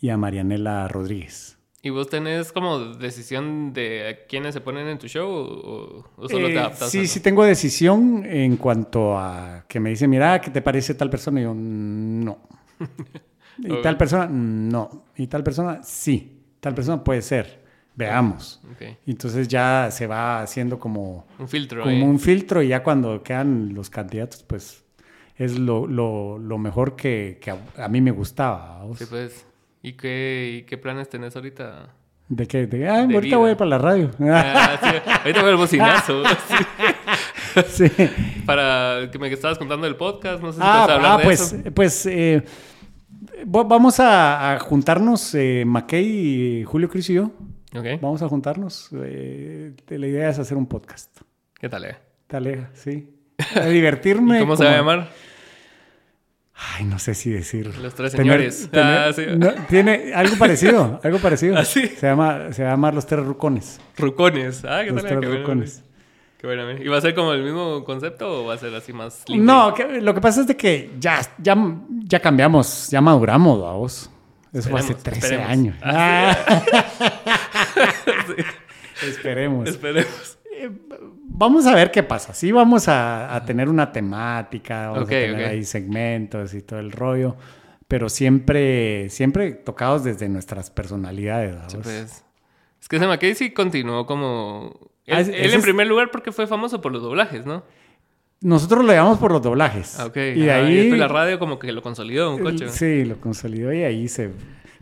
y 0.00 0.08
a 0.08 0.16
Marianela 0.16 0.88
Rodríguez. 0.88 1.58
¿Y 1.82 1.90
vos 1.90 2.08
tenés 2.08 2.50
como 2.50 2.78
decisión 2.94 3.72
de 3.74 4.08
a 4.08 4.26
quiénes 4.26 4.54
se 4.54 4.60
ponen 4.60 4.88
en 4.88 4.98
tu 4.98 5.06
show 5.06 5.28
o, 5.30 6.04
o 6.16 6.28
solo 6.28 6.46
te 6.48 6.54
Eh, 6.54 6.58
adaptas? 6.58 6.90
sí, 6.90 7.00
a- 7.00 7.06
sí 7.06 7.20
tengo 7.20 7.44
decisión 7.44 8.24
en 8.24 8.56
cuanto 8.56 9.16
a 9.18 9.64
que 9.68 9.78
me 9.80 9.90
dice, 9.90 10.08
mira, 10.08 10.40
¿qué 10.40 10.50
te 10.50 10.62
parece 10.62 10.94
tal 10.94 11.10
persona? 11.10 11.40
Y 11.40 11.44
yo, 11.44 11.52
"Mm, 11.54 12.24
no. 12.24 12.38
y 13.58 13.82
tal 13.82 13.96
persona, 13.96 14.26
"Mm, 14.26 14.68
no. 14.68 15.04
Y 15.16 15.26
tal 15.26 15.42
persona, 15.44 15.82
sí. 15.82 16.32
tal 16.60 16.74
persona 16.74 17.04
puede 17.04 17.22
ser, 17.22 17.62
veamos. 17.94 18.60
Ok. 18.72 18.82
Y 19.06 19.10
Entonces 19.12 19.46
ya 19.46 19.88
se 19.92 20.06
va 20.08 20.40
haciendo 20.42 20.78
como, 20.80 21.26
Un 21.38 21.48
filtro. 21.48 21.82
como 21.84 22.06
un 22.06 22.18
filtro 22.18 22.62
y 22.62 22.68
ya 22.68 22.82
cuando 22.82 23.22
quedan 23.22 23.74
los 23.74 23.88
candidatos, 23.90 24.42
pues 24.42 24.82
es 25.36 25.58
lo, 25.58 25.86
lo- 25.86 26.38
lo 26.38 26.58
mejor 26.58 26.96
que, 26.96 27.38
que 27.40 27.50
a, 27.50 27.58
a 27.78 27.88
mí 27.88 28.00
me 28.00 28.10
gustaba. 28.10 28.82
¿vos? 28.84 28.98
Sí, 28.98 29.04
pues. 29.08 29.46
¿Y 29.82 29.92
qué, 29.92 30.58
y 30.58 30.62
qué 30.64 30.78
planes 30.78 31.08
tenés 31.08 31.36
ahorita? 31.36 31.90
De 32.28 32.46
que, 32.46 32.66
de, 32.66 32.88
ah, 32.88 33.06
De 33.06 33.14
ahorita 33.14 33.20
vida. 33.20 33.36
voy 33.36 33.54
para 33.54 33.70
la 33.70 33.78
radio. 33.78 34.10
Ah, 34.20 34.78
sí, 34.82 35.10
ahorita 35.22 35.42
voy 35.42 35.50
al 35.50 35.56
bocinazo. 35.56 36.22
Sí. 37.68 37.88
sí. 37.88 38.10
Para 38.44 39.08
que 39.10 39.18
me 39.18 39.28
estabas 39.32 39.56
contando 39.58 39.86
del 39.86 39.96
podcast, 39.96 40.42
no 40.42 40.52
sé 40.52 40.58
si 40.58 40.62
Ah, 40.66 40.80
vas 40.80 40.88
a 40.90 40.94
hablar 40.96 41.12
ah, 41.12 41.16
de 41.18 41.24
pues, 41.24 41.52
eso. 41.52 41.70
pues 41.74 42.06
eh, 42.06 42.44
vamos 43.46 43.98
a, 44.00 44.52
a 44.54 44.58
juntarnos, 44.58 45.34
eh, 45.34 45.64
Mackey, 45.66 46.64
Julio 46.64 46.88
Cris 46.88 47.08
y 47.10 47.14
yo. 47.14 47.30
Ok. 47.74 48.00
Vamos 48.02 48.20
a 48.22 48.28
juntarnos. 48.28 48.90
eh, 49.02 49.72
la 49.88 50.06
idea 50.06 50.28
es 50.28 50.38
hacer 50.38 50.56
un 50.58 50.66
podcast. 50.66 51.18
¿Qué 51.58 51.68
tal, 51.68 51.84
eh? 51.86 51.96
Talega, 52.26 52.70
sí. 52.74 53.08
A 53.54 53.60
divertirme. 53.66 54.38
¿Y 54.38 54.40
cómo 54.40 54.56
se 54.56 54.64
va 54.64 54.72
a 54.72 54.76
llamar? 54.76 55.08
Ay, 56.58 56.84
no 56.86 56.98
sé 56.98 57.14
si 57.14 57.30
decir. 57.30 57.76
Los 57.78 57.94
tres 57.94 58.12
señores. 58.12 58.70
Ah, 58.72 59.10
sí. 59.14 59.22
no, 59.36 59.52
tiene 59.68 60.12
algo 60.14 60.36
parecido, 60.38 61.00
algo 61.02 61.18
parecido. 61.18 61.56
¿Ah, 61.58 61.64
sí? 61.64 61.86
Se 61.86 62.06
llama, 62.06 62.52
se 62.52 62.62
llama 62.64 62.90
Los 62.92 63.06
Tres 63.06 63.24
Rucones. 63.24 63.78
Rucones. 63.98 64.64
Ah, 64.64 64.80
¿qué 64.84 64.90
Los 64.90 65.02
tal? 65.02 65.10
Tres 65.10 65.20
Qué 65.20 65.26
bueno, 65.26 65.40
Rucones. 65.42 65.82
Qué 66.38 66.46
bueno. 66.46 66.70
¿Y 66.72 66.88
va 66.88 66.96
a 66.98 67.00
ser 67.02 67.14
como 67.14 67.32
el 67.34 67.42
mismo 67.42 67.84
concepto 67.84 68.42
o 68.42 68.46
va 68.46 68.54
a 68.54 68.58
ser 68.58 68.74
así 68.74 68.92
más 68.94 69.22
libre? 69.28 69.44
No, 69.44 69.74
que- 69.74 70.00
lo 70.00 70.14
que 70.14 70.20
pasa 70.20 70.40
es 70.42 70.46
de 70.46 70.56
que 70.56 70.92
ya, 70.98 71.20
ya, 71.38 71.56
ya 72.04 72.20
cambiamos, 72.20 72.88
ya 72.90 73.00
maduramos, 73.02 73.60
vamos. 73.60 74.10
Eso 74.52 74.70
fue 74.70 74.80
hace 74.80 74.92
Esperemos, 74.92 75.02
13 75.02 75.34
esperemos. 75.34 75.50
años. 75.50 75.76
Ah, 75.82 76.36
Esperemos. 79.02 79.68
Esperemos. 79.68 80.35
Vamos 81.28 81.66
a 81.66 81.74
ver 81.74 81.90
qué 81.90 82.02
pasa. 82.02 82.32
Sí, 82.34 82.52
vamos 82.52 82.88
a, 82.88 83.34
a 83.34 83.44
tener 83.44 83.68
una 83.68 83.92
temática, 83.92 84.88
vamos 84.90 85.04
Ok, 85.04 85.08
a 85.08 85.10
tener 85.10 85.44
ok. 85.44 85.50
ahí 85.50 85.64
segmentos 85.64 86.54
y 86.54 86.62
todo 86.62 86.78
el 86.80 86.92
rollo, 86.92 87.36
pero 87.88 88.08
siempre, 88.08 89.08
siempre 89.10 89.52
tocados 89.52 90.04
desde 90.04 90.28
nuestras 90.28 90.70
personalidades. 90.70 91.56
Sí, 91.68 91.78
pues. 91.82 92.24
Es 92.80 92.88
que 92.88 92.98
McKay 92.98 93.34
sí 93.34 93.50
continuó 93.52 94.06
como... 94.06 94.90
Él, 95.06 95.14
Ah, 95.16 95.20
es- 95.20 95.28
él 95.28 95.50
en 95.52 95.58
es- 95.58 95.62
primer 95.62 95.86
lugar 95.86 96.10
porque 96.10 96.32
fue 96.32 96.46
famoso 96.46 96.80
por 96.80 96.92
los 96.92 97.02
doblajes, 97.02 97.46
¿no? 97.46 97.64
Nosotros 98.40 98.84
lo 98.84 98.92
llamamos 98.92 99.18
por 99.18 99.32
los 99.32 99.40
doblajes. 99.42 99.98
Ah, 99.98 100.06
ok. 100.06 100.16
Y 100.16 100.40
de 100.40 100.52
Ajá, 100.52 100.66
ahí... 100.66 100.76
después 100.76 101.00
la 101.00 101.08
radio 101.08 101.38
como 101.38 101.58
que 101.58 101.72
lo 101.72 101.80
consolidó 101.82 102.34
un 102.34 102.42
coche. 102.42 102.68
Sí, 102.68 103.04
lo 103.04 103.18
consolidó 103.20 103.72
y 103.72 103.82
ahí 103.82 104.08
se 104.08 104.30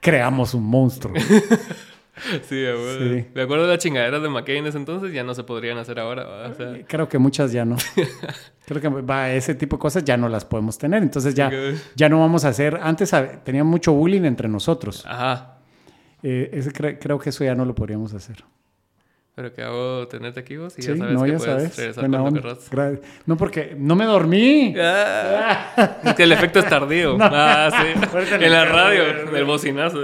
creamos 0.00 0.54
un 0.54 0.64
monstruo. 0.64 1.14
Sí, 2.48 2.64
abuelo. 2.66 3.14
Sí. 3.16 3.26
Me 3.34 3.42
acuerdo 3.42 3.64
de 3.66 3.70
las 3.74 3.78
chingaderas 3.78 4.22
de 4.22 4.28
McKay 4.28 4.58
en 4.58 4.66
ese 4.66 4.78
entonces, 4.78 5.12
ya 5.12 5.24
no 5.24 5.34
se 5.34 5.42
podrían 5.44 5.78
hacer 5.78 5.98
ahora. 5.98 6.26
O 6.48 6.54
sea, 6.54 6.74
Creo 6.86 7.08
que 7.08 7.18
muchas 7.18 7.52
ya 7.52 7.64
no. 7.64 7.76
Creo 8.66 8.80
que 8.80 8.88
va, 8.88 9.30
ese 9.32 9.54
tipo 9.54 9.76
de 9.76 9.80
cosas 9.80 10.04
ya 10.04 10.16
no 10.16 10.28
las 10.28 10.44
podemos 10.44 10.78
tener. 10.78 11.02
Entonces 11.02 11.34
ya, 11.34 11.50
ya 11.94 12.08
no 12.08 12.20
vamos 12.20 12.44
a 12.44 12.48
hacer. 12.48 12.78
Antes 12.82 13.10
tenía 13.44 13.64
mucho 13.64 13.92
bullying 13.92 14.24
entre 14.24 14.48
nosotros. 14.48 15.04
ajá. 15.06 15.50
Eh, 16.26 16.48
ese 16.54 16.70
cre- 16.72 16.96
creo 16.98 17.18
que 17.18 17.28
eso 17.28 17.44
ya 17.44 17.54
no 17.54 17.66
lo 17.66 17.74
podríamos 17.74 18.14
hacer. 18.14 18.42
Pero 19.34 19.52
que 19.52 19.62
hago 19.62 20.06
tenerte 20.08 20.40
aquí 20.40 20.56
vos 20.56 20.72
y 20.78 20.80
Sí, 20.82 20.88
ya 20.92 20.96
sabes 20.96 21.12
no, 21.12 21.22
que 21.24 21.32
ya 21.32 21.36
puedes 21.36 21.52
sabes. 21.54 21.76
regresar 21.76 22.08
cuando 22.08 22.40
querrás. 22.40 22.70
No, 23.26 23.36
porque 23.36 23.74
no 23.76 23.94
me 23.96 24.04
dormí. 24.06 24.74
Ah, 24.80 25.98
es 26.04 26.14
que 26.14 26.22
el 26.22 26.32
efecto 26.32 26.60
es 26.60 26.68
tardío. 26.68 27.18
Ah, 27.20 27.68
sí. 27.70 28.36
En 28.40 28.52
la 28.52 28.64
radio, 28.64 29.30
del 29.32 29.44
bocinazo. 29.44 30.00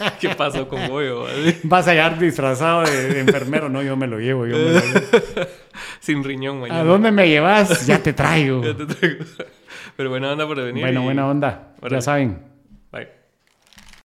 ¿Qué 0.20 0.30
pasó 0.30 0.68
con 0.68 0.88
Goyo? 0.88 1.26
Vas 1.64 1.86
a 1.88 1.92
llegar 1.92 2.18
disfrazado 2.18 2.82
de, 2.82 3.08
de 3.14 3.20
enfermero. 3.20 3.68
No, 3.68 3.82
yo 3.82 3.96
me 3.96 4.06
lo 4.06 4.18
llevo. 4.18 4.46
Yo 4.46 4.56
me 4.56 4.64
lo 4.72 4.80
llevo. 4.80 5.00
Sin 6.00 6.24
riñón, 6.24 6.60
mañana. 6.60 6.80
¿A 6.80 6.84
dónde 6.84 7.10
me 7.12 7.28
llevas? 7.28 7.86
Ya 7.86 7.98
te 8.02 8.12
traigo. 8.12 8.62
Ya 8.64 8.74
te 8.74 8.86
traigo. 8.86 9.24
Pero 9.96 10.10
buena 10.10 10.32
onda 10.32 10.46
por 10.46 10.56
venir. 10.56 10.82
Bueno, 10.82 11.00
y- 11.02 11.04
buena 11.04 11.26
onda. 11.28 11.68
Ya 11.90 12.00
saben. 12.00 12.49